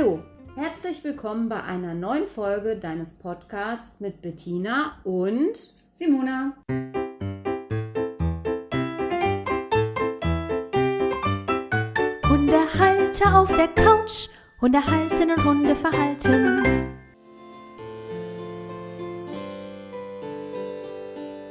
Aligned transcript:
Hallo, 0.00 0.20
herzlich 0.56 1.04
willkommen 1.04 1.50
bei 1.50 1.62
einer 1.62 1.92
neuen 1.92 2.26
Folge 2.26 2.76
deines 2.76 3.12
Podcasts 3.12 4.00
mit 4.00 4.22
Bettina 4.22 4.98
und 5.04 5.52
Simona. 5.94 6.54
Hundehalter 12.26 13.40
auf 13.40 13.54
der 13.54 13.68
Couch, 13.68 14.28
Hundehalten 14.62 15.32
und 15.32 15.44
Hundeverhalten. 15.44 16.96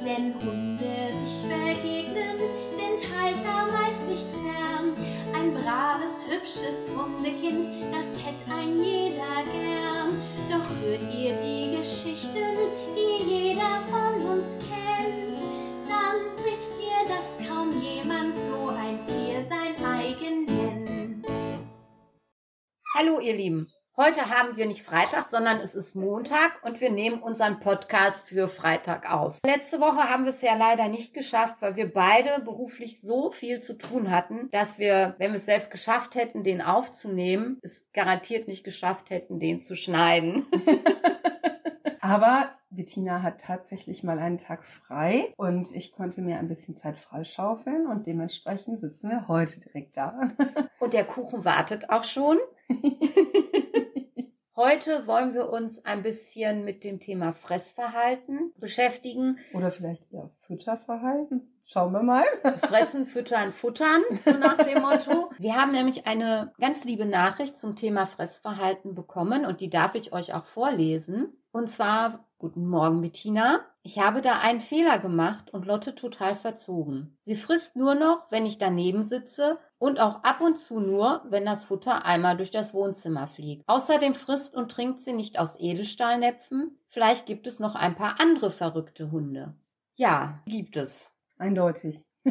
Wenn 0.00 0.34
Hunde 0.42 1.12
sich 1.24 1.48
begegnen, 1.48 1.99
braves, 5.70 6.26
hübsches 6.28 6.90
Hundekind, 6.96 7.64
das 7.92 8.24
hätte 8.24 8.52
ein 8.52 8.82
jeder 8.82 9.44
gern. 9.44 10.20
Doch 10.48 10.68
hört 10.82 11.02
ihr 11.14 11.34
die 11.44 11.76
Geschichten, 11.76 12.56
die 12.96 13.30
jeder 13.30 13.78
von 13.88 14.20
uns 14.22 14.58
kennt, 14.58 15.36
dann 15.88 16.44
wisst 16.44 16.74
ihr, 16.80 17.08
dass 17.08 17.48
kaum 17.48 17.80
jemand 17.80 18.34
so 18.48 18.68
ein 18.68 18.98
Tier 19.06 19.44
sein 19.48 19.76
eigen 19.84 20.44
nennt. 20.46 21.26
Hallo 22.94 23.20
ihr 23.20 23.34
Lieben. 23.34 23.68
Heute 24.02 24.30
haben 24.30 24.56
wir 24.56 24.64
nicht 24.64 24.82
Freitag, 24.82 25.28
sondern 25.28 25.58
es 25.58 25.74
ist 25.74 25.94
Montag 25.94 26.52
und 26.62 26.80
wir 26.80 26.90
nehmen 26.90 27.20
unseren 27.20 27.60
Podcast 27.60 28.26
für 28.26 28.48
Freitag 28.48 29.12
auf. 29.12 29.38
Letzte 29.44 29.78
Woche 29.78 30.08
haben 30.08 30.24
wir 30.24 30.30
es 30.30 30.40
ja 30.40 30.56
leider 30.56 30.88
nicht 30.88 31.12
geschafft, 31.12 31.56
weil 31.60 31.76
wir 31.76 31.92
beide 31.92 32.42
beruflich 32.42 33.02
so 33.02 33.30
viel 33.30 33.60
zu 33.60 33.76
tun 33.76 34.10
hatten, 34.10 34.48
dass 34.52 34.78
wir, 34.78 35.16
wenn 35.18 35.32
wir 35.32 35.36
es 35.36 35.44
selbst 35.44 35.70
geschafft 35.70 36.14
hätten, 36.14 36.44
den 36.44 36.62
aufzunehmen, 36.62 37.58
es 37.60 37.84
garantiert 37.92 38.48
nicht 38.48 38.64
geschafft 38.64 39.10
hätten, 39.10 39.38
den 39.38 39.62
zu 39.64 39.76
schneiden. 39.76 40.46
Aber 42.00 42.48
Bettina 42.70 43.22
hat 43.22 43.42
tatsächlich 43.42 44.02
mal 44.02 44.18
einen 44.18 44.38
Tag 44.38 44.64
frei 44.64 45.34
und 45.36 45.74
ich 45.74 45.92
konnte 45.92 46.22
mir 46.22 46.38
ein 46.38 46.48
bisschen 46.48 46.74
Zeit 46.74 46.96
freischaufeln 46.96 47.86
und 47.86 48.06
dementsprechend 48.06 48.78
sitzen 48.78 49.10
wir 49.10 49.28
heute 49.28 49.60
direkt 49.60 49.98
da. 49.98 50.30
Und 50.78 50.94
der 50.94 51.04
Kuchen 51.04 51.44
wartet 51.44 51.90
auch 51.90 52.04
schon. 52.04 52.38
Heute 54.62 55.06
wollen 55.06 55.32
wir 55.32 55.48
uns 55.48 55.82
ein 55.86 56.02
bisschen 56.02 56.66
mit 56.66 56.84
dem 56.84 57.00
Thema 57.00 57.32
Fressverhalten 57.32 58.52
beschäftigen. 58.58 59.38
Oder 59.54 59.70
vielleicht 59.70 60.02
eher 60.12 60.28
Fütterverhalten. 60.46 61.50
Schauen 61.64 61.94
wir 61.94 62.02
mal. 62.02 62.24
Fressen, 62.68 63.06
füttern, 63.06 63.52
futtern, 63.52 64.02
so 64.22 64.32
nach 64.32 64.58
dem 64.58 64.82
Motto. 64.82 65.30
Wir 65.38 65.54
haben 65.54 65.72
nämlich 65.72 66.06
eine 66.06 66.52
ganz 66.60 66.84
liebe 66.84 67.06
Nachricht 67.06 67.56
zum 67.56 67.74
Thema 67.74 68.04
Fressverhalten 68.04 68.94
bekommen 68.94 69.46
und 69.46 69.62
die 69.62 69.70
darf 69.70 69.94
ich 69.94 70.12
euch 70.12 70.34
auch 70.34 70.44
vorlesen. 70.44 71.39
Und 71.52 71.68
zwar, 71.68 72.26
guten 72.38 72.66
Morgen, 72.66 73.00
Bettina. 73.00 73.60
Ich 73.82 73.98
habe 73.98 74.20
da 74.20 74.38
einen 74.38 74.60
Fehler 74.60 74.98
gemacht 74.98 75.52
und 75.52 75.66
Lotte 75.66 75.94
total 75.94 76.34
verzogen. 76.34 77.16
Sie 77.22 77.34
frisst 77.34 77.76
nur 77.76 77.94
noch, 77.94 78.30
wenn 78.30 78.46
ich 78.46 78.58
daneben 78.58 79.04
sitze 79.04 79.58
und 79.78 79.98
auch 79.98 80.22
ab 80.22 80.40
und 80.40 80.58
zu 80.58 80.78
nur, 80.80 81.24
wenn 81.28 81.46
das 81.46 81.64
Futter 81.64 82.04
einmal 82.04 82.36
durch 82.36 82.50
das 82.50 82.72
Wohnzimmer 82.72 83.26
fliegt. 83.26 83.64
Außerdem 83.66 84.14
frisst 84.14 84.54
und 84.54 84.70
trinkt 84.70 85.00
sie 85.00 85.12
nicht 85.12 85.38
aus 85.38 85.58
Edelstahlnäpfen. 85.58 86.78
Vielleicht 86.88 87.26
gibt 87.26 87.46
es 87.46 87.58
noch 87.58 87.74
ein 87.74 87.96
paar 87.96 88.20
andere 88.20 88.50
verrückte 88.50 89.10
Hunde. 89.10 89.54
Ja, 89.96 90.40
gibt 90.46 90.76
es. 90.76 91.10
Eindeutig. 91.38 92.04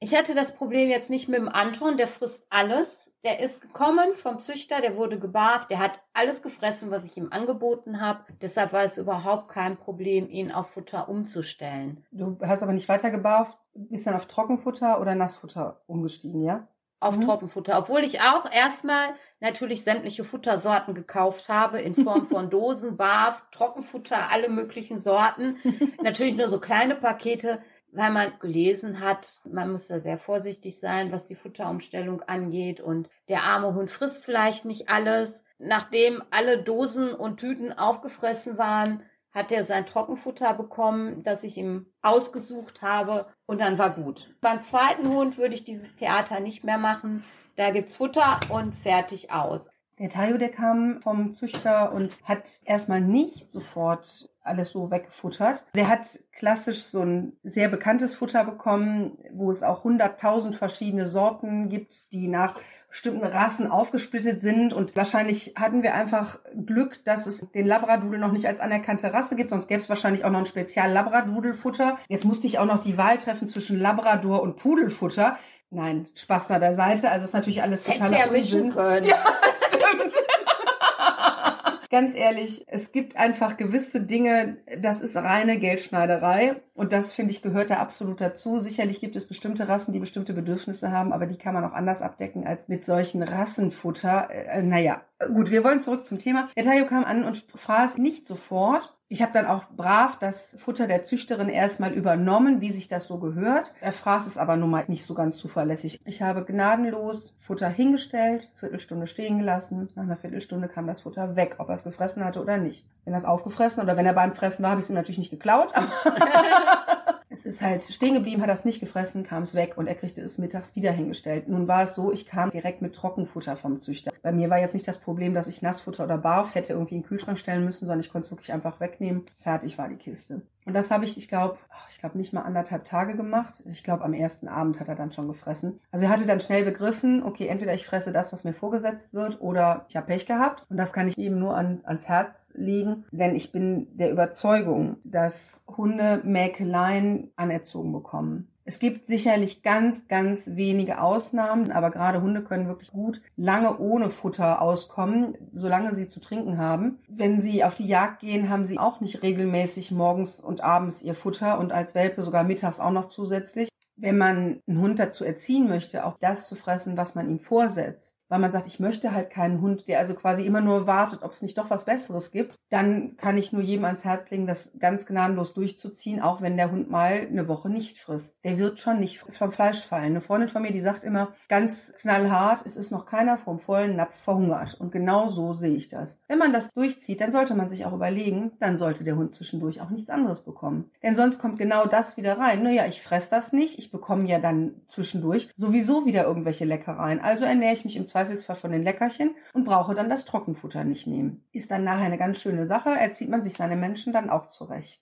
Ich 0.00 0.14
hatte 0.14 0.34
das 0.34 0.54
Problem 0.54 0.88
jetzt 0.88 1.10
nicht 1.10 1.28
mit 1.28 1.38
dem 1.38 1.50
Anton, 1.50 1.98
der 1.98 2.08
frisst 2.08 2.46
alles. 2.48 3.07
Der 3.24 3.40
ist 3.40 3.60
gekommen 3.60 4.14
vom 4.14 4.38
Züchter, 4.38 4.80
der 4.80 4.96
wurde 4.96 5.18
gebarft, 5.18 5.70
der 5.70 5.80
hat 5.80 6.00
alles 6.14 6.40
gefressen, 6.40 6.90
was 6.92 7.04
ich 7.04 7.16
ihm 7.16 7.28
angeboten 7.32 8.00
habe. 8.00 8.20
Deshalb 8.40 8.72
war 8.72 8.84
es 8.84 8.96
überhaupt 8.96 9.48
kein 9.48 9.76
Problem, 9.76 10.28
ihn 10.30 10.52
auf 10.52 10.70
Futter 10.70 11.08
umzustellen. 11.08 12.04
Du 12.12 12.38
hast 12.42 12.62
aber 12.62 12.72
nicht 12.72 12.88
weiter 12.88 13.10
gebarft, 13.10 13.58
bist 13.74 14.06
dann 14.06 14.14
auf 14.14 14.26
Trockenfutter 14.26 15.00
oder 15.00 15.16
Nassfutter 15.16 15.82
umgestiegen, 15.86 16.42
ja? 16.42 16.68
Auf 17.00 17.16
Mhm. 17.16 17.22
Trockenfutter, 17.22 17.78
obwohl 17.78 18.00
ich 18.02 18.20
auch 18.22 18.50
erstmal 18.52 19.14
natürlich 19.40 19.84
sämtliche 19.84 20.24
Futtersorten 20.24 20.94
gekauft 20.94 21.48
habe 21.48 21.80
in 21.80 21.94
Form 21.94 22.26
von 22.26 22.50
Dosen, 22.50 22.96
Barf, 22.96 23.44
Trockenfutter, 23.52 24.30
alle 24.30 24.48
möglichen 24.48 24.98
Sorten. 24.98 25.58
natürlich 26.02 26.36
nur 26.36 26.48
so 26.48 26.58
kleine 26.60 26.94
Pakete, 26.96 27.60
weil 27.92 28.10
man 28.10 28.32
gelesen 28.38 29.00
hat, 29.00 29.40
man 29.44 29.72
muss 29.72 29.88
da 29.88 30.00
sehr 30.00 30.18
vorsichtig 30.18 30.78
sein, 30.78 31.12
was 31.12 31.26
die 31.26 31.34
Futterumstellung 31.34 32.22
angeht 32.22 32.80
und 32.80 33.08
der 33.28 33.44
arme 33.44 33.74
Hund 33.74 33.90
frisst 33.90 34.24
vielleicht 34.24 34.64
nicht 34.64 34.88
alles. 34.88 35.42
Nachdem 35.58 36.22
alle 36.30 36.62
Dosen 36.62 37.12
und 37.12 37.38
Tüten 37.38 37.72
aufgefressen 37.72 38.58
waren, 38.58 39.02
hat 39.32 39.52
er 39.52 39.64
sein 39.64 39.86
Trockenfutter 39.86 40.54
bekommen, 40.54 41.22
das 41.22 41.44
ich 41.44 41.56
ihm 41.56 41.86
ausgesucht 42.02 42.82
habe 42.82 43.26
und 43.46 43.60
dann 43.60 43.78
war 43.78 43.90
gut. 43.90 44.34
Beim 44.40 44.62
zweiten 44.62 45.08
Hund 45.08 45.38
würde 45.38 45.54
ich 45.54 45.64
dieses 45.64 45.94
Theater 45.96 46.40
nicht 46.40 46.64
mehr 46.64 46.78
machen. 46.78 47.24
Da 47.56 47.70
gibt's 47.70 47.96
Futter 47.96 48.38
und 48.50 48.74
fertig 48.74 49.30
aus. 49.30 49.70
Der 49.98 50.08
Tayo, 50.08 50.38
der 50.38 50.50
kam 50.50 51.00
vom 51.02 51.34
Züchter 51.34 51.92
und 51.92 52.16
hat 52.24 52.48
erstmal 52.64 53.00
nicht 53.00 53.50
sofort 53.50 54.28
alles 54.42 54.70
so 54.70 54.90
weggefuttert. 54.90 55.64
Der 55.74 55.88
hat 55.88 56.20
klassisch 56.32 56.84
so 56.84 57.02
ein 57.02 57.32
sehr 57.42 57.68
bekanntes 57.68 58.14
Futter 58.14 58.44
bekommen, 58.44 59.18
wo 59.32 59.50
es 59.50 59.62
auch 59.62 59.84
hunderttausend 59.84 60.56
verschiedene 60.56 61.08
Sorten 61.08 61.68
gibt, 61.68 62.12
die 62.12 62.28
nach 62.28 62.54
bestimmten 62.88 63.24
Rassen 63.24 63.70
aufgesplittet 63.70 64.40
sind. 64.40 64.72
Und 64.72 64.96
wahrscheinlich 64.96 65.54
hatten 65.56 65.82
wir 65.82 65.94
einfach 65.94 66.38
Glück, 66.64 67.04
dass 67.04 67.26
es 67.26 67.46
den 67.50 67.66
Labradudel 67.66 68.18
noch 68.18 68.32
nicht 68.32 68.46
als 68.46 68.60
anerkannte 68.60 69.12
Rasse 69.12 69.36
gibt. 69.36 69.50
Sonst 69.50 69.68
gäbe 69.68 69.80
es 69.80 69.88
wahrscheinlich 69.88 70.24
auch 70.24 70.30
noch 70.30 70.38
ein 70.38 70.46
Spezial-Labradudelfutter. 70.46 71.98
Jetzt 72.08 72.24
musste 72.24 72.46
ich 72.46 72.58
auch 72.58 72.66
noch 72.66 72.80
die 72.80 72.96
Wahl 72.96 73.18
treffen 73.18 73.46
zwischen 73.46 73.78
Labrador 73.78 74.42
und 74.42 74.56
Pudelfutter. 74.56 75.36
Nein, 75.70 76.08
Spaß 76.14 76.48
bei 76.48 76.58
der 76.58 76.74
Seite. 76.74 77.10
Also 77.10 77.24
ist 77.24 77.34
natürlich 77.34 77.62
alles 77.62 77.84
totaler 77.84 78.18
ja 78.18 78.30
mischen 78.30 78.72
können. 78.72 79.06
Ja, 79.06 79.18
stimmt. 79.68 80.14
Ganz 81.90 82.14
ehrlich, 82.14 82.64
es 82.66 82.92
gibt 82.92 83.16
einfach 83.16 83.56
gewisse 83.56 84.02
Dinge, 84.02 84.58
das 84.78 85.00
ist 85.00 85.16
reine 85.16 85.58
Geldschneiderei. 85.58 86.56
Und 86.74 86.92
das, 86.92 87.14
finde 87.14 87.32
ich, 87.32 87.40
gehört 87.40 87.70
da 87.70 87.78
absolut 87.78 88.20
dazu. 88.20 88.58
Sicherlich 88.58 89.00
gibt 89.00 89.16
es 89.16 89.26
bestimmte 89.26 89.68
Rassen, 89.68 89.92
die 89.92 89.98
bestimmte 89.98 90.34
Bedürfnisse 90.34 90.92
haben, 90.92 91.14
aber 91.14 91.26
die 91.26 91.38
kann 91.38 91.54
man 91.54 91.64
auch 91.64 91.72
anders 91.72 92.02
abdecken 92.02 92.46
als 92.46 92.68
mit 92.68 92.84
solchen 92.84 93.22
Rassenfutter. 93.22 94.28
Äh, 94.30 94.62
naja, 94.62 95.00
gut, 95.32 95.50
wir 95.50 95.64
wollen 95.64 95.80
zurück 95.80 96.04
zum 96.04 96.18
Thema. 96.18 96.48
Der 96.56 96.64
Tayo 96.64 96.86
kam 96.86 97.04
an 97.04 97.24
und 97.24 97.44
fraß 97.54 97.96
nicht 97.96 98.26
sofort. 98.26 98.97
Ich 99.10 99.22
habe 99.22 99.32
dann 99.32 99.46
auch 99.46 99.64
brav 99.74 100.18
das 100.18 100.58
Futter 100.60 100.86
der 100.86 101.04
Züchterin 101.04 101.48
erstmal 101.48 101.94
übernommen, 101.94 102.60
wie 102.60 102.72
sich 102.72 102.88
das 102.88 103.04
so 103.04 103.18
gehört. 103.18 103.72
Er 103.80 103.92
fraß 103.92 104.26
es 104.26 104.36
aber 104.36 104.56
nun 104.56 104.68
mal 104.68 104.84
nicht 104.86 105.06
so 105.06 105.14
ganz 105.14 105.38
zuverlässig. 105.38 105.98
Ich 106.04 106.20
habe 106.20 106.44
gnadenlos 106.44 107.34
Futter 107.38 107.70
hingestellt, 107.70 108.50
Viertelstunde 108.56 109.06
stehen 109.06 109.38
gelassen. 109.38 109.88
Nach 109.94 110.02
einer 110.02 110.18
Viertelstunde 110.18 110.68
kam 110.68 110.86
das 110.86 111.00
Futter 111.00 111.36
weg, 111.36 111.54
ob 111.56 111.70
er 111.70 111.76
es 111.76 111.84
gefressen 111.84 112.22
hatte 112.22 112.42
oder 112.42 112.58
nicht. 112.58 112.84
Wenn 113.06 113.14
er 113.14 113.18
es 113.18 113.24
aufgefressen 113.24 113.82
oder 113.82 113.96
wenn 113.96 114.04
er 114.04 114.12
beim 114.12 114.34
Fressen 114.34 114.62
war, 114.62 114.72
habe 114.72 114.80
ich 114.80 114.84
es 114.84 114.90
ihm 114.90 114.96
natürlich 114.96 115.18
nicht 115.18 115.30
geklaut. 115.30 115.72
Es 117.38 117.44
ist 117.44 117.62
halt 117.62 117.84
stehen 117.84 118.14
geblieben, 118.14 118.42
hat 118.42 118.50
es 118.50 118.64
nicht 118.64 118.80
gefressen, 118.80 119.22
kam 119.22 119.44
es 119.44 119.54
weg 119.54 119.74
und 119.76 119.86
er 119.86 119.94
kriegte 119.94 120.20
es 120.20 120.38
mittags 120.38 120.74
wieder 120.74 120.90
hingestellt. 120.90 121.48
Nun 121.48 121.68
war 121.68 121.84
es 121.84 121.94
so, 121.94 122.12
ich 122.12 122.26
kam 122.26 122.50
direkt 122.50 122.82
mit 122.82 122.96
Trockenfutter 122.96 123.56
vom 123.56 123.80
Züchter. 123.80 124.10
Bei 124.22 124.32
mir 124.32 124.50
war 124.50 124.58
jetzt 124.58 124.74
nicht 124.74 124.88
das 124.88 124.98
Problem, 124.98 125.34
dass 125.34 125.46
ich 125.46 125.62
Nassfutter 125.62 126.02
oder 126.02 126.18
Barf 126.18 126.56
hätte 126.56 126.72
irgendwie 126.72 126.96
in 126.96 127.02
den 127.02 127.06
Kühlschrank 127.06 127.38
stellen 127.38 127.64
müssen, 127.64 127.86
sondern 127.86 128.00
ich 128.00 128.10
konnte 128.10 128.26
es 128.26 128.32
wirklich 128.32 128.52
einfach 128.52 128.80
wegnehmen. 128.80 129.26
Fertig 129.36 129.78
war 129.78 129.88
die 129.88 129.94
Kiste. 129.94 130.42
Und 130.68 130.74
das 130.74 130.90
habe 130.90 131.06
ich, 131.06 131.16
ich 131.16 131.28
glaube, 131.28 131.56
ich 131.88 131.98
glaube 131.98 132.18
nicht 132.18 132.34
mal 132.34 132.42
anderthalb 132.42 132.84
Tage 132.84 133.16
gemacht. 133.16 133.62
Ich 133.64 133.82
glaube, 133.82 134.04
am 134.04 134.12
ersten 134.12 134.48
Abend 134.48 134.78
hat 134.78 134.88
er 134.88 134.96
dann 134.96 135.12
schon 135.12 135.26
gefressen. 135.26 135.80
Also 135.90 136.04
er 136.04 136.10
hatte 136.10 136.26
dann 136.26 136.40
schnell 136.40 136.62
begriffen, 136.62 137.22
okay, 137.22 137.46
entweder 137.46 137.72
ich 137.72 137.86
fresse 137.86 138.12
das, 138.12 138.34
was 138.34 138.44
mir 138.44 138.52
vorgesetzt 138.52 139.14
wird, 139.14 139.40
oder 139.40 139.86
ich 139.88 139.96
habe 139.96 140.08
Pech 140.08 140.26
gehabt. 140.26 140.66
Und 140.68 140.76
das 140.76 140.92
kann 140.92 141.08
ich 141.08 141.16
ihm 141.16 141.38
nur 141.38 141.56
an, 141.56 141.80
ans 141.84 142.06
Herz 142.06 142.34
legen, 142.52 143.06
denn 143.12 143.34
ich 143.34 143.50
bin 143.50 143.88
der 143.96 144.10
Überzeugung, 144.12 144.98
dass 145.04 145.62
Hunde 145.66 146.20
Mäkeleien 146.22 147.32
anerzogen 147.36 147.90
bekommen. 147.90 148.48
Es 148.68 148.80
gibt 148.80 149.06
sicherlich 149.06 149.62
ganz, 149.62 150.08
ganz 150.08 150.42
wenige 150.48 151.00
Ausnahmen, 151.00 151.72
aber 151.72 151.90
gerade 151.90 152.20
Hunde 152.20 152.42
können 152.42 152.68
wirklich 152.68 152.92
gut 152.92 153.22
lange 153.34 153.78
ohne 153.78 154.10
Futter 154.10 154.60
auskommen, 154.60 155.38
solange 155.54 155.94
sie 155.94 156.06
zu 156.06 156.20
trinken 156.20 156.58
haben. 156.58 156.98
Wenn 157.08 157.40
sie 157.40 157.64
auf 157.64 157.76
die 157.76 157.86
Jagd 157.86 158.20
gehen, 158.20 158.50
haben 158.50 158.66
sie 158.66 158.78
auch 158.78 159.00
nicht 159.00 159.22
regelmäßig 159.22 159.90
morgens 159.90 160.38
und 160.38 160.60
abends 160.60 161.00
ihr 161.00 161.14
Futter 161.14 161.58
und 161.58 161.72
als 161.72 161.94
Welpe 161.94 162.22
sogar 162.22 162.44
mittags 162.44 162.78
auch 162.78 162.90
noch 162.90 163.08
zusätzlich. 163.08 163.70
Wenn 163.96 164.18
man 164.18 164.60
einen 164.68 164.80
Hund 164.80 164.98
dazu 164.98 165.24
erziehen 165.24 165.66
möchte, 165.66 166.04
auch 166.04 166.18
das 166.20 166.46
zu 166.46 166.54
fressen, 166.54 166.98
was 166.98 167.14
man 167.14 167.30
ihm 167.30 167.40
vorsetzt, 167.40 168.17
weil 168.28 168.38
man 168.38 168.52
sagt, 168.52 168.66
ich 168.66 168.80
möchte 168.80 169.12
halt 169.12 169.30
keinen 169.30 169.60
Hund, 169.60 169.88
der 169.88 169.98
also 169.98 170.14
quasi 170.14 170.44
immer 170.44 170.60
nur 170.60 170.86
wartet, 170.86 171.22
ob 171.22 171.32
es 171.32 171.42
nicht 171.42 171.58
doch 171.58 171.70
was 171.70 171.84
Besseres 171.84 172.30
gibt, 172.30 172.54
dann 172.70 173.16
kann 173.16 173.38
ich 173.38 173.52
nur 173.52 173.62
jedem 173.62 173.84
ans 173.84 174.04
Herz 174.04 174.30
legen, 174.30 174.46
das 174.46 174.72
ganz 174.78 175.06
gnadenlos 175.06 175.54
durchzuziehen, 175.54 176.20
auch 176.20 176.42
wenn 176.42 176.56
der 176.56 176.70
Hund 176.70 176.90
mal 176.90 177.26
eine 177.30 177.48
Woche 177.48 177.70
nicht 177.70 177.98
frisst. 177.98 178.36
Der 178.44 178.58
wird 178.58 178.80
schon 178.80 179.00
nicht 179.00 179.18
vom 179.18 179.52
Fleisch 179.52 179.84
fallen. 179.84 180.04
Eine 180.04 180.20
Freundin 180.20 180.48
von 180.48 180.62
mir, 180.62 180.72
die 180.72 180.80
sagt 180.80 181.04
immer 181.04 181.34
ganz 181.48 181.92
knallhart, 182.00 182.64
es 182.66 182.76
ist 182.76 182.90
noch 182.90 183.06
keiner 183.06 183.38
vom 183.38 183.58
vollen 183.58 183.96
Napf 183.96 184.14
verhungert. 184.14 184.76
Und 184.78 184.92
genau 184.92 185.28
so 185.28 185.52
sehe 185.52 185.74
ich 185.74 185.88
das. 185.88 186.20
Wenn 186.28 186.38
man 186.38 186.52
das 186.52 186.72
durchzieht, 186.72 187.20
dann 187.20 187.32
sollte 187.32 187.54
man 187.54 187.68
sich 187.68 187.86
auch 187.86 187.92
überlegen, 187.92 188.52
dann 188.60 188.76
sollte 188.76 189.04
der 189.04 189.16
Hund 189.16 189.34
zwischendurch 189.34 189.80
auch 189.80 189.90
nichts 189.90 190.10
anderes 190.10 190.42
bekommen. 190.42 190.90
Denn 191.02 191.16
sonst 191.16 191.38
kommt 191.38 191.58
genau 191.58 191.86
das 191.86 192.16
wieder 192.16 192.38
rein. 192.38 192.62
Naja, 192.62 192.86
ich 192.86 193.02
fress 193.02 193.28
das 193.28 193.52
nicht, 193.52 193.78
ich 193.78 193.90
bekomme 193.90 194.28
ja 194.28 194.38
dann 194.38 194.82
zwischendurch 194.86 195.48
sowieso 195.56 196.06
wieder 196.06 196.24
irgendwelche 196.24 196.64
Leckereien. 196.64 197.20
Also 197.20 197.44
ernähre 197.44 197.74
ich 197.74 197.84
mich 197.84 197.96
im 197.96 198.06
Zweifelsfall 198.18 198.56
von 198.56 198.72
den 198.72 198.82
Leckerchen 198.82 199.36
und 199.52 199.64
brauche 199.64 199.94
dann 199.94 200.10
das 200.10 200.24
Trockenfutter 200.24 200.82
nicht 200.82 201.06
nehmen. 201.06 201.44
Ist 201.52 201.70
dann 201.70 201.84
nachher 201.84 202.06
eine 202.06 202.18
ganz 202.18 202.40
schöne 202.40 202.66
Sache, 202.66 202.90
erzieht 202.90 203.28
man 203.28 203.44
sich 203.44 203.52
seine 203.52 203.76
Menschen 203.76 204.12
dann 204.12 204.28
auch 204.28 204.48
zurecht. 204.48 205.00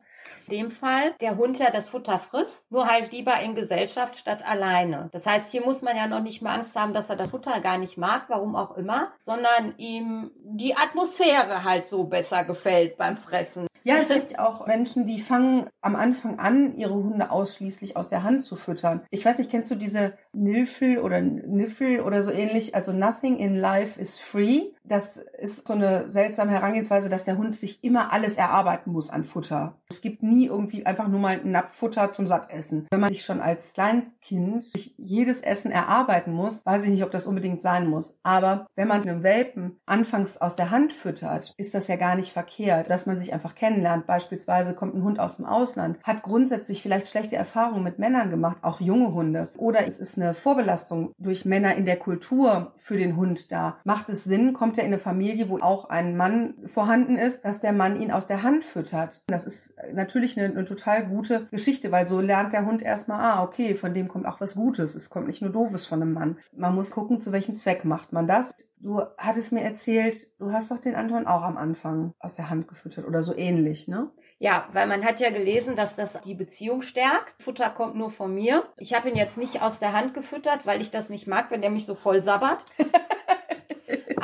In 0.49 0.59
dem 0.59 0.71
Fall 0.71 1.15
der 1.21 1.37
Hund 1.37 1.59
ja 1.59 1.71
das 1.71 1.89
Futter 1.89 2.19
frisst, 2.19 2.71
nur 2.71 2.87
halt 2.87 3.13
lieber 3.13 3.41
in 3.41 3.55
Gesellschaft 3.55 4.17
statt 4.17 4.47
alleine. 4.47 5.09
Das 5.13 5.25
heißt, 5.25 5.51
hier 5.51 5.65
muss 5.65 5.83
man 5.83 5.97
ja 5.97 6.07
noch 6.07 6.23
nicht 6.23 6.43
mal 6.43 6.59
Angst 6.59 6.77
haben, 6.77 6.93
dass 6.93 7.09
er 7.09 7.17
das 7.17 7.31
Futter 7.31 7.61
gar 7.61 7.79
nicht 7.79 7.97
mag, 7.97 8.25
warum 8.29 8.55
auch 8.55 8.77
immer, 8.77 9.13
sondern 9.19 9.75
ihm 9.79 10.31
die 10.43 10.77
Atmosphäre 10.77 11.65
halt 11.65 11.87
so 11.87 12.05
besser 12.05 12.45
gefällt 12.45 12.99
beim 12.99 13.17
Fressen. 13.17 13.67
Ja, 13.87 13.99
es 13.99 14.09
gibt 14.09 14.37
auch 14.41 14.67
Menschen, 14.67 15.07
die 15.07 15.21
fangen 15.21 15.69
am 15.81 15.95
Anfang 15.95 16.41
an, 16.41 16.77
ihre 16.77 16.95
Hunde 16.95 17.31
ausschließlich 17.31 17.97
aus 17.97 18.09
der 18.09 18.25
Hand 18.25 18.43
zu 18.43 18.57
füttern. 18.57 19.03
Ich 19.11 19.25
weiß 19.25 19.39
nicht, 19.39 19.49
kennst 19.49 19.71
du 19.71 19.77
diese 19.77 20.15
Nilfel 20.33 20.99
oder 20.99 21.21
Niffel 21.21 22.01
oder 22.01 22.25
so 22.25 22.33
ähnlich? 22.33 22.75
Also 22.75 22.93
nothing 22.93 23.39
in 23.39 23.55
life 23.55 24.01
is 24.01 24.19
free. 24.19 24.73
Das 24.89 25.17
ist 25.39 25.67
so 25.67 25.75
eine 25.75 26.09
seltsame 26.09 26.53
Herangehensweise, 26.53 27.09
dass 27.09 27.25
der 27.25 27.37
Hund 27.37 27.57
sich 27.57 27.83
immer 27.83 28.13
alles 28.13 28.37
erarbeiten 28.37 28.93
muss 28.93 29.11
an 29.11 29.25
Futter. 29.25 29.75
Es 29.91 30.01
gibt 30.01 30.23
nie 30.23 30.47
irgendwie 30.47 30.87
einfach 30.87 31.09
nur 31.09 31.21
mal 31.21 31.41
ein 31.41 31.51
Napf 31.51 31.75
Futter 31.75 32.13
zum 32.13 32.27
Sattessen. 32.27 32.87
Wenn 32.91 33.01
man 33.01 33.13
sich 33.13 33.25
schon 33.25 33.41
als 33.41 33.73
kleines 33.73 34.19
Kind 34.21 34.65
jedes 34.97 35.41
Essen 35.41 35.71
erarbeiten 35.71 36.33
muss, 36.33 36.65
weiß 36.65 36.85
ich 36.85 36.91
nicht, 36.91 37.03
ob 37.03 37.11
das 37.11 37.27
unbedingt 37.27 37.63
sein 37.63 37.89
muss. 37.89 38.17
Aber 38.23 38.67
wenn 38.77 38.89
man 38.89 39.03
einen 39.03 39.23
Welpen 39.23 39.79
anfangs 39.87 40.37
aus 40.37 40.57
der 40.57 40.71
Hand 40.71 40.93
füttert, 40.93 41.53
ist 41.57 41.75
das 41.75 41.89
ja 41.89 41.97
gar 41.97 42.15
nicht 42.15 42.33
verkehrt, 42.33 42.89
dass 42.89 43.07
man 43.07 43.19
sich 43.19 43.33
einfach 43.33 43.55
kennenlernt. 43.55 44.07
Beispielsweise 44.07 44.75
kommt 44.75 44.95
ein 44.95 45.03
Hund 45.03 45.19
aus 45.19 45.37
dem 45.37 45.47
Ausland, 45.47 45.99
hat 46.05 46.23
grundsätzlich 46.23 46.83
vielleicht 46.83 47.09
schlechte 47.09 47.37
Erfahrungen 47.37 47.83
mit 47.83 47.99
Männern 47.99 48.31
gemacht, 48.31 48.59
auch 48.63 48.81
junge 48.81 49.13
Hunde. 49.13 49.49
Oder 49.57 49.87
es 49.87 49.99
ist 49.99 50.17
eine 50.17 50.35
Vorbelastung 50.35 51.13
durch 51.19 51.45
Männer 51.45 51.75
in 51.75 51.87
der 51.87 51.97
Kultur 51.97 52.73
für 52.79 52.97
den 52.97 53.17
Hund 53.17 53.51
da. 53.51 53.79
Macht 53.85 54.09
es 54.09 54.25
Sinn, 54.25 54.53
kommt 54.53 54.76
er 54.79 54.85
in 54.85 54.93
eine 54.93 54.99
Familie, 54.99 55.49
wo 55.49 55.59
auch 55.59 55.89
ein 55.89 56.17
Mann 56.17 56.55
vorhanden 56.67 57.17
ist, 57.17 57.45
dass 57.45 57.61
der 57.61 57.73
Mann 57.73 58.01
ihn 58.01 58.11
aus 58.11 58.27
der 58.27 58.43
Hand 58.43 58.65
füttert. 58.65 59.23
Das 59.27 59.45
ist 59.45 59.75
natürlich 59.93 60.39
eine, 60.39 60.49
eine 60.49 60.65
total 60.65 61.07
gute 61.07 61.47
Geschichte, 61.51 61.93
weil 61.93 62.07
so 62.07 62.21
lernt 62.21 62.53
der 62.53 62.67
Hund 62.67 62.83
erstmal, 62.83 63.21
ah, 63.21 63.43
okay, 63.43 63.75
von 63.75 63.95
dem 63.95 64.09
kommt 64.09 64.27
auch 64.27 64.41
was 64.41 64.55
Gutes. 64.55 64.95
Es 64.95 65.11
kommt 65.11 65.27
nicht 65.27 65.43
nur 65.43 65.51
Doofes 65.51 65.87
von 65.87 66.03
einem 66.03 66.13
Mann. 66.13 66.39
Man 66.53 66.75
muss 66.75 66.91
gucken, 66.91 67.21
zu 67.21 67.33
welchem 67.33 67.57
Zweck 67.57 67.85
macht 67.85 68.13
man 68.13 68.27
das. 68.27 68.55
Du 68.79 69.01
hattest 69.17 69.53
mir 69.53 69.63
erzählt, 69.63 70.29
du 70.39 70.53
hast 70.53 70.71
doch 70.71 70.79
den 70.79 70.95
Anton 70.95 71.27
auch 71.27 71.43
am 71.43 71.57
Anfang 71.57 72.13
aus 72.19 72.35
der 72.35 72.51
Hand 72.51 72.69
gefüttert 72.69 73.07
oder 73.07 73.23
so 73.23 73.35
ähnlich, 73.35 73.89
ne? 73.89 74.11
Ja, 74.39 74.69
weil 74.73 74.87
man 74.87 75.03
hat 75.03 75.19
ja 75.19 75.31
gelesen, 75.31 75.77
dass 75.77 75.97
das 75.97 76.21
die 76.21 76.35
Beziehung 76.35 76.83
stärkt. 76.83 77.43
Futter 77.43 77.71
kommt 77.71 77.95
nur 77.95 78.11
von 78.11 78.35
mir. 78.35 78.65
Ich 78.77 78.93
habe 78.93 79.09
ihn 79.09 79.17
jetzt 79.17 79.39
nicht 79.39 79.63
aus 79.63 79.79
der 79.79 79.95
Hand 79.95 80.13
gefüttert, 80.13 80.67
weil 80.67 80.83
ich 80.83 80.91
das 80.91 81.09
nicht 81.09 81.27
mag, 81.27 81.51
wenn 81.51 81.63
der 81.63 81.71
mich 81.71 81.87
so 81.87 81.95
voll 81.95 82.21
sabbert. 82.21 82.65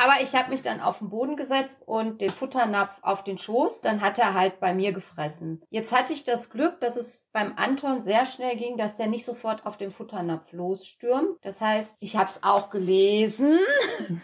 Aber 0.03 0.21
ich 0.21 0.35
habe 0.35 0.51
mich 0.51 0.63
dann 0.63 0.81
auf 0.81 0.99
den 0.99 1.11
Boden 1.11 1.37
gesetzt 1.37 1.81
und 1.87 2.21
den 2.21 2.31
Futternapf 2.31 2.99
auf 3.03 3.23
den 3.23 3.39
Schoß. 3.39 3.83
Dann 3.83 4.01
hat 4.01 4.19
er 4.19 4.35
halt 4.35 4.59
bei 4.59 4.75
mir 4.75 4.93
gefressen. 4.93 5.63
Jetzt 5.71 5.93
hatte 5.93 6.13
ich 6.13 6.25
das 6.25 6.51
Glück, 6.51 6.81
dass 6.81 6.97
es 6.97 7.31
beim 7.33 7.53
Anton 7.55 8.03
sehr 8.03 8.27
schnell 8.27 8.57
ging, 8.57 8.77
dass 8.77 8.97
der 8.97 9.07
nicht 9.07 9.25
sofort 9.25 9.65
auf 9.65 9.77
den 9.77 9.93
Futternapf 9.93 10.51
losstürmt. 10.51 11.39
Das 11.43 11.61
heißt, 11.61 11.95
ich 12.01 12.17
habe 12.17 12.31
es 12.31 12.43
auch 12.43 12.71
gelesen 12.71 13.61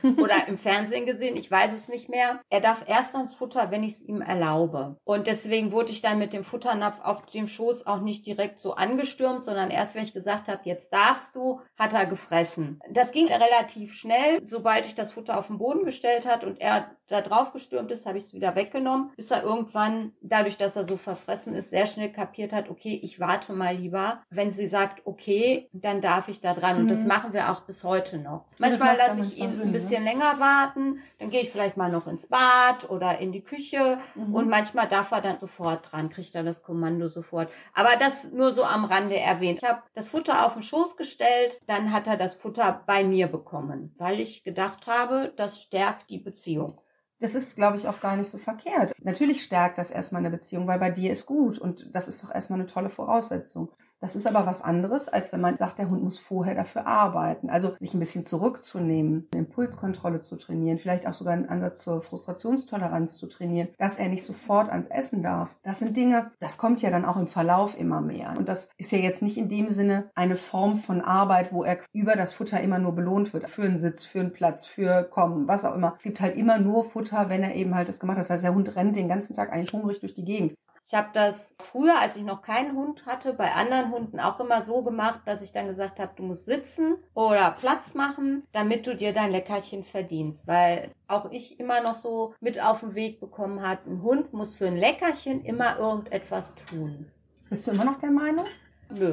oder 0.20 0.48
im 0.48 0.58
Fernsehen 0.58 1.06
gesehen. 1.06 1.36
Ich 1.36 1.48
weiß 1.48 1.70
es 1.72 1.86
nicht 1.86 2.08
mehr. 2.08 2.40
Er 2.50 2.60
darf 2.60 2.82
erst 2.88 3.14
ans 3.14 3.36
Futter, 3.36 3.70
wenn 3.70 3.84
ich 3.84 3.92
es 3.92 4.02
ihm 4.02 4.20
erlaube. 4.20 4.96
Und 5.04 5.28
deswegen 5.28 5.70
wurde 5.70 5.92
ich 5.92 6.00
dann 6.00 6.18
mit 6.18 6.32
dem 6.32 6.42
Futternapf 6.42 7.00
auf 7.04 7.24
dem 7.26 7.46
Schoß 7.46 7.86
auch 7.86 8.00
nicht 8.00 8.26
direkt 8.26 8.58
so 8.58 8.74
angestürmt, 8.74 9.44
sondern 9.44 9.70
erst, 9.70 9.94
wenn 9.94 10.02
ich 10.02 10.12
gesagt 10.12 10.48
habe, 10.48 10.62
jetzt 10.64 10.92
darfst 10.92 11.36
du, 11.36 11.60
hat 11.78 11.92
er 11.92 12.06
gefressen. 12.06 12.80
Das 12.90 13.12
ging 13.12 13.28
relativ 13.28 13.94
schnell. 13.94 14.40
Sobald 14.44 14.84
ich 14.84 14.96
das 14.96 15.12
Futter 15.12 15.38
auf 15.38 15.46
den 15.46 15.58
Boden 15.58 15.67
Boden 15.68 15.84
gestellt 15.84 16.26
hat 16.26 16.44
und 16.44 16.62
er 16.62 16.96
da 17.08 17.20
drauf 17.20 17.52
gestürmt 17.52 17.90
ist, 17.90 18.06
habe 18.06 18.18
ich 18.18 18.24
es 18.24 18.34
wieder 18.34 18.54
weggenommen, 18.54 19.10
bis 19.16 19.30
er 19.30 19.42
irgendwann, 19.42 20.12
dadurch, 20.20 20.56
dass 20.56 20.76
er 20.76 20.84
so 20.84 20.96
verfressen 20.96 21.54
ist, 21.54 21.70
sehr 21.70 21.86
schnell 21.86 22.12
kapiert 22.12 22.52
hat, 22.52 22.70
okay, 22.70 22.98
ich 23.02 23.18
warte 23.18 23.52
mal 23.52 23.74
lieber. 23.74 24.22
Wenn 24.30 24.50
sie 24.50 24.66
sagt, 24.66 25.06
okay, 25.06 25.68
dann 25.72 26.00
darf 26.00 26.28
ich 26.28 26.40
da 26.40 26.54
dran. 26.54 26.76
Mhm. 26.76 26.82
Und 26.82 26.90
das 26.90 27.00
mhm. 27.00 27.08
machen 27.08 27.32
wir 27.32 27.50
auch 27.50 27.62
bis 27.62 27.82
heute 27.82 28.18
noch. 28.18 28.46
Manchmal 28.58 28.96
lasse 28.96 29.22
ich 29.22 29.38
ihn 29.38 29.50
Sinn, 29.52 29.68
ein 29.68 29.72
bisschen 29.72 30.04
ne? 30.04 30.10
länger 30.10 30.38
warten, 30.38 31.00
dann 31.18 31.30
gehe 31.30 31.40
ich 31.40 31.50
vielleicht 31.50 31.76
mal 31.76 31.90
noch 31.90 32.06
ins 32.06 32.26
Bad 32.26 32.88
oder 32.90 33.18
in 33.18 33.32
die 33.32 33.42
Küche 33.42 33.98
mhm. 34.14 34.34
und 34.34 34.48
manchmal 34.48 34.88
darf 34.88 35.10
er 35.10 35.20
dann 35.20 35.38
sofort 35.38 35.90
dran, 35.90 36.10
kriegt 36.10 36.34
er 36.34 36.42
das 36.42 36.62
Kommando 36.62 37.08
sofort. 37.08 37.50
Aber 37.74 37.96
das 37.98 38.30
nur 38.32 38.52
so 38.52 38.64
am 38.64 38.84
Rande 38.84 39.18
erwähnt. 39.18 39.60
Ich 39.62 39.68
habe 39.68 39.82
das 39.94 40.08
Futter 40.10 40.44
auf 40.44 40.54
den 40.54 40.62
Schoß 40.62 40.96
gestellt, 40.96 41.58
dann 41.66 41.92
hat 41.92 42.06
er 42.06 42.16
das 42.16 42.34
Futter 42.34 42.82
bei 42.86 43.04
mir 43.04 43.28
bekommen, 43.28 43.94
weil 43.96 44.20
ich 44.20 44.44
gedacht 44.44 44.86
habe, 44.86 45.32
das 45.48 45.60
stärkt 45.62 46.10
die 46.10 46.18
Beziehung. 46.18 46.78
Das 47.20 47.34
ist, 47.34 47.56
glaube 47.56 47.78
ich, 47.78 47.88
auch 47.88 48.00
gar 48.00 48.16
nicht 48.16 48.30
so 48.30 48.38
verkehrt. 48.38 48.92
Natürlich 49.02 49.42
stärkt 49.42 49.78
das 49.78 49.90
erstmal 49.90 50.20
eine 50.20 50.30
Beziehung, 50.30 50.68
weil 50.68 50.78
bei 50.78 50.90
dir 50.90 51.10
ist 51.10 51.26
gut 51.26 51.58
und 51.58 51.94
das 51.94 52.06
ist 52.06 52.22
doch 52.22 52.32
erstmal 52.32 52.60
eine 52.60 52.68
tolle 52.68 52.90
Voraussetzung. 52.90 53.70
Das 54.00 54.14
ist 54.14 54.26
aber 54.26 54.46
was 54.46 54.62
anderes, 54.62 55.08
als 55.08 55.32
wenn 55.32 55.40
man 55.40 55.56
sagt, 55.56 55.78
der 55.78 55.90
Hund 55.90 56.02
muss 56.02 56.18
vorher 56.18 56.54
dafür 56.54 56.86
arbeiten. 56.86 57.50
Also 57.50 57.74
sich 57.78 57.94
ein 57.94 58.00
bisschen 58.00 58.24
zurückzunehmen, 58.24 59.26
eine 59.32 59.42
Impulskontrolle 59.42 60.22
zu 60.22 60.36
trainieren, 60.36 60.78
vielleicht 60.78 61.06
auch 61.06 61.14
sogar 61.14 61.34
einen 61.34 61.48
Ansatz 61.48 61.80
zur 61.80 62.00
Frustrationstoleranz 62.00 63.16
zu 63.16 63.26
trainieren, 63.26 63.68
dass 63.78 63.96
er 63.96 64.08
nicht 64.08 64.24
sofort 64.24 64.68
ans 64.70 64.86
Essen 64.86 65.22
darf. 65.22 65.56
Das 65.62 65.80
sind 65.80 65.96
Dinge, 65.96 66.30
das 66.38 66.58
kommt 66.58 66.80
ja 66.80 66.90
dann 66.90 67.04
auch 67.04 67.16
im 67.16 67.26
Verlauf 67.26 67.78
immer 67.78 68.00
mehr. 68.00 68.34
Und 68.36 68.48
das 68.48 68.68
ist 68.76 68.92
ja 68.92 68.98
jetzt 68.98 69.22
nicht 69.22 69.36
in 69.36 69.48
dem 69.48 69.70
Sinne 69.70 70.10
eine 70.14 70.36
Form 70.36 70.78
von 70.78 71.00
Arbeit, 71.00 71.52
wo 71.52 71.64
er 71.64 71.78
über 71.92 72.14
das 72.14 72.34
Futter 72.34 72.60
immer 72.60 72.78
nur 72.78 72.94
belohnt 72.94 73.32
wird. 73.32 73.48
Für 73.48 73.64
einen 73.64 73.80
Sitz, 73.80 74.04
für 74.04 74.20
einen 74.20 74.32
Platz, 74.32 74.66
für 74.66 75.04
Kommen, 75.04 75.48
was 75.48 75.64
auch 75.64 75.74
immer. 75.74 75.94
Es 75.96 76.02
gibt 76.02 76.20
halt 76.20 76.36
immer 76.36 76.58
nur 76.58 76.84
Futter, 76.84 77.28
wenn 77.28 77.42
er 77.42 77.54
eben 77.54 77.74
halt 77.74 77.88
das 77.88 77.98
gemacht 77.98 78.16
hat. 78.16 78.24
Das 78.24 78.30
heißt, 78.30 78.44
der 78.44 78.54
Hund 78.54 78.76
rennt 78.76 78.96
den 78.96 79.08
ganzen 79.08 79.34
Tag 79.34 79.52
eigentlich 79.52 79.72
hungrig 79.72 80.00
durch 80.00 80.14
die 80.14 80.24
Gegend. 80.24 80.54
Ich 80.88 80.94
habe 80.94 81.10
das 81.12 81.54
früher, 81.58 82.00
als 82.00 82.16
ich 82.16 82.22
noch 82.22 82.40
keinen 82.40 82.74
Hund 82.74 83.04
hatte, 83.04 83.34
bei 83.34 83.52
anderen 83.52 83.92
Hunden 83.92 84.18
auch 84.20 84.40
immer 84.40 84.62
so 84.62 84.82
gemacht, 84.82 85.20
dass 85.26 85.42
ich 85.42 85.52
dann 85.52 85.68
gesagt 85.68 86.00
habe, 86.00 86.12
du 86.16 86.22
musst 86.22 86.46
sitzen 86.46 86.94
oder 87.12 87.50
Platz 87.50 87.92
machen, 87.92 88.44
damit 88.52 88.86
du 88.86 88.96
dir 88.96 89.12
dein 89.12 89.30
Leckerchen 89.30 89.84
verdienst. 89.84 90.46
Weil 90.46 90.90
auch 91.06 91.30
ich 91.30 91.60
immer 91.60 91.82
noch 91.82 91.96
so 91.96 92.32
mit 92.40 92.58
auf 92.58 92.80
den 92.80 92.94
Weg 92.94 93.20
bekommen 93.20 93.60
hat, 93.60 93.86
ein 93.86 94.00
Hund 94.00 94.32
muss 94.32 94.56
für 94.56 94.66
ein 94.66 94.78
Leckerchen 94.78 95.44
immer 95.44 95.76
irgendetwas 95.76 96.54
tun. 96.54 97.12
Bist 97.50 97.66
du 97.66 97.72
immer 97.72 97.84
noch 97.84 98.00
der 98.00 98.10
Meinung? 98.10 98.46
Nö. 98.88 99.12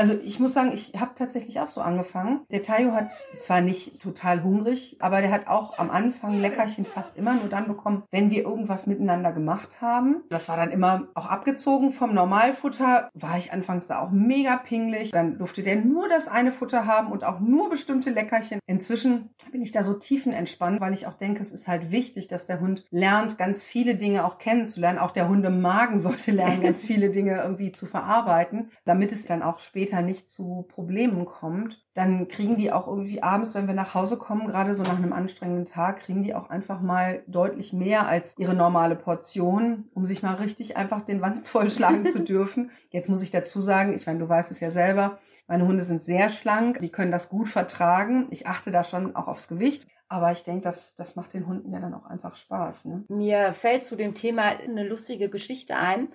Also 0.00 0.18
ich 0.24 0.40
muss 0.40 0.54
sagen, 0.54 0.72
ich 0.72 0.94
habe 0.98 1.10
tatsächlich 1.14 1.60
auch 1.60 1.68
so 1.68 1.82
angefangen. 1.82 2.40
Der 2.50 2.62
Tayo 2.62 2.92
hat 2.92 3.10
zwar 3.38 3.60
nicht 3.60 4.00
total 4.00 4.42
hungrig, 4.42 4.96
aber 4.98 5.20
der 5.20 5.30
hat 5.30 5.46
auch 5.46 5.78
am 5.78 5.90
Anfang 5.90 6.40
Leckerchen 6.40 6.86
fast 6.86 7.18
immer 7.18 7.34
nur 7.34 7.50
dann 7.50 7.68
bekommen, 7.68 8.04
wenn 8.10 8.30
wir 8.30 8.44
irgendwas 8.44 8.86
miteinander 8.86 9.30
gemacht 9.30 9.82
haben. 9.82 10.22
Das 10.30 10.48
war 10.48 10.56
dann 10.56 10.70
immer 10.70 11.08
auch 11.12 11.26
abgezogen 11.26 11.92
vom 11.92 12.14
Normalfutter. 12.14 13.10
War 13.12 13.36
ich 13.36 13.52
anfangs 13.52 13.88
da 13.88 14.00
auch 14.00 14.10
mega 14.10 14.56
pingelig. 14.56 15.10
Dann 15.10 15.36
durfte 15.36 15.62
der 15.62 15.76
nur 15.76 16.08
das 16.08 16.28
eine 16.28 16.52
Futter 16.52 16.86
haben 16.86 17.12
und 17.12 17.22
auch 17.22 17.38
nur 17.38 17.68
bestimmte 17.68 18.08
Leckerchen. 18.08 18.58
Inzwischen 18.64 19.28
bin 19.52 19.60
ich 19.60 19.72
da 19.72 19.84
so 19.84 19.92
tiefenentspannt, 19.92 20.80
weil 20.80 20.94
ich 20.94 21.08
auch 21.08 21.18
denke, 21.18 21.42
es 21.42 21.52
ist 21.52 21.68
halt 21.68 21.90
wichtig, 21.90 22.26
dass 22.26 22.46
der 22.46 22.60
Hund 22.60 22.86
lernt, 22.90 23.36
ganz 23.36 23.62
viele 23.62 23.96
Dinge 23.96 24.24
auch 24.24 24.38
kennenzulernen. 24.38 24.98
Auch 24.98 25.10
der 25.10 25.28
Hundemagen 25.28 26.00
sollte 26.00 26.30
lernen, 26.30 26.62
ganz 26.62 26.86
viele 26.86 27.10
Dinge 27.10 27.42
irgendwie 27.42 27.72
zu 27.72 27.84
verarbeiten, 27.84 28.70
damit 28.86 29.12
es 29.12 29.26
dann 29.26 29.42
auch 29.42 29.58
später 29.60 29.89
später 29.90 30.02
nicht 30.02 30.28
zu 30.28 30.66
Problemen 30.68 31.24
kommt, 31.24 31.82
dann 31.94 32.28
kriegen 32.28 32.56
die 32.56 32.70
auch 32.70 32.86
irgendwie 32.86 33.22
abends, 33.22 33.54
wenn 33.54 33.66
wir 33.66 33.74
nach 33.74 33.94
Hause 33.94 34.18
kommen, 34.18 34.46
gerade 34.46 34.74
so 34.74 34.84
nach 34.84 34.96
einem 34.96 35.12
anstrengenden 35.12 35.66
Tag, 35.66 36.00
kriegen 36.00 36.22
die 36.22 36.34
auch 36.34 36.48
einfach 36.48 36.80
mal 36.80 37.24
deutlich 37.26 37.72
mehr 37.72 38.06
als 38.06 38.34
ihre 38.38 38.54
normale 38.54 38.94
Portion, 38.94 39.88
um 39.92 40.06
sich 40.06 40.22
mal 40.22 40.34
richtig 40.34 40.76
einfach 40.76 41.04
den 41.04 41.20
Wand 41.20 41.46
vollschlagen 41.48 42.08
zu 42.08 42.20
dürfen. 42.20 42.70
Jetzt 42.90 43.08
muss 43.08 43.22
ich 43.22 43.32
dazu 43.32 43.60
sagen, 43.60 43.94
ich 43.94 44.06
meine, 44.06 44.20
du 44.20 44.28
weißt 44.28 44.52
es 44.52 44.60
ja 44.60 44.70
selber, 44.70 45.18
meine 45.48 45.66
Hunde 45.66 45.82
sind 45.82 46.04
sehr 46.04 46.30
schlank, 46.30 46.78
die 46.78 46.90
können 46.90 47.10
das 47.10 47.28
gut 47.28 47.48
vertragen. 47.48 48.28
Ich 48.30 48.46
achte 48.46 48.70
da 48.70 48.84
schon 48.84 49.16
auch 49.16 49.26
aufs 49.26 49.48
Gewicht. 49.48 49.88
Aber 50.08 50.32
ich 50.32 50.42
denke, 50.42 50.62
das, 50.62 50.96
das 50.96 51.14
macht 51.14 51.34
den 51.34 51.46
Hunden 51.46 51.72
ja 51.72 51.78
dann 51.78 51.94
auch 51.94 52.04
einfach 52.04 52.34
Spaß. 52.34 52.84
Ne? 52.84 53.04
Mir 53.08 53.52
fällt 53.52 53.84
zu 53.84 53.94
dem 53.94 54.16
Thema 54.16 54.42
eine 54.42 54.86
lustige 54.86 55.28
Geschichte 55.28 55.76
ein. 55.76 56.08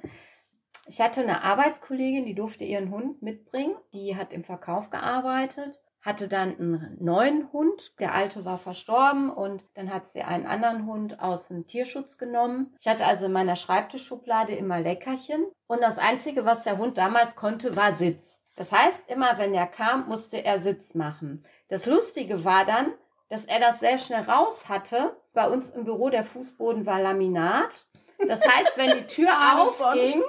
Ich 0.88 1.02
hatte 1.02 1.22
eine 1.22 1.44
Arbeitskollegin, 1.44 2.26
die 2.26 2.36
durfte 2.36 2.64
ihren 2.64 2.92
Hund 2.92 3.22
mitbringen. 3.22 3.76
Die 3.92 4.16
hat 4.16 4.32
im 4.32 4.44
Verkauf 4.44 4.92
gearbeitet, 4.92 5.82
hatte 6.02 6.28
dann 6.28 6.60
einen 6.60 6.98
neuen 7.00 7.52
Hund. 7.52 8.00
Der 8.00 8.14
alte 8.14 8.46
war 8.46 8.60
verstorben 8.60 9.32
und 9.32 9.64
dann 9.74 9.92
hat 9.92 10.08
sie 10.10 10.22
einen 10.22 10.46
anderen 10.46 10.86
Hund 10.86 11.20
aus 11.20 11.48
dem 11.48 11.66
Tierschutz 11.66 12.20
genommen. 12.20 12.76
Ich 12.80 12.88
hatte 12.88 13.06
also 13.06 13.26
in 13.26 13.32
meiner 13.32 13.56
Schreibtischschublade 13.56 14.54
immer 14.56 14.80
Leckerchen 14.80 15.46
und 15.66 15.82
das 15.82 15.98
Einzige, 15.98 16.46
was 16.46 16.64
der 16.64 16.78
Hund 16.78 17.00
damals 17.00 17.36
konnte, 17.36 17.76
war 17.76 17.94
Sitz. 17.94 18.40
Das 18.56 18.72
heißt, 18.72 19.10
immer 19.10 19.38
wenn 19.38 19.54
er 19.54 19.68
kam, 19.68 20.08
musste 20.08 20.46
er 20.46 20.60
Sitz 20.60 20.94
machen. 20.94 21.44
Das 21.68 21.88
Lustige 21.88 22.46
war 22.46 22.64
dann, 22.64 22.94
dass 23.28 23.44
er 23.46 23.60
das 23.60 23.80
sehr 23.80 23.98
schnell 23.98 24.22
raus 24.22 24.70
hatte. 24.70 25.18
Bei 25.34 25.50
uns 25.50 25.72
im 25.72 25.84
Büro 25.84 26.10
der 26.10 26.24
Fußboden 26.24 26.86
war 26.86 27.02
Laminat. 27.02 27.88
Das 28.28 28.48
heißt, 28.48 28.78
wenn 28.78 28.98
die 28.98 29.08
Tür 29.08 29.30
aufging, 29.60 30.24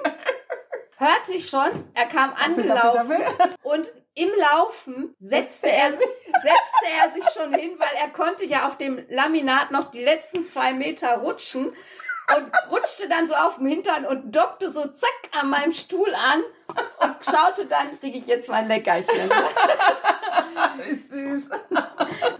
hörte 0.97 1.33
ich 1.33 1.49
schon, 1.49 1.85
er 1.93 2.07
kam 2.07 2.33
angelaufen 2.33 3.17
und 3.63 3.91
im 4.15 4.29
Laufen 4.35 5.15
setzte 5.19 5.67
er, 5.67 5.91
sich, 5.91 6.07
setzte 6.25 6.87
er 6.99 7.11
sich 7.13 7.23
schon 7.35 7.53
hin, 7.53 7.77
weil 7.77 7.95
er 8.01 8.09
konnte 8.09 8.45
ja 8.45 8.67
auf 8.67 8.77
dem 8.77 9.05
Laminat 9.09 9.69
noch 9.69 9.91
die 9.91 10.03
letzten 10.03 10.47
zwei 10.47 10.73
Meter 10.73 11.17
rutschen 11.17 11.71
und 12.35 12.51
rutschte 12.71 13.07
dann 13.09 13.27
so 13.27 13.33
auf 13.35 13.57
dem 13.57 13.67
Hintern 13.67 14.05
und 14.05 14.35
dockte 14.35 14.69
so 14.71 14.81
zack 14.81 15.29
an 15.39 15.49
meinem 15.49 15.71
Stuhl 15.71 16.13
an 16.13 16.41
und 17.01 17.15
schaute 17.23 17.65
dann, 17.65 17.97
kriege 17.99 18.17
ich 18.17 18.27
jetzt 18.27 18.49
mein 18.49 18.67
Leckerchen. 18.67 19.31
Ist 20.89 21.09
süß. 21.09 21.49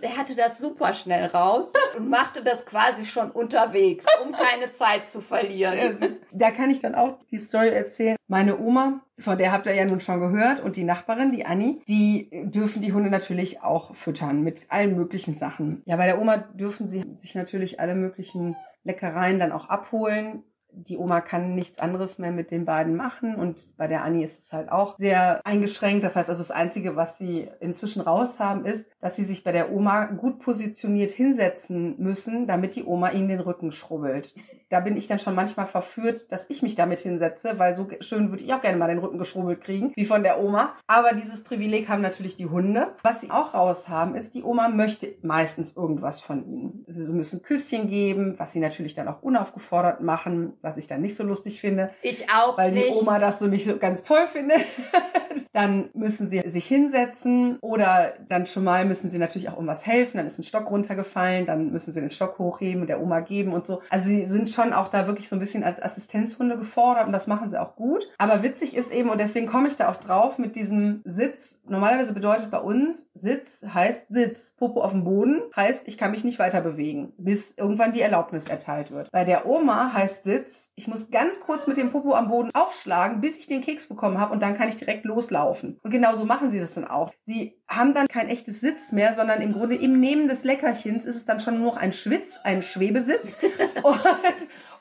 Er 0.02 0.18
hatte 0.18 0.36
das 0.36 0.60
super 0.60 0.94
schnell 0.94 1.28
raus 1.28 1.72
und 1.96 2.10
machte 2.10 2.44
das 2.44 2.66
quasi 2.66 3.06
schon 3.06 3.32
unterwegs, 3.32 4.06
um 4.24 4.32
keine 4.32 4.72
Zeit 4.74 5.06
zu 5.06 5.22
verlieren. 5.22 6.20
Da 6.32 6.52
kann 6.52 6.70
ich 6.70 6.80
dann 6.80 6.96
auch 6.96 7.18
die 7.32 7.38
Story 7.38 7.70
erzählen. 7.70 8.18
Meine 8.28 8.60
Oma, 8.60 9.00
von 9.20 9.38
der 9.38 9.52
habt 9.52 9.66
ihr 9.68 9.74
ja 9.74 9.86
nun 9.86 10.02
schon 10.02 10.20
gehört, 10.20 10.60
und 10.60 10.76
die 10.76 10.84
Nachbarin, 10.84 11.32
die 11.32 11.46
Anni, 11.46 11.82
die 11.88 12.30
dürfen 12.32 12.82
die 12.82 12.92
Hunde 12.92 13.10
natürlich 13.10 13.64
auch 13.64 13.96
füttern 13.96 14.42
mit 14.42 14.64
allen 14.70 14.96
möglichen 14.96 15.38
Sachen. 15.38 15.82
Ja, 15.86 15.96
bei 15.96 16.08
der 16.08 16.20
Oma 16.20 16.38
dürfen 16.38 16.88
sie 16.88 17.06
sich 17.14 17.36
natürlich 17.36 17.80
alle 17.80 17.96
möglichen 17.96 18.58
Leckereien 18.84 19.40
dann 19.40 19.52
auch 19.52 19.70
abholen 19.70 20.44
die 20.86 20.98
Oma 20.98 21.22
kann 21.22 21.56
nichts 21.56 21.80
anderes 21.80 22.18
mehr 22.18 22.32
mit 22.32 22.52
den 22.52 22.66
beiden 22.66 22.96
machen 22.96 23.36
und 23.36 23.76
bei 23.78 23.88
der 23.88 24.04
Annie 24.04 24.26
ist 24.26 24.40
es 24.40 24.54
halt 24.54 24.72
auch 24.72 24.96
sehr 24.98 25.42
eingeschränkt. 25.46 26.04
Das 26.04 26.16
heißt 26.16 26.30
also, 26.30 26.42
das 26.42 26.52
Einzige, 26.52 26.96
was 26.96 27.18
sie 27.18 27.50
inzwischen 27.60 28.02
raus 28.02 28.40
haben, 28.40 28.66
ist, 28.66 28.88
dass 29.00 29.16
sie 29.16 29.26
sich 29.26 29.44
bei 29.44 29.52
der 29.52 29.72
Oma 29.72 30.06
gut 30.06 30.40
positioniert 30.40 31.12
hinsetzen 31.12 31.96
müssen, 31.98 32.48
damit 32.48 32.76
die 32.76 32.84
Oma 32.84 33.12
ihnen 33.12 33.30
den 33.30 33.40
Rücken 33.40 33.72
schrubbelt. 33.72 34.36
Da 34.70 34.80
bin 34.80 34.98
ich 34.98 35.08
dann 35.08 35.20
schon 35.20 35.36
manchmal 35.36 35.66
verführt, 35.66 36.26
dass 36.30 36.50
ich 36.50 36.62
mich 36.62 36.76
damit 36.76 37.00
hinsetze, 37.00 37.58
weil 37.58 37.76
so 37.76 37.88
schön 38.02 38.30
würde 38.32 38.44
ich 38.44 38.54
auch 38.54 38.62
gerne 38.62 38.78
mal 38.78 38.88
den 38.88 39.00
Rücken 39.00 39.18
geschrubbelt 39.18 39.62
kriegen, 39.62 39.92
wie 39.96 40.06
von 40.06 40.24
der 40.24 40.40
Oma. 40.42 40.74
Aber 40.88 41.14
dieses 41.14 41.44
Privileg 41.44 41.90
haben 41.90 42.02
natürlich 42.02 42.36
die 42.36 42.48
Hunde. 42.48 42.94
Was 43.04 43.22
sie 43.22 43.32
auch 43.32 43.54
raus 43.54 43.88
haben, 43.88 44.16
ist, 44.16 44.34
die 44.34 44.44
Oma 44.44 44.70
möchte 44.70 45.16
meistens 45.22 45.76
irgendwas 45.76 46.22
von 46.22 46.46
ihnen. 46.46 46.86
Sie 46.88 47.12
müssen 47.12 47.42
Küsschen 47.42 47.90
geben, 47.90 48.36
was 48.38 48.52
sie 48.52 48.60
natürlich 48.60 48.94
dann 48.94 49.08
auch 49.08 49.22
unaufgefordert 49.22 50.02
machen 50.02 50.58
was 50.62 50.78
ich 50.78 50.88
dann 50.88 51.02
nicht 51.02 51.16
so 51.16 51.24
lustig 51.24 51.60
finde. 51.60 51.92
Ich 52.02 52.30
auch 52.30 52.58
weil 52.58 52.72
nicht. 52.72 52.90
die 52.90 52.94
Oma 52.94 53.20
das 53.20 53.40
so 53.40 53.48
nicht 53.48 53.66
so 53.66 53.78
ganz 53.78 54.04
toll 54.04 54.28
findet. 54.28 54.62
dann 55.54 55.90
müssen 55.94 56.28
sie 56.28 56.42
sich 56.46 56.68
hinsetzen 56.68 57.58
oder 57.62 58.14
dann 58.30 58.46
schon 58.46 58.64
mal 58.64 58.86
müssen 58.86 59.10
sie 59.10 59.18
natürlich 59.18 59.50
auch 59.50 59.54
irgendwas 59.54 59.86
helfen. 59.86 60.18
Dann 60.18 60.28
ist 60.28 60.38
ein 60.38 60.44
Stock 60.44 60.70
runtergefallen, 60.70 61.46
dann 61.46 61.72
müssen 61.72 61.94
sie 61.94 62.02
den 62.02 62.12
Stock 62.12 62.38
hochheben 62.38 62.82
und 62.82 62.88
der 62.88 63.02
Oma 63.02 63.22
geben 63.22 63.54
und 63.54 63.66
so. 63.66 63.82
Also 63.90 64.06
sie 64.06 64.26
sind 64.26 64.50
schon 64.58 64.74
auch 64.74 64.90
da 64.90 65.08
wirklich 65.08 65.30
so 65.30 65.36
ein 65.36 65.40
bisschen 65.40 65.64
als 65.64 65.82
Assistenzhunde 65.82 66.58
gefordert 66.58 67.06
und 67.06 67.14
das 67.14 67.28
machen 67.28 67.50
sie 67.50 67.62
auch 67.62 67.76
gut. 67.76 68.08
Aber 68.18 68.44
witzig 68.44 68.76
ist 68.76 68.92
eben, 68.92 69.10
und 69.10 69.20
deswegen 69.20 69.48
komme 69.48 69.68
ich 69.68 69.78
da 69.78 69.90
auch 69.90 69.98
drauf, 69.98 70.38
mit 70.38 70.56
diesem 70.56 71.02
Sitz. 71.06 71.62
Normalerweise 71.68 72.14
bedeutet 72.14 72.50
bei 72.52 72.60
uns 72.60 73.08
Sitz 73.14 73.64
heißt 73.74 74.10
Sitz. 74.10 74.56
Popo 74.58 74.82
auf 74.82 74.92
dem 74.92 75.04
Boden 75.04 75.42
heißt, 75.56 75.88
ich 75.88 75.98
kann 75.98 76.12
mich 76.12 76.24
nicht 76.24 76.40
weiter 76.40 76.62
bewegen, 76.62 77.14
bis 77.18 77.54
irgendwann 77.56 77.94
die 77.94 78.02
Erlaubnis 78.02 78.48
erteilt 78.48 78.92
wird. 78.92 79.12
Bei 79.12 79.24
der 79.24 79.46
Oma 79.46 79.94
heißt 79.94 80.24
Sitz, 80.24 80.72
ich 80.76 80.88
muss 80.88 81.12
ganz 81.12 81.40
kurz 81.40 81.68
mit 81.68 81.78
dem 81.78 81.92
Popo 81.92 82.16
am 82.16 82.30
Boden 82.30 82.52
aufschlagen, 82.54 83.22
bis 83.22 83.38
ich 83.38 83.48
den 83.48 83.62
Keks 83.62 83.88
bekommen 83.88 84.20
habe 84.20 84.34
und 84.34 84.42
dann 84.42 84.58
kann 84.58 84.70
ich 84.70 84.78
direkt 84.78 85.06
loslaufen. 85.06 85.80
Und 85.84 85.92
genau 85.92 86.16
so 86.16 86.26
machen 86.26 86.50
sie 86.50 86.60
das 86.60 86.74
dann 86.74 86.88
auch. 86.88 87.14
Sie 87.24 87.57
haben 87.68 87.94
dann 87.94 88.08
kein 88.08 88.30
echtes 88.30 88.62
Sitz 88.62 88.92
mehr, 88.92 89.14
sondern 89.14 89.42
im 89.42 89.54
Grunde 89.54 89.76
im 89.76 90.00
Nehmen 90.00 90.28
des 90.28 90.44
Leckerchens 90.44 91.06
ist 91.06 91.16
es 91.16 91.26
dann 91.26 91.42
schon 91.42 91.60
nur 91.60 91.74
noch 91.74 91.78
ein 91.78 91.92
Schwitz, 91.92 92.40
ein 92.44 92.64
Schwebesitz. 92.64 93.38
und, 93.84 94.00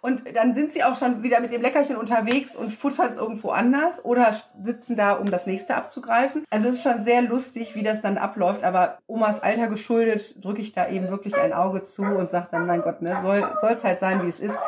und 0.03 0.37
dann 0.37 0.55
sind 0.55 0.73
sie 0.73 0.85
auch 0.85 0.97
schon 0.97 1.25
wieder 1.25 1.41
mit 1.41 1.53
dem 1.53 1.63
Leckerchen 1.63 1.97
unterwegs 1.97 2.55
und 2.55 2.73
futtern 2.73 3.11
es 3.11 3.17
irgendwo 3.17 3.51
anders 3.51 4.05
oder 4.05 4.37
sitzen 4.61 4.97
da, 4.97 5.13
um 5.15 5.31
das 5.31 5.47
nächste 5.47 5.75
abzugreifen. 5.75 6.45
Also 6.49 6.69
es 6.69 6.77
ist 6.77 6.83
schon 6.85 7.03
sehr 7.03 7.23
lustig, 7.23 7.75
wie 7.75 7.83
das 7.83 8.03
dann 8.03 8.19
abläuft. 8.19 8.63
Aber 8.63 8.99
Omas 9.09 9.43
Alter 9.43 9.67
geschuldet 9.67 10.45
drücke 10.45 10.63
ich 10.63 10.73
da 10.73 10.89
eben 10.89 11.09
wirklich 11.09 11.37
ein 11.37 11.53
Auge 11.53 11.83
zu 11.83 12.03
und 12.03 12.31
sage 12.31 12.49
dann, 12.53 12.67
mein 12.67 12.83
Gott, 12.83 13.03
ne, 13.03 13.19
soll 13.21 13.73
es 13.75 13.83
halt 13.83 13.99
sein, 13.99 14.23
wie 14.25 14.29
es 14.29 14.39
ist 14.39 14.59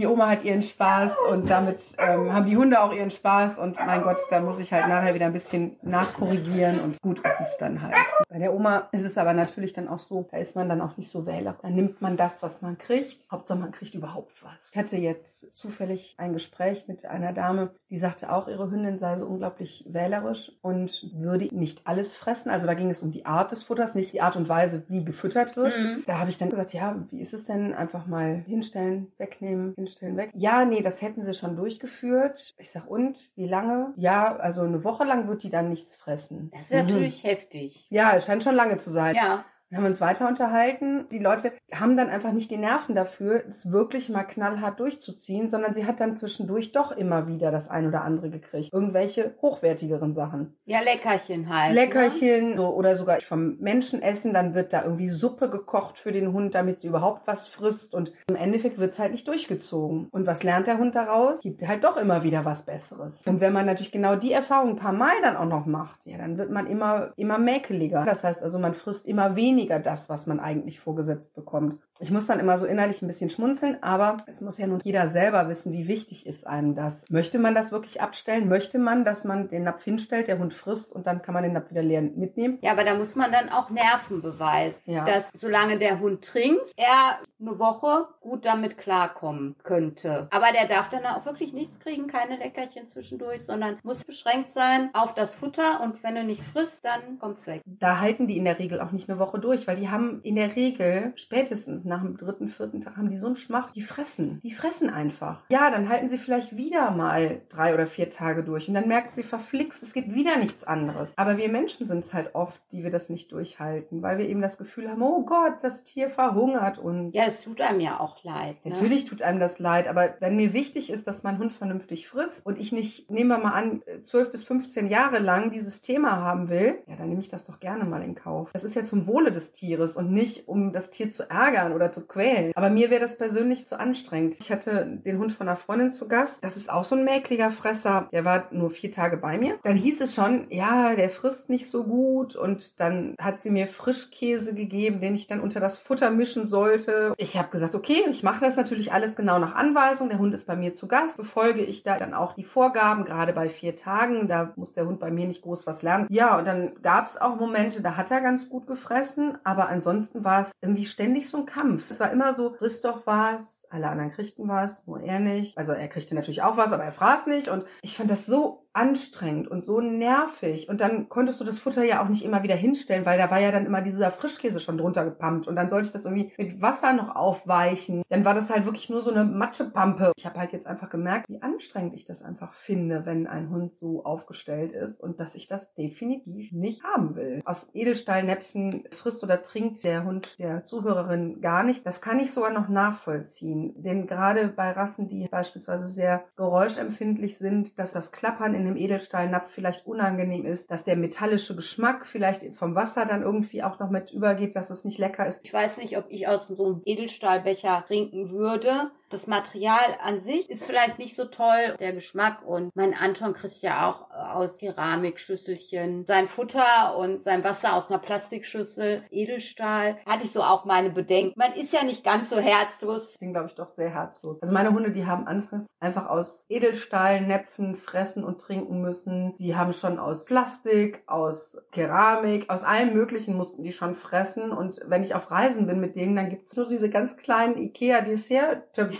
die 0.00 0.06
Oma 0.06 0.30
hat 0.30 0.44
ihren 0.44 0.62
Spaß 0.62 1.12
und 1.30 1.50
damit 1.50 1.78
ähm, 1.98 2.32
haben 2.32 2.46
die 2.46 2.56
Hunde 2.56 2.80
auch 2.80 2.92
ihren 2.92 3.10
Spaß 3.10 3.58
und 3.58 3.76
mein 3.84 4.02
Gott, 4.02 4.16
da 4.30 4.40
muss 4.40 4.58
ich 4.58 4.72
halt 4.72 4.88
nachher 4.88 5.14
wieder 5.14 5.26
ein 5.26 5.34
bisschen 5.34 5.76
nachkorrigieren 5.82 6.80
und 6.80 6.98
gut 7.02 7.18
ist 7.18 7.40
es 7.40 7.56
dann 7.58 7.82
halt. 7.82 7.94
Bei 8.30 8.38
der 8.38 8.54
Oma 8.54 8.88
ist 8.92 9.04
es 9.04 9.18
aber 9.18 9.34
natürlich 9.34 9.74
dann 9.74 9.88
auch 9.88 9.98
so, 9.98 10.26
da 10.30 10.38
ist 10.38 10.56
man 10.56 10.70
dann 10.70 10.80
auch 10.80 10.96
nicht 10.96 11.10
so 11.10 11.26
wählerisch. 11.26 11.60
Da 11.62 11.68
nimmt 11.68 12.00
man 12.00 12.16
das, 12.16 12.42
was 12.42 12.62
man 12.62 12.78
kriegt. 12.78 13.30
Hauptsache 13.30 13.58
man 13.58 13.72
kriegt 13.72 13.94
überhaupt 13.94 14.42
was. 14.42 14.70
Ich 14.70 14.78
hatte 14.78 14.96
jetzt 14.96 15.52
zufällig 15.52 16.14
ein 16.16 16.32
Gespräch 16.32 16.88
mit 16.88 17.04
einer 17.04 17.34
Dame, 17.34 17.70
die 17.90 17.98
sagte 17.98 18.32
auch, 18.32 18.48
ihre 18.48 18.70
Hündin 18.70 18.96
sei 18.96 19.18
so 19.18 19.26
unglaublich 19.26 19.84
wählerisch 19.86 20.52
und 20.62 21.10
würde 21.12 21.54
nicht 21.54 21.86
alles 21.86 22.16
fressen. 22.16 22.50
Also 22.50 22.66
da 22.66 22.72
ging 22.72 22.90
es 22.90 23.02
um 23.02 23.10
die 23.10 23.26
Art 23.26 23.50
des 23.50 23.64
Futters, 23.64 23.94
nicht 23.94 24.14
die 24.14 24.22
Art 24.22 24.36
und 24.36 24.48
Weise, 24.48 24.84
wie 24.88 25.04
gefüttert 25.04 25.56
wird. 25.56 25.76
Mhm. 25.76 26.04
Da 26.06 26.18
habe 26.18 26.30
ich 26.30 26.38
dann 26.38 26.48
gesagt, 26.48 26.72
ja, 26.72 26.96
wie 27.10 27.20
ist 27.20 27.34
es 27.34 27.44
denn? 27.44 27.74
Einfach 27.74 28.06
mal 28.06 28.44
hinstellen, 28.46 29.12
wegnehmen, 29.18 29.74
hinstellen, 29.74 29.89
weg. 30.16 30.30
Ja, 30.34 30.64
nee, 30.64 30.82
das 30.82 31.02
hätten 31.02 31.22
sie 31.22 31.34
schon 31.34 31.56
durchgeführt. 31.56 32.54
Ich 32.58 32.70
sag, 32.70 32.86
und? 32.86 33.18
Wie 33.36 33.46
lange? 33.46 33.92
Ja, 33.96 34.36
also 34.36 34.62
eine 34.62 34.84
Woche 34.84 35.04
lang 35.04 35.28
wird 35.28 35.42
die 35.42 35.50
dann 35.50 35.68
nichts 35.68 35.96
fressen. 35.96 36.50
Das 36.52 36.62
ist 36.62 36.72
natürlich 36.72 37.24
heftig. 37.24 37.86
Ja, 37.90 38.16
es 38.16 38.26
scheint 38.26 38.44
schon 38.44 38.54
lange 38.54 38.78
zu 38.78 38.90
sein. 38.90 39.14
Ja. 39.14 39.44
Wir 39.70 39.78
haben 39.78 39.86
uns 39.86 40.00
weiter 40.00 40.26
unterhalten. 40.26 41.06
Die 41.12 41.20
Leute 41.20 41.52
haben 41.72 41.96
dann 41.96 42.10
einfach 42.10 42.32
nicht 42.32 42.50
die 42.50 42.56
Nerven 42.56 42.96
dafür, 42.96 43.44
es 43.48 43.70
wirklich 43.70 44.08
mal 44.08 44.24
knallhart 44.24 44.80
durchzuziehen, 44.80 45.48
sondern 45.48 45.74
sie 45.74 45.86
hat 45.86 46.00
dann 46.00 46.16
zwischendurch 46.16 46.72
doch 46.72 46.90
immer 46.90 47.28
wieder 47.28 47.52
das 47.52 47.68
ein 47.68 47.86
oder 47.86 48.02
andere 48.02 48.30
gekriegt. 48.30 48.72
Irgendwelche 48.72 49.36
hochwertigeren 49.40 50.12
Sachen. 50.12 50.56
Ja, 50.64 50.80
Leckerchen 50.80 51.48
halt. 51.48 51.76
Leckerchen 51.76 52.56
so, 52.56 52.74
oder 52.74 52.96
sogar 52.96 53.20
vom 53.20 53.58
Menschen 53.60 54.02
essen. 54.02 54.34
Dann 54.34 54.54
wird 54.56 54.72
da 54.72 54.82
irgendwie 54.82 55.08
Suppe 55.08 55.48
gekocht 55.48 55.98
für 55.98 56.10
den 56.10 56.32
Hund, 56.32 56.56
damit 56.56 56.80
sie 56.80 56.88
überhaupt 56.88 57.28
was 57.28 57.46
frisst. 57.46 57.94
Und 57.94 58.12
im 58.28 58.34
Endeffekt 58.34 58.78
wird's 58.78 58.98
halt 58.98 59.12
nicht 59.12 59.28
durchgezogen. 59.28 60.08
Und 60.10 60.26
was 60.26 60.42
lernt 60.42 60.66
der 60.66 60.78
Hund 60.78 60.96
daraus? 60.96 61.42
Gibt 61.42 61.64
halt 61.64 61.84
doch 61.84 61.96
immer 61.96 62.24
wieder 62.24 62.44
was 62.44 62.64
Besseres. 62.64 63.22
Und 63.24 63.40
wenn 63.40 63.52
man 63.52 63.66
natürlich 63.66 63.92
genau 63.92 64.16
die 64.16 64.32
Erfahrung 64.32 64.70
ein 64.70 64.76
paar 64.76 64.92
Mal 64.92 65.14
dann 65.22 65.36
auch 65.36 65.46
noch 65.46 65.66
macht, 65.66 66.04
ja, 66.06 66.18
dann 66.18 66.38
wird 66.38 66.50
man 66.50 66.66
immer, 66.66 67.12
immer 67.14 67.38
mäkeliger. 67.38 68.04
Das 68.04 68.24
heißt 68.24 68.42
also, 68.42 68.58
man 68.58 68.74
frisst 68.74 69.06
immer 69.06 69.36
weniger 69.36 69.59
das, 69.68 70.08
was 70.08 70.26
man 70.26 70.40
eigentlich 70.40 70.80
vorgesetzt 70.80 71.34
bekommt. 71.34 71.80
Ich 71.98 72.10
muss 72.10 72.26
dann 72.26 72.40
immer 72.40 72.56
so 72.56 72.64
innerlich 72.66 73.02
ein 73.02 73.06
bisschen 73.06 73.28
schmunzeln, 73.30 73.82
aber 73.82 74.16
es 74.26 74.40
muss 74.40 74.56
ja 74.58 74.66
nun 74.66 74.80
jeder 74.82 75.08
selber 75.08 75.48
wissen, 75.48 75.72
wie 75.72 75.86
wichtig 75.86 76.26
ist 76.26 76.46
einem 76.46 76.74
das. 76.74 77.04
Möchte 77.10 77.38
man 77.38 77.54
das 77.54 77.72
wirklich 77.72 78.00
abstellen? 78.00 78.48
Möchte 78.48 78.78
man, 78.78 79.04
dass 79.04 79.24
man 79.24 79.48
den 79.48 79.64
Napf 79.64 79.84
hinstellt, 79.84 80.28
der 80.28 80.38
Hund 80.38 80.54
frisst 80.54 80.92
und 80.94 81.06
dann 81.06 81.20
kann 81.22 81.34
man 81.34 81.42
den 81.42 81.52
Napf 81.52 81.70
wieder 81.70 81.82
leer 81.82 82.00
mitnehmen? 82.02 82.58
Ja, 82.62 82.72
aber 82.72 82.84
da 82.84 82.94
muss 82.94 83.16
man 83.16 83.30
dann 83.32 83.50
auch 83.50 83.68
Nerven 83.70 84.22
beweisen, 84.22 84.80
Ja. 84.86 85.04
dass 85.04 85.28
solange 85.34 85.78
der 85.78 86.00
Hund 86.00 86.24
trinkt, 86.24 86.72
er 86.76 87.18
eine 87.40 87.58
Woche 87.58 88.06
gut 88.20 88.44
damit 88.46 88.78
klarkommen 88.78 89.56
könnte. 89.62 90.28
Aber 90.30 90.52
der 90.52 90.66
darf 90.66 90.88
dann 90.88 91.04
auch 91.06 91.24
wirklich 91.26 91.52
nichts 91.52 91.80
kriegen, 91.80 92.06
keine 92.06 92.36
Leckerchen 92.36 92.88
zwischendurch, 92.88 93.44
sondern 93.44 93.78
muss 93.82 94.04
beschränkt 94.04 94.52
sein 94.52 94.90
auf 94.94 95.14
das 95.14 95.34
Futter 95.34 95.80
und 95.82 96.02
wenn 96.02 96.16
er 96.16 96.24
nicht 96.24 96.42
frisst, 96.42 96.84
dann 96.84 97.18
kommt's 97.18 97.46
weg. 97.46 97.62
Da 97.66 98.00
halten 98.00 98.26
die 98.26 98.36
in 98.36 98.44
der 98.44 98.58
Regel 98.58 98.80
auch 98.80 98.92
nicht 98.92 99.08
eine 99.08 99.18
Woche 99.18 99.38
durch, 99.38 99.49
weil 99.66 99.76
die 99.76 99.88
haben 99.88 100.20
in 100.22 100.36
der 100.36 100.56
Regel 100.56 101.12
spätestens 101.16 101.84
nach 101.84 102.02
dem 102.02 102.16
dritten, 102.16 102.48
vierten 102.48 102.80
Tag 102.80 102.96
haben 102.96 103.10
die 103.10 103.18
so 103.18 103.26
einen 103.26 103.36
Schmach, 103.36 103.70
die 103.70 103.82
fressen. 103.82 104.40
Die 104.42 104.52
fressen 104.52 104.90
einfach. 104.90 105.42
Ja, 105.50 105.70
dann 105.70 105.88
halten 105.88 106.08
sie 106.08 106.18
vielleicht 106.18 106.56
wieder 106.56 106.90
mal 106.90 107.42
drei 107.48 107.74
oder 107.74 107.86
vier 107.86 108.10
Tage 108.10 108.44
durch 108.44 108.68
und 108.68 108.74
dann 108.74 108.88
merken 108.88 109.10
sie 109.14 109.22
verflixt, 109.22 109.82
es 109.82 109.92
gibt 109.92 110.14
wieder 110.14 110.36
nichts 110.36 110.64
anderes. 110.64 111.12
Aber 111.16 111.36
wir 111.36 111.48
Menschen 111.48 111.86
sind 111.86 112.04
es 112.04 112.14
halt 112.14 112.34
oft, 112.34 112.60
die 112.72 112.82
wir 112.82 112.90
das 112.90 113.08
nicht 113.08 113.32
durchhalten, 113.32 114.02
weil 114.02 114.18
wir 114.18 114.28
eben 114.28 114.40
das 114.40 114.58
Gefühl 114.58 114.88
haben, 114.90 115.02
oh 115.02 115.24
Gott, 115.24 115.54
das 115.62 115.82
Tier 115.84 116.10
verhungert 116.10 116.78
und 116.78 117.12
Ja, 117.12 117.24
es 117.24 117.40
tut 117.40 117.60
einem 117.60 117.80
ja 117.80 118.00
auch 118.00 118.22
leid. 118.24 118.64
Ne? 118.64 118.72
Natürlich 118.72 119.04
tut 119.04 119.22
einem 119.22 119.40
das 119.40 119.58
leid, 119.58 119.88
aber 119.88 120.14
wenn 120.20 120.36
mir 120.36 120.52
wichtig 120.52 120.90
ist, 120.90 121.06
dass 121.06 121.22
mein 121.22 121.38
Hund 121.38 121.52
vernünftig 121.52 122.08
frisst 122.08 122.44
und 122.46 122.58
ich 122.58 122.72
nicht, 122.72 123.10
nehmen 123.10 123.28
wir 123.30 123.38
mal 123.38 123.52
an, 123.52 123.82
12 124.02 124.32
bis 124.32 124.44
15 124.44 124.88
Jahre 124.88 125.18
lang 125.18 125.50
dieses 125.50 125.80
Thema 125.80 126.16
haben 126.16 126.48
will, 126.48 126.78
ja, 126.86 126.96
dann 126.96 127.08
nehme 127.08 127.20
ich 127.20 127.28
das 127.28 127.44
doch 127.44 127.60
gerne 127.60 127.84
mal 127.84 128.02
in 128.02 128.14
Kauf. 128.14 128.50
Das 128.52 128.64
ist 128.64 128.74
ja 128.74 128.84
zum 128.84 129.06
Wohle 129.06 129.32
des 129.32 129.39
des 129.40 129.52
Tieres 129.52 129.96
und 129.96 130.12
nicht 130.12 130.48
um 130.48 130.72
das 130.72 130.90
Tier 130.90 131.10
zu 131.10 131.28
ärgern 131.30 131.72
oder 131.72 131.90
zu 131.92 132.06
quälen. 132.06 132.52
Aber 132.54 132.70
mir 132.70 132.90
wäre 132.90 133.00
das 133.00 133.16
persönlich 133.16 133.66
zu 133.66 133.78
anstrengend. 133.78 134.36
Ich 134.38 134.52
hatte 134.52 134.86
den 135.04 135.18
Hund 135.18 135.32
von 135.32 135.48
einer 135.48 135.56
Freundin 135.56 135.92
zu 135.92 136.08
Gast. 136.08 136.42
Das 136.42 136.56
ist 136.56 136.70
auch 136.70 136.84
so 136.84 136.96
ein 136.96 137.04
mäkliger 137.04 137.50
Fresser. 137.50 138.08
Der 138.12 138.24
war 138.24 138.48
nur 138.50 138.70
vier 138.70 138.92
Tage 138.92 139.16
bei 139.16 139.38
mir. 139.38 139.58
Dann 139.62 139.76
hieß 139.76 140.00
es 140.00 140.14
schon, 140.14 140.46
ja, 140.50 140.94
der 140.94 141.10
frisst 141.10 141.48
nicht 141.48 141.70
so 141.70 141.84
gut 141.84 142.36
und 142.36 142.78
dann 142.78 143.14
hat 143.18 143.40
sie 143.40 143.50
mir 143.50 143.66
Frischkäse 143.66 144.54
gegeben, 144.54 145.00
den 145.00 145.14
ich 145.14 145.26
dann 145.26 145.40
unter 145.40 145.60
das 145.60 145.78
Futter 145.78 146.10
mischen 146.10 146.46
sollte. 146.46 147.14
Ich 147.16 147.36
habe 147.36 147.50
gesagt, 147.50 147.74
okay, 147.74 148.04
ich 148.10 148.22
mache 148.22 148.44
das 148.44 148.56
natürlich 148.56 148.92
alles 148.92 149.16
genau 149.16 149.38
nach 149.38 149.54
Anweisung. 149.54 150.08
Der 150.08 150.18
Hund 150.18 150.34
ist 150.34 150.46
bei 150.46 150.56
mir 150.56 150.74
zu 150.74 150.86
Gast. 150.86 151.16
Befolge 151.16 151.62
ich 151.62 151.82
da 151.82 151.96
dann 151.96 152.14
auch 152.14 152.34
die 152.34 152.44
Vorgaben, 152.44 153.04
gerade 153.04 153.32
bei 153.32 153.48
vier 153.48 153.76
Tagen. 153.76 154.28
Da 154.28 154.52
muss 154.56 154.72
der 154.72 154.86
Hund 154.86 155.00
bei 155.00 155.10
mir 155.10 155.26
nicht 155.26 155.42
groß 155.42 155.66
was 155.66 155.82
lernen. 155.82 156.06
Ja, 156.10 156.38
und 156.38 156.46
dann 156.46 156.72
gab 156.82 157.06
es 157.06 157.20
auch 157.20 157.36
Momente, 157.36 157.82
da 157.82 157.96
hat 157.96 158.10
er 158.10 158.20
ganz 158.20 158.48
gut 158.48 158.66
gefressen, 158.66 159.29
aber 159.44 159.68
ansonsten 159.68 160.24
war 160.24 160.42
es 160.42 160.52
irgendwie 160.60 160.86
ständig 160.86 161.30
so 161.30 161.38
ein 161.38 161.46
Kampf. 161.46 161.90
Es 161.90 162.00
war 162.00 162.10
immer 162.10 162.34
so, 162.34 162.54
friss 162.54 162.80
doch 162.80 163.06
was, 163.06 163.59
alle 163.70 163.88
anderen 163.88 164.12
kriegten 164.12 164.48
was, 164.48 164.86
nur 164.86 165.00
er 165.00 165.20
nicht. 165.20 165.56
Also 165.56 165.72
er 165.72 165.88
kriegte 165.88 166.14
natürlich 166.14 166.42
auch 166.42 166.56
was, 166.56 166.72
aber 166.72 166.84
er 166.84 166.92
fraß 166.92 167.26
nicht. 167.26 167.48
Und 167.48 167.64
ich 167.82 167.96
fand 167.96 168.10
das 168.10 168.26
so 168.26 168.66
anstrengend 168.72 169.48
und 169.48 169.64
so 169.64 169.80
nervig. 169.80 170.68
Und 170.68 170.80
dann 170.80 171.08
konntest 171.08 171.40
du 171.40 171.44
das 171.44 171.58
Futter 171.58 171.82
ja 171.82 172.02
auch 172.02 172.08
nicht 172.08 172.24
immer 172.24 172.42
wieder 172.42 172.54
hinstellen, 172.54 173.04
weil 173.04 173.18
da 173.18 173.30
war 173.30 173.40
ja 173.40 173.50
dann 173.50 173.66
immer 173.66 173.82
dieser 173.82 174.10
Frischkäse 174.10 174.60
schon 174.60 174.78
drunter 174.78 175.04
gepumpt. 175.04 175.48
Und 175.48 175.56
dann 175.56 175.68
sollte 175.68 175.86
ich 175.86 175.92
das 175.92 176.04
irgendwie 176.04 176.32
mit 176.38 176.62
Wasser 176.62 176.92
noch 176.92 177.14
aufweichen. 177.16 178.02
Dann 178.08 178.24
war 178.24 178.34
das 178.34 178.50
halt 178.50 178.66
wirklich 178.66 178.88
nur 178.88 179.00
so 179.00 179.10
eine 179.10 179.24
Matschepampe. 179.24 180.12
Ich 180.16 180.26
habe 180.26 180.38
halt 180.38 180.52
jetzt 180.52 180.66
einfach 180.66 180.88
gemerkt, 180.88 181.28
wie 181.28 181.42
anstrengend 181.42 181.94
ich 181.94 182.04
das 182.04 182.22
einfach 182.22 182.52
finde, 182.52 183.06
wenn 183.06 183.26
ein 183.26 183.50
Hund 183.50 183.74
so 183.74 184.04
aufgestellt 184.04 184.72
ist 184.72 185.00
und 185.00 185.18
dass 185.18 185.34
ich 185.34 185.48
das 185.48 185.74
definitiv 185.74 186.52
nicht 186.52 186.84
haben 186.84 187.16
will. 187.16 187.42
Aus 187.44 187.70
Edelstahlnäpfen 187.74 188.84
frisst 188.92 189.24
oder 189.24 189.42
trinkt 189.42 189.82
der 189.82 190.04
Hund 190.04 190.38
der 190.38 190.64
Zuhörerin 190.64 191.40
gar 191.40 191.64
nicht. 191.64 191.84
Das 191.84 192.00
kann 192.00 192.20
ich 192.20 192.32
sogar 192.32 192.52
noch 192.52 192.68
nachvollziehen. 192.68 193.59
Denn 193.76 194.06
gerade 194.06 194.48
bei 194.48 194.70
Rassen, 194.72 195.08
die 195.08 195.28
beispielsweise 195.28 195.88
sehr 195.88 196.24
geräuschempfindlich 196.36 197.38
sind, 197.38 197.78
dass 197.78 197.92
das 197.92 198.12
Klappern 198.12 198.54
in 198.54 198.62
einem 198.62 198.76
Edelstahlnapf 198.76 199.50
vielleicht 199.50 199.86
unangenehm 199.86 200.46
ist, 200.46 200.70
dass 200.70 200.84
der 200.84 200.96
metallische 200.96 201.56
Geschmack 201.56 202.06
vielleicht 202.06 202.56
vom 202.56 202.74
Wasser 202.74 203.06
dann 203.06 203.22
irgendwie 203.22 203.62
auch 203.62 203.78
noch 203.78 203.90
mit 203.90 204.12
übergeht, 204.12 204.56
dass 204.56 204.70
es 204.70 204.84
nicht 204.84 204.98
lecker 204.98 205.26
ist. 205.26 205.40
Ich 205.42 205.52
weiß 205.52 205.78
nicht, 205.78 205.96
ob 205.98 206.06
ich 206.08 206.28
aus 206.28 206.48
so 206.48 206.64
einem 206.64 206.82
Edelstahlbecher 206.84 207.84
trinken 207.86 208.30
würde. 208.30 208.90
Das 209.10 209.26
Material 209.26 209.98
an 210.04 210.22
sich 210.22 210.48
ist 210.48 210.64
vielleicht 210.64 211.00
nicht 211.00 211.16
so 211.16 211.24
toll, 211.24 211.74
der 211.80 211.92
Geschmack 211.92 212.46
und 212.46 212.74
mein 212.76 212.94
Anton 212.94 213.34
kriegt 213.34 213.60
ja 213.60 213.90
auch 213.90 214.08
aus 214.10 214.58
Keramikschüsselchen 214.58 216.04
sein 216.04 216.28
Futter 216.28 216.96
und 216.96 217.24
sein 217.24 217.42
Wasser 217.42 217.74
aus 217.74 217.90
einer 217.90 217.98
Plastikschüssel, 217.98 219.02
Edelstahl. 219.10 219.96
Hatte 220.06 220.24
ich 220.24 220.32
so 220.32 220.42
auch 220.42 220.64
meine 220.64 220.90
Bedenken. 220.90 221.34
Man 221.36 221.54
ist 221.54 221.72
ja 221.72 221.82
nicht 221.82 222.04
ganz 222.04 222.30
so 222.30 222.38
herzlos. 222.38 223.10
Ich 223.10 223.18
bin, 223.18 223.32
glaube 223.32 223.48
ich, 223.48 223.56
doch 223.56 223.66
sehr 223.66 223.90
herzlos. 223.90 224.40
Also 224.40 224.54
meine 224.54 224.72
Hunde, 224.72 224.92
die 224.92 225.06
haben 225.06 225.26
anfangs 225.26 225.66
einfach 225.80 226.08
aus 226.08 226.44
Edelstahlnäpfen 226.48 227.74
fressen 227.74 228.22
und 228.22 228.40
trinken 228.40 228.80
müssen. 228.80 229.34
Die 229.38 229.56
haben 229.56 229.72
schon 229.72 229.98
aus 229.98 230.24
Plastik, 230.24 231.02
aus 231.06 231.58
Keramik, 231.72 232.48
aus 232.48 232.62
allem 232.62 232.92
Möglichen 232.92 233.34
mussten 233.36 233.64
die 233.64 233.72
schon 233.72 233.96
fressen. 233.96 234.52
Und 234.52 234.80
wenn 234.86 235.02
ich 235.02 235.16
auf 235.16 235.32
Reisen 235.32 235.66
bin 235.66 235.80
mit 235.80 235.96
denen, 235.96 236.14
dann 236.14 236.30
gibt's 236.30 236.54
nur 236.54 236.68
diese 236.68 236.90
ganz 236.90 237.16
kleinen 237.16 237.56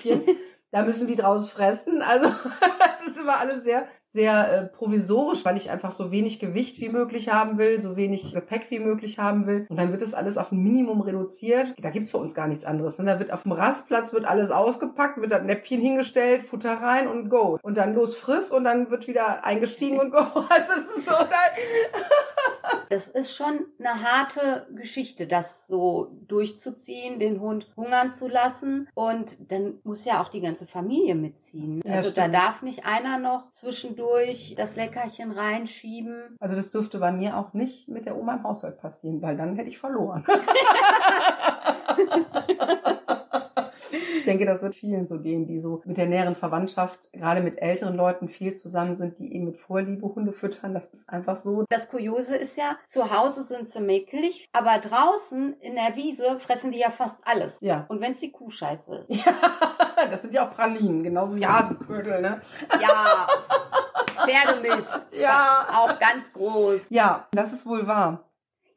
Ikea-Dessert-Töpfchen. 0.00 0.36
da 0.72 0.82
müssen 0.82 1.06
die 1.06 1.16
draus 1.16 1.50
fressen. 1.50 2.02
Also 2.02 2.28
das 2.78 3.06
ist 3.06 3.18
immer 3.18 3.38
alles 3.38 3.64
sehr 3.64 3.86
sehr 4.12 4.52
äh, 4.52 4.66
provisorisch, 4.66 5.44
weil 5.44 5.56
ich 5.56 5.70
einfach 5.70 5.92
so 5.92 6.10
wenig 6.10 6.40
Gewicht 6.40 6.80
wie 6.80 6.88
möglich 6.88 7.32
haben 7.32 7.58
will, 7.58 7.80
so 7.80 7.96
wenig 7.96 8.32
Gepäck 8.34 8.66
wie 8.68 8.80
möglich 8.80 9.20
haben 9.20 9.46
will. 9.46 9.66
Und 9.68 9.76
dann 9.76 9.92
wird 9.92 10.02
das 10.02 10.14
alles 10.14 10.36
auf 10.36 10.50
ein 10.50 10.58
Minimum 10.58 11.00
reduziert. 11.00 11.74
Da 11.80 11.90
gibt's 11.90 12.10
bei 12.10 12.18
uns 12.18 12.34
gar 12.34 12.48
nichts 12.48 12.64
anderes. 12.64 12.98
Ne? 12.98 13.04
Da 13.04 13.20
wird 13.20 13.32
auf 13.32 13.44
dem 13.44 13.52
Rastplatz 13.52 14.12
wird 14.12 14.24
alles 14.24 14.50
ausgepackt, 14.50 15.20
wird 15.20 15.30
das 15.30 15.44
Näpfchen 15.44 15.80
hingestellt, 15.80 16.42
Futter 16.42 16.74
rein 16.74 17.06
und 17.06 17.28
go. 17.28 17.60
Und 17.62 17.76
dann 17.76 17.94
los 17.94 18.16
friss 18.16 18.50
und 18.50 18.64
dann 18.64 18.90
wird 18.90 19.06
wieder 19.06 19.44
eingestiegen 19.44 20.00
und 20.00 20.10
go. 20.10 20.18
Also 20.50 20.72
es 20.72 20.98
ist 20.98 21.08
so 21.08 21.14
Das 22.88 23.06
ist 23.08 23.34
schon 23.34 23.66
eine 23.78 24.02
harte 24.02 24.66
Geschichte, 24.74 25.26
das 25.26 25.66
so 25.66 26.10
durchzuziehen, 26.26 27.20
den 27.20 27.40
Hund 27.40 27.66
hungern 27.76 28.12
zu 28.12 28.26
lassen. 28.26 28.88
Und 28.94 29.36
dann 29.50 29.78
muss 29.84 30.04
ja 30.04 30.22
auch 30.22 30.28
die 30.28 30.40
ganze 30.40 30.66
Familie 30.66 31.14
mitziehen. 31.14 31.82
Ja, 31.84 31.94
also 31.94 32.10
stimmt. 32.10 32.34
da 32.34 32.40
darf 32.40 32.62
nicht 32.62 32.84
einer 32.84 33.18
noch 33.18 33.50
zwischendurch 33.50 34.54
das 34.56 34.76
Leckerchen 34.76 35.30
reinschieben. 35.30 36.36
Also 36.40 36.56
das 36.56 36.70
dürfte 36.70 36.98
bei 36.98 37.12
mir 37.12 37.36
auch 37.36 37.52
nicht 37.52 37.88
mit 37.88 38.06
der 38.06 38.16
Oma 38.16 38.34
im 38.34 38.42
Haushalt 38.44 38.78
passieren, 38.78 39.22
weil 39.22 39.36
dann 39.36 39.56
hätte 39.56 39.68
ich 39.68 39.78
verloren. 39.78 40.24
Ich 44.30 44.36
denke, 44.36 44.46
das 44.46 44.62
wird 44.62 44.76
vielen 44.76 45.08
so 45.08 45.18
gehen, 45.18 45.44
die 45.44 45.58
so 45.58 45.82
mit 45.84 45.96
der 45.96 46.06
näheren 46.06 46.36
Verwandtschaft, 46.36 47.12
gerade 47.12 47.40
mit 47.40 47.60
älteren 47.60 47.96
Leuten 47.96 48.28
viel 48.28 48.54
zusammen 48.54 48.94
sind, 48.94 49.18
die 49.18 49.34
eben 49.34 49.46
mit 49.46 49.56
Vorliebe 49.56 50.06
Hunde 50.06 50.32
füttern. 50.32 50.72
Das 50.72 50.86
ist 50.86 51.08
einfach 51.08 51.36
so. 51.36 51.64
Das 51.68 51.88
Kuriose 51.88 52.36
ist 52.36 52.56
ja, 52.56 52.76
zu 52.86 53.10
Hause 53.10 53.42
sind 53.42 53.70
sie 53.70 53.80
mäkelig, 53.80 54.48
aber 54.52 54.78
draußen 54.78 55.54
in 55.58 55.74
der 55.74 55.96
Wiese 55.96 56.38
fressen 56.38 56.70
die 56.70 56.78
ja 56.78 56.92
fast 56.92 57.16
alles. 57.24 57.56
Ja. 57.58 57.86
Und 57.88 58.00
wenn 58.00 58.12
es 58.12 58.20
die 58.20 58.30
Kuhscheiße 58.30 58.98
ist. 58.98 59.10
Ja, 59.10 59.32
das 60.12 60.22
sind 60.22 60.32
ja 60.32 60.46
auch 60.46 60.54
Pralinen, 60.54 61.02
genauso 61.02 61.34
wie 61.34 61.44
Hasenködel, 61.44 62.20
ne? 62.20 62.40
Ja, 62.80 63.26
Pferdemist. 64.26 65.08
Ja. 65.18 65.66
Auch 65.72 65.98
ganz 65.98 66.32
groß. 66.32 66.82
Ja, 66.88 67.26
das 67.32 67.52
ist 67.52 67.66
wohl 67.66 67.84
wahr. 67.84 68.29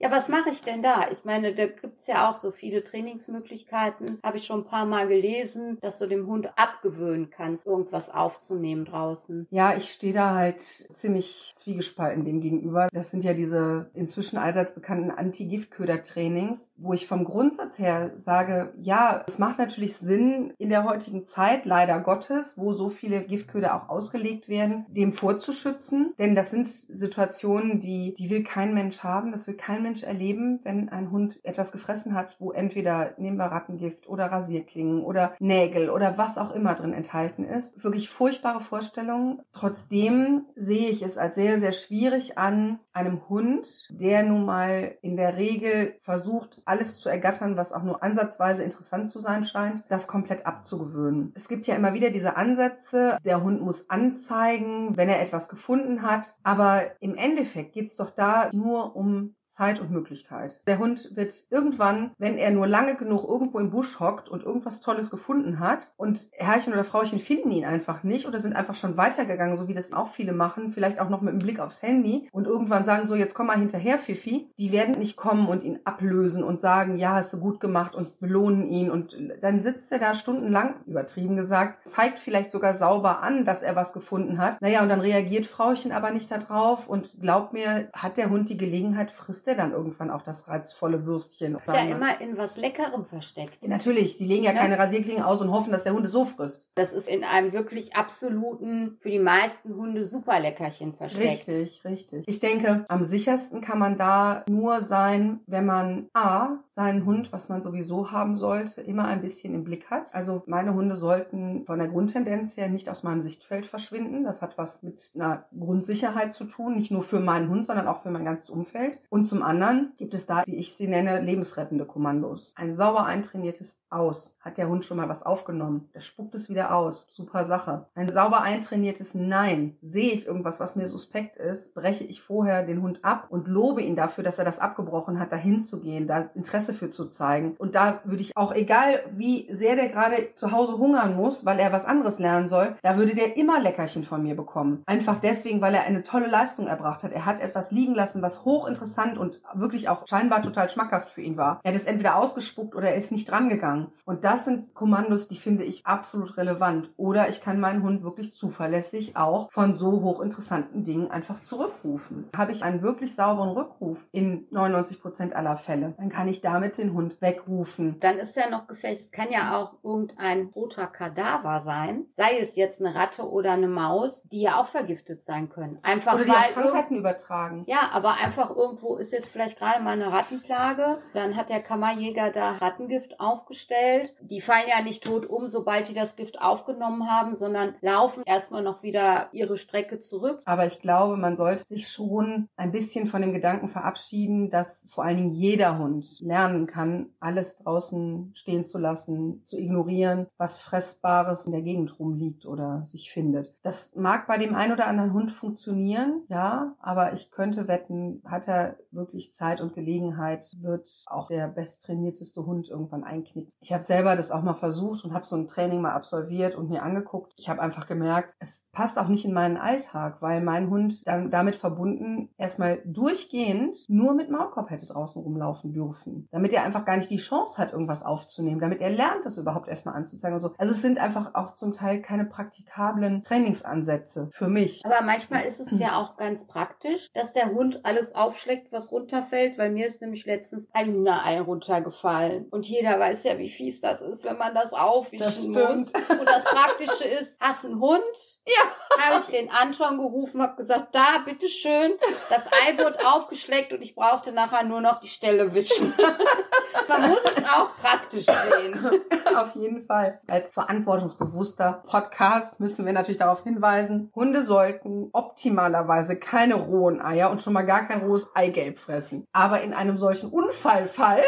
Ja, 0.03 0.11
was 0.11 0.27
mache 0.27 0.49
ich 0.49 0.59
denn 0.59 0.83
da? 0.83 1.09
Ich 1.11 1.23
meine, 1.23 1.55
da 1.55 1.65
gibt's 1.65 2.07
ja 2.07 2.29
auch 2.29 2.35
so 2.35 2.51
viele 2.51 2.83
Trainingsmöglichkeiten. 2.83 4.19
Habe 4.21 4.35
ich 4.35 4.45
schon 4.45 4.59
ein 4.59 4.65
paar 4.65 4.85
Mal 4.85 5.07
gelesen, 5.07 5.77
dass 5.79 5.97
du 5.97 6.07
dem 6.07 6.27
Hund 6.27 6.49
abgewöhnen 6.57 7.29
kannst, 7.29 7.65
irgendwas 7.65 8.09
aufzunehmen 8.09 8.83
draußen. 8.83 9.47
Ja, 9.49 9.77
ich 9.77 9.93
stehe 9.93 10.11
da 10.11 10.35
halt 10.35 10.61
ziemlich 10.61 11.53
zwiegespalten 11.55 12.25
dem 12.25 12.41
gegenüber. 12.41 12.89
Das 12.91 13.11
sind 13.11 13.23
ja 13.23 13.33
diese 13.33 13.91
inzwischen 13.93 14.37
allseits 14.37 14.75
bekannten 14.75 15.09
Anti-Giftköder-Trainings, 15.09 16.69
wo 16.75 16.91
ich 16.91 17.07
vom 17.07 17.23
Grundsatz 17.23 17.79
her 17.79 18.11
sage, 18.17 18.73
ja, 18.81 19.23
es 19.25 19.39
macht 19.39 19.57
natürlich 19.57 19.95
Sinn 19.95 20.53
in 20.57 20.67
der 20.67 20.83
heutigen 20.83 21.23
Zeit, 21.23 21.63
leider 21.63 22.01
Gottes, 22.01 22.57
wo 22.57 22.73
so 22.73 22.89
viele 22.89 23.23
Giftköder 23.23 23.73
auch 23.73 23.87
ausgelegt 23.87 24.49
werden, 24.49 24.85
dem 24.89 25.13
vorzuschützen. 25.13 26.13
Denn 26.19 26.35
das 26.35 26.51
sind 26.51 26.67
Situationen, 26.67 27.79
die, 27.79 28.13
die 28.15 28.29
will 28.29 28.43
kein 28.43 28.73
Mensch 28.73 29.01
haben, 29.01 29.31
das 29.31 29.47
will 29.47 29.55
kein 29.55 29.81
Mensch 29.81 29.92
erleben, 30.01 30.59
wenn 30.63 30.89
ein 30.89 31.11
Hund 31.11 31.39
etwas 31.43 31.71
gefressen 31.71 32.15
hat, 32.15 32.35
wo 32.39 32.51
entweder 32.51 33.13
nehmen 33.17 33.37
wir 33.37 33.45
Rattengift 33.45 34.09
oder 34.09 34.25
Rasierklingen 34.25 35.03
oder 35.03 35.33
Nägel 35.39 35.91
oder 35.91 36.17
was 36.17 36.39
auch 36.39 36.49
immer 36.51 36.73
drin 36.73 36.93
enthalten 36.93 37.43
ist. 37.43 37.83
Wirklich 37.83 38.09
furchtbare 38.09 38.61
Vorstellungen. 38.61 39.41
Trotzdem 39.51 40.45
sehe 40.55 40.89
ich 40.89 41.03
es 41.03 41.19
als 41.19 41.35
sehr, 41.35 41.59
sehr 41.59 41.73
schwierig 41.73 42.39
an, 42.39 42.79
einem 42.93 43.27
Hund, 43.27 43.87
der 43.89 44.23
nun 44.23 44.45
mal 44.45 44.95
in 45.01 45.17
der 45.17 45.35
Regel 45.35 45.95
versucht, 45.99 46.61
alles 46.65 46.99
zu 46.99 47.09
ergattern, 47.09 47.57
was 47.57 47.73
auch 47.73 47.83
nur 47.83 48.03
ansatzweise 48.03 48.63
interessant 48.63 49.09
zu 49.09 49.19
sein 49.19 49.43
scheint, 49.43 49.83
das 49.89 50.07
komplett 50.07 50.45
abzugewöhnen. 50.45 51.33
Es 51.35 51.47
gibt 51.47 51.65
ja 51.65 51.75
immer 51.75 51.93
wieder 51.93 52.11
diese 52.11 52.37
Ansätze, 52.37 53.17
der 53.25 53.43
Hund 53.43 53.61
muss 53.61 53.89
anzeigen, 53.89 54.95
wenn 54.95 55.09
er 55.09 55.21
etwas 55.21 55.49
gefunden 55.49 56.03
hat, 56.03 56.35
aber 56.43 56.83
im 57.01 57.15
Endeffekt 57.15 57.73
geht 57.73 57.89
es 57.89 57.95
doch 57.95 58.11
da 58.11 58.49
nur 58.53 58.95
um 58.95 59.35
Zeit 59.53 59.79
und 59.79 59.91
Möglichkeit. 59.91 60.61
Der 60.67 60.79
Hund 60.79 61.11
wird 61.15 61.33
irgendwann, 61.49 62.11
wenn 62.17 62.37
er 62.37 62.51
nur 62.51 62.67
lange 62.67 62.95
genug 62.95 63.23
irgendwo 63.27 63.59
im 63.59 63.69
Busch 63.69 63.99
hockt 63.99 64.29
und 64.29 64.43
irgendwas 64.43 64.79
Tolles 64.79 65.09
gefunden 65.09 65.59
hat 65.59 65.93
und 65.95 66.27
Herrchen 66.33 66.73
oder 66.73 66.83
Frauchen 66.83 67.19
finden 67.19 67.51
ihn 67.51 67.65
einfach 67.65 68.03
nicht 68.03 68.27
oder 68.27 68.39
sind 68.39 68.55
einfach 68.55 68.75
schon 68.75 68.97
weitergegangen, 68.97 69.55
so 69.55 69.67
wie 69.67 69.73
das 69.73 69.93
auch 69.93 70.07
viele 70.07 70.33
machen, 70.33 70.71
vielleicht 70.71 70.99
auch 70.99 71.09
noch 71.09 71.21
mit 71.21 71.33
dem 71.33 71.39
Blick 71.39 71.59
aufs 71.59 71.81
Handy 71.81 72.27
und 72.31 72.47
irgendwann 72.47 72.83
sagen 72.83 73.07
so, 73.07 73.15
jetzt 73.15 73.35
komm 73.35 73.47
mal 73.47 73.59
hinterher, 73.59 73.99
Fifi. 73.99 74.51
Die 74.57 74.71
werden 74.71 74.97
nicht 74.97 75.15
kommen 75.15 75.47
und 75.47 75.63
ihn 75.63 75.79
ablösen 75.83 76.43
und 76.43 76.59
sagen, 76.59 76.97
ja, 76.97 77.13
hast 77.13 77.33
du 77.33 77.39
gut 77.39 77.59
gemacht 77.59 77.95
und 77.95 78.19
belohnen 78.19 78.67
ihn 78.67 78.89
und 78.89 79.15
dann 79.41 79.61
sitzt 79.61 79.91
er 79.91 79.99
da 79.99 80.15
stundenlang, 80.15 80.75
übertrieben 80.85 81.35
gesagt, 81.35 81.87
zeigt 81.87 82.19
vielleicht 82.19 82.51
sogar 82.51 82.73
sauber 82.73 83.21
an, 83.21 83.45
dass 83.45 83.61
er 83.61 83.75
was 83.75 83.93
gefunden 83.93 84.39
hat. 84.39 84.59
Naja, 84.61 84.81
und 84.81 84.89
dann 84.89 85.01
reagiert 85.01 85.45
Frauchen 85.45 85.91
aber 85.91 86.11
nicht 86.11 86.31
darauf 86.31 86.87
und 86.87 87.11
glaubt 87.21 87.53
mir, 87.53 87.89
hat 87.93 88.17
der 88.17 88.29
Hund 88.29 88.49
die 88.49 88.57
Gelegenheit, 88.57 89.11
frisst 89.11 89.42
er 89.47 89.55
dann 89.55 89.71
irgendwann 89.71 90.09
auch 90.09 90.21
das 90.21 90.47
reizvolle 90.47 91.05
Würstchen. 91.05 91.55
Ist 91.55 91.67
ja 91.67 91.85
immer 91.85 92.19
in 92.21 92.37
was 92.37 92.55
Leckerem 92.57 93.05
versteckt. 93.05 93.65
Natürlich, 93.67 94.17
die 94.17 94.25
legen 94.25 94.43
ja 94.43 94.51
Ja. 94.53 94.59
keine 94.59 94.77
Rasierklingen 94.77 95.23
aus 95.23 95.41
und 95.41 95.51
hoffen, 95.51 95.71
dass 95.71 95.83
der 95.83 95.93
Hund 95.93 96.05
es 96.05 96.11
so 96.11 96.25
frisst. 96.25 96.69
Das 96.75 96.93
ist 96.93 97.07
in 97.07 97.23
einem 97.23 97.51
wirklich 97.53 97.95
absoluten, 97.95 98.97
für 99.01 99.09
die 99.09 99.19
meisten 99.19 99.75
Hunde 99.75 100.05
super 100.05 100.39
Leckerchen 100.39 100.93
versteckt. 100.93 101.47
Richtig, 101.47 101.83
richtig. 101.85 102.23
Ich 102.27 102.39
denke, 102.39 102.85
am 102.87 103.03
sichersten 103.03 103.61
kann 103.61 103.79
man 103.79 103.97
da 103.97 104.43
nur 104.47 104.81
sein, 104.81 105.39
wenn 105.47 105.65
man 105.65 106.07
A, 106.13 106.57
seinen 106.69 107.05
Hund, 107.05 107.31
was 107.33 107.49
man 107.49 107.61
sowieso 107.61 108.11
haben 108.11 108.37
sollte, 108.37 108.81
immer 108.81 109.05
ein 109.05 109.21
bisschen 109.21 109.53
im 109.53 109.63
Blick 109.63 109.89
hat. 109.89 110.13
Also 110.13 110.43
meine 110.45 110.73
Hunde 110.73 110.95
sollten 110.95 111.65
von 111.65 111.79
der 111.79 111.87
Grundtendenz 111.87 112.55
her 112.57 112.69
nicht 112.69 112.89
aus 112.89 113.03
meinem 113.03 113.21
Sichtfeld 113.21 113.65
verschwinden. 113.65 114.23
Das 114.23 114.41
hat 114.41 114.57
was 114.57 114.83
mit 114.83 115.11
einer 115.15 115.45
Grundsicherheit 115.57 116.33
zu 116.33 116.45
tun, 116.45 116.75
nicht 116.75 116.91
nur 116.91 117.03
für 117.03 117.19
meinen 117.19 117.49
Hund, 117.49 117.65
sondern 117.65 117.87
auch 117.87 118.01
für 118.03 118.11
mein 118.11 118.25
ganzes 118.25 118.49
Umfeld. 118.49 118.99
Und 119.09 119.23
Und 119.23 119.32
zum 119.33 119.41
anderen 119.41 119.93
gibt 119.97 120.13
es 120.13 120.27
da, 120.27 120.43
wie 120.45 120.57
ich 120.57 120.75
sie 120.75 120.87
nenne, 120.87 121.19
lebensrettende 121.19 121.85
Kommandos. 121.85 122.53
Ein 122.55 122.75
sauber 122.75 123.05
eintrainiertes 123.05 123.79
Aus. 123.89 124.37
Hat 124.39 124.59
der 124.59 124.69
Hund 124.69 124.85
schon 124.85 124.97
mal 124.97 125.09
was 125.09 125.23
aufgenommen? 125.23 125.89
Der 125.95 126.01
spuckt 126.01 126.35
es 126.35 126.49
wieder 126.49 126.75
aus. 126.75 127.07
Super 127.09 127.43
Sache. 127.45 127.87
Ein 127.95 128.09
sauber 128.09 128.41
eintrainiertes 128.41 129.15
Nein. 129.15 129.77
Sehe 129.81 130.13
ich 130.13 130.27
irgendwas, 130.27 130.59
was 130.59 130.75
mir 130.75 130.87
suspekt 130.87 131.37
ist, 131.37 131.73
breche 131.73 132.03
ich 132.03 132.21
vorher 132.21 132.63
den 132.63 132.83
Hund 132.83 133.03
ab 133.03 133.25
und 133.29 133.47
lobe 133.47 133.81
ihn 133.81 133.95
dafür, 133.95 134.23
dass 134.23 134.37
er 134.37 134.45
das 134.45 134.59
abgebrochen 134.59 135.19
hat, 135.19 135.31
dahin 135.31 135.61
zu 135.61 135.81
gehen, 135.81 136.05
da 136.05 136.29
Interesse 136.35 136.75
für 136.75 136.91
zu 136.91 137.07
zeigen. 137.07 137.55
Und 137.57 137.73
da 137.73 138.01
würde 138.03 138.21
ich 138.21 138.37
auch, 138.37 138.53
egal 138.53 138.99
wie 139.09 139.51
sehr 139.51 139.75
der 139.75 139.89
gerade 139.89 140.35
zu 140.35 140.51
Hause 140.51 140.77
hungern 140.77 141.15
muss, 141.15 141.43
weil 141.43 141.57
er 141.57 141.71
was 141.71 141.85
anderes 141.85 142.19
lernen 142.19 142.49
soll, 142.49 142.75
da 142.83 142.97
würde 142.97 143.15
der 143.15 143.35
immer 143.35 143.59
Leckerchen 143.59 144.03
von 144.03 144.21
mir 144.21 144.35
bekommen. 144.35 144.83
Einfach 144.85 145.19
deswegen, 145.19 145.59
weil 145.61 145.73
er 145.73 145.85
eine 145.85 146.03
tolle 146.03 146.27
Leistung 146.27 146.67
erbracht 146.67 147.03
hat. 147.03 147.13
Er 147.13 147.25
hat 147.25 147.41
etwas 147.41 147.71
liegen 147.71 147.95
lassen, 147.95 148.21
was 148.21 148.45
hochinteressant 148.45 149.17
und 149.23 149.41
wirklich 149.53 149.89
auch 149.89 150.05
scheinbar 150.07 150.41
total 150.41 150.69
schmackhaft 150.69 151.09
für 151.09 151.21
ihn 151.21 151.37
war. 151.37 151.59
Er 151.63 151.71
hat 151.71 151.79
es 151.79 151.85
entweder 151.85 152.17
ausgespuckt 152.17 152.75
oder 152.75 152.89
er 152.89 152.95
ist 152.95 153.11
nicht 153.11 153.29
drangegangen. 153.29 153.87
Und 154.05 154.23
das 154.23 154.45
sind 154.45 154.73
Kommandos, 154.73 155.27
die 155.27 155.37
finde 155.37 155.63
ich 155.63 155.85
absolut 155.85 156.37
relevant. 156.37 156.91
Oder 156.97 157.29
ich 157.29 157.41
kann 157.41 157.59
meinen 157.59 157.83
Hund 157.83 158.03
wirklich 158.03 158.33
zuverlässig 158.33 159.15
auch 159.15 159.49
von 159.51 159.75
so 159.75 160.01
hochinteressanten 160.01 160.83
Dingen 160.83 161.09
einfach 161.09 161.41
zurückrufen. 161.41 162.29
Habe 162.35 162.51
ich 162.51 162.63
einen 162.63 162.81
wirklich 162.81 163.15
sauberen 163.15 163.49
Rückruf 163.49 164.05
in 164.11 164.47
99 164.51 165.01
Prozent 165.01 165.35
aller 165.35 165.57
Fälle, 165.57 165.93
dann 165.97 166.09
kann 166.09 166.27
ich 166.27 166.41
damit 166.41 166.77
den 166.77 166.93
Hund 166.93 167.21
wegrufen. 167.21 167.99
Dann 167.99 168.17
ist 168.17 168.35
ja 168.35 168.49
noch 168.49 168.67
gefährlich, 168.67 169.01
es 169.01 169.11
kann 169.11 169.31
ja 169.31 169.57
auch 169.57 169.73
irgendein 169.83 170.47
roter 170.55 170.87
Kadaver 170.87 171.61
sein, 171.63 172.05
sei 172.17 172.39
es 172.39 172.55
jetzt 172.55 172.79
eine 172.79 172.95
Ratte 172.95 173.29
oder 173.29 173.51
eine 173.51 173.67
Maus, 173.67 174.23
die 174.31 174.41
ja 174.41 174.59
auch 174.59 174.67
vergiftet 174.67 175.23
sein 175.25 175.49
können. 175.49 175.79
Einfach 175.83 176.15
Oder 176.15 176.25
die 176.25 176.31
weil 176.31 176.53
Krankheiten 176.53 176.95
übertragen. 176.95 177.63
Ja, 177.67 177.89
aber 177.93 178.15
einfach 178.15 178.49
irgendwo 178.55 178.97
ist 179.03 179.13
jetzt 179.13 179.29
vielleicht 179.29 179.59
gerade 179.59 179.83
mal 179.83 179.91
eine 179.91 180.11
Rattenplage. 180.11 180.99
Dann 181.13 181.35
hat 181.35 181.49
der 181.49 181.61
Kammerjäger 181.61 182.31
da 182.31 182.53
Rattengift 182.53 183.19
aufgestellt. 183.19 184.13
Die 184.21 184.41
fallen 184.41 184.67
ja 184.67 184.81
nicht 184.81 185.03
tot 185.03 185.25
um, 185.25 185.47
sobald 185.47 185.89
die 185.89 185.93
das 185.93 186.15
Gift 186.15 186.41
aufgenommen 186.41 187.09
haben, 187.09 187.35
sondern 187.35 187.75
laufen 187.81 188.23
erstmal 188.25 188.63
noch 188.63 188.81
wieder 188.83 189.29
ihre 189.33 189.57
Strecke 189.57 189.99
zurück. 189.99 190.41
Aber 190.45 190.65
ich 190.65 190.79
glaube, 190.79 191.17
man 191.17 191.35
sollte 191.35 191.65
sich 191.65 191.89
schon 191.89 192.47
ein 192.55 192.71
bisschen 192.71 193.07
von 193.07 193.21
dem 193.21 193.33
Gedanken 193.33 193.67
verabschieden, 193.67 194.49
dass 194.49 194.85
vor 194.89 195.03
allen 195.03 195.17
Dingen 195.17 195.31
jeder 195.31 195.77
Hund 195.77 196.05
lernen 196.21 196.65
kann, 196.67 197.09
alles 197.19 197.57
draußen 197.57 198.31
stehen 198.35 198.65
zu 198.65 198.77
lassen, 198.77 199.43
zu 199.45 199.57
ignorieren, 199.57 200.27
was 200.37 200.59
Fressbares 200.59 201.45
in 201.45 201.51
der 201.51 201.61
Gegend 201.61 201.99
rumliegt 201.99 202.45
oder 202.45 202.85
sich 202.85 203.11
findet. 203.11 203.53
Das 203.63 203.91
mag 203.95 204.27
bei 204.27 204.37
dem 204.37 204.55
einen 204.55 204.73
oder 204.73 204.87
anderen 204.87 205.13
Hund 205.13 205.31
funktionieren, 205.31 206.23
ja, 206.29 206.75
aber 206.79 207.13
ich 207.13 207.31
könnte 207.31 207.67
wetten, 207.67 208.21
hat 208.25 208.47
er 208.47 208.77
wirklich 208.93 209.33
Zeit 209.33 209.61
und 209.61 209.73
Gelegenheit, 209.73 210.45
wird 210.61 210.89
auch 211.07 211.27
der 211.27 211.47
besttrainierteste 211.47 212.45
Hund 212.45 212.69
irgendwann 212.69 213.03
einknicken. 213.03 213.51
Ich 213.61 213.73
habe 213.73 213.83
selber 213.83 214.15
das 214.15 214.31
auch 214.31 214.43
mal 214.43 214.53
versucht 214.53 215.03
und 215.03 215.13
habe 215.13 215.25
so 215.25 215.35
ein 215.35 215.47
Training 215.47 215.81
mal 215.81 215.93
absolviert 215.93 216.55
und 216.55 216.69
mir 216.69 216.83
angeguckt. 216.83 217.33
Ich 217.37 217.49
habe 217.49 217.61
einfach 217.61 217.87
gemerkt, 217.87 218.35
es 218.39 218.62
passt 218.73 218.97
auch 218.97 219.07
nicht 219.07 219.23
in 219.23 219.33
meinen 219.33 219.57
Alltag, 219.57 220.17
weil 220.19 220.41
mein 220.41 220.69
Hund 220.69 221.07
dann 221.07 221.29
damit 221.29 221.55
verbunden 221.55 222.29
erstmal 222.37 222.81
durchgehend 222.85 223.77
nur 223.87 224.13
mit 224.15 224.29
Maulkorb 224.29 224.71
hätte 224.71 224.87
draußen 224.87 225.21
rumlaufen 225.21 225.71
dürfen, 225.73 226.27
damit 226.31 226.51
er 226.53 226.63
einfach 226.63 226.83
gar 226.83 226.97
nicht 226.97 227.09
die 227.09 227.17
Chance 227.17 227.59
hat, 227.59 227.71
irgendwas 227.71 228.03
aufzunehmen, 228.03 228.59
damit 228.59 228.81
er 228.81 228.89
lernt, 228.89 229.25
das 229.25 229.37
überhaupt 229.37 229.67
erstmal 229.67 229.95
anzuzeigen 229.95 230.35
und 230.35 230.41
so. 230.41 230.53
Also 230.57 230.73
es 230.73 230.81
sind 230.81 230.97
einfach 230.97 231.35
auch 231.35 231.55
zum 231.55 231.71
Teil 231.71 232.01
keine 232.01 232.25
praktikablen 232.25 233.21
Trainingsansätze 233.21 234.29
für 234.33 234.47
mich. 234.47 234.83
Aber 234.85 235.01
manchmal 235.05 235.45
ist 235.45 235.59
es 235.59 235.79
ja 235.79 235.97
auch 235.97 236.17
ganz 236.17 236.45
praktisch, 236.47 237.09
dass 237.13 237.31
der 237.33 237.51
Hund 237.51 237.85
alles 237.85 238.15
aufschlägt, 238.15 238.71
was 238.71 238.91
runterfällt, 238.91 239.57
weil 239.59 239.71
mir 239.71 239.85
ist 239.85 240.01
nämlich 240.01 240.25
letztens 240.25 240.67
ein 240.73 240.87
Hühnerei 240.91 241.39
runtergefallen. 241.41 242.47
Und 242.49 242.65
jeder 242.65 242.99
weiß 242.99 243.23
ja, 243.23 243.37
wie 243.37 243.49
fies 243.49 243.81
das 243.81 244.01
ist, 244.01 244.23
wenn 244.23 244.37
man 244.37 244.55
das 244.55 244.73
aufwischen 244.73 245.23
Das 245.23 245.37
stimmt. 245.37 245.55
muss. 245.55 245.93
Und 245.93 246.25
das 246.25 246.43
Praktische 246.43 247.03
ist, 247.19 247.39
hast 247.39 247.65
einen 247.65 247.79
Hund? 247.79 248.01
Ja. 248.47 248.62
Habe 248.99 249.21
ich 249.21 249.25
den 249.25 249.49
Anton 249.49 249.97
gerufen, 249.97 250.41
habe 250.41 250.55
gesagt, 250.55 250.93
da, 250.93 251.17
bitteschön. 251.25 251.93
Das 252.29 252.43
Ei 252.45 252.77
wurde 252.77 252.99
aufgeschleckt 253.05 253.73
und 253.73 253.81
ich 253.81 253.95
brauchte 253.95 254.31
nachher 254.31 254.63
nur 254.63 254.81
noch 254.81 254.99
die 254.99 255.07
Stelle 255.07 255.53
wischen. 255.53 255.93
man 256.87 257.09
muss 257.09 257.19
es 257.23 257.43
auch 257.43 257.75
praktisch 257.79 258.25
sehen. 258.25 259.01
Auf 259.35 259.55
jeden 259.55 259.85
Fall. 259.85 260.19
Als 260.27 260.51
verantwortungsbewusster 260.51 261.83
Podcast 261.87 262.59
müssen 262.59 262.85
wir 262.85 262.93
natürlich 262.93 263.17
darauf 263.17 263.43
hinweisen, 263.43 264.11
Hunde 264.15 264.43
sollten 264.43 265.09
optimalerweise 265.11 266.17
keine 266.17 266.55
rohen 266.55 267.01
Eier 267.01 267.31
und 267.31 267.41
schon 267.41 267.53
mal 267.53 267.65
gar 267.65 267.87
kein 267.87 268.03
rohes 268.03 268.27
Eigelb 268.35 268.77
fressen. 268.77 269.27
Aber 269.31 269.61
in 269.61 269.73
einem 269.73 269.97
solchen 269.97 270.29
Unfallfall 270.29 271.23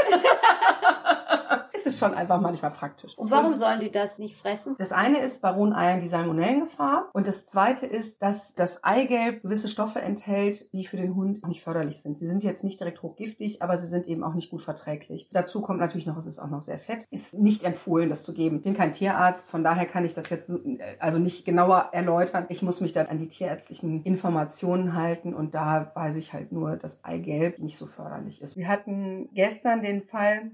ist 1.85 1.93
es 1.93 1.99
schon 1.99 2.13
einfach 2.13 2.41
manchmal 2.41 2.71
praktisch. 2.71 3.17
Und 3.17 3.29
warum 3.29 3.55
sollen 3.55 3.79
die 3.79 3.91
das 3.91 4.17
nicht 4.17 4.35
fressen? 4.35 4.75
Das 4.77 4.91
eine 4.91 5.19
ist 5.19 5.41
bei 5.41 5.49
rohen 5.49 5.73
Eiern 5.73 6.01
die 6.01 6.07
Salmonellengefahr 6.07 7.09
und 7.13 7.27
das 7.27 7.45
zweite 7.45 7.85
ist, 7.85 8.21
dass 8.21 8.55
das 8.55 8.83
Eigelb 8.83 9.43
gewisse 9.43 9.67
Stoffe 9.67 10.01
enthält, 10.01 10.71
die 10.73 10.85
für 10.85 10.97
den 10.97 11.15
Hund 11.15 11.45
nicht 11.47 11.63
förderlich 11.63 12.01
sind. 12.01 12.17
Sie 12.17 12.27
sind 12.27 12.43
jetzt 12.43 12.63
nicht 12.63 12.79
direkt 12.79 13.01
hochgiftig, 13.03 13.61
aber 13.61 13.77
sie 13.77 13.87
sind 13.87 14.07
eben 14.07 14.23
auch 14.23 14.33
nicht 14.33 14.49
gut 14.49 14.63
verträglich. 14.63 15.29
Dazu 15.31 15.61
kommt 15.61 15.79
natürlich 15.79 16.07
noch, 16.07 16.17
es 16.17 16.25
ist 16.25 16.39
auch 16.39 16.49
noch 16.49 16.61
sehr 16.61 16.79
fett. 16.79 17.05
Ist 17.11 17.33
nicht 17.33 17.63
empfohlen, 17.63 18.09
das 18.09 18.23
zu 18.23 18.33
geben. 18.33 18.57
Ich 18.57 18.63
bin 18.63 18.75
kein 18.75 18.91
Tierarzt, 18.91 19.49
von 19.49 19.63
daher 19.63 19.85
kann 19.85 20.05
ich 20.05 20.13
das 20.13 20.29
jetzt 20.29 20.51
also 20.99 21.19
nicht 21.19 21.45
genauer 21.45 21.89
erläutern. 21.91 22.45
Ich 22.49 22.61
muss 22.61 22.81
mich 22.81 22.93
dann 22.93 23.07
an 23.07 23.19
die 23.19 23.27
tierärztlichen 23.27 24.03
Informationen 24.03 24.95
halten 24.95 25.33
und 25.33 25.53
da 25.53 25.91
weiß 25.93 26.15
ich 26.15 26.33
halt 26.33 26.51
nur, 26.51 26.77
dass 26.77 27.03
Eigelb 27.03 27.59
nicht 27.59 27.77
so 27.77 27.85
förderlich 27.85 28.41
ist. 28.41 28.57
Wir 28.57 28.67
hatten 28.67 29.29
gestern 29.33 29.81
den 29.81 30.01
Fall, 30.01 30.51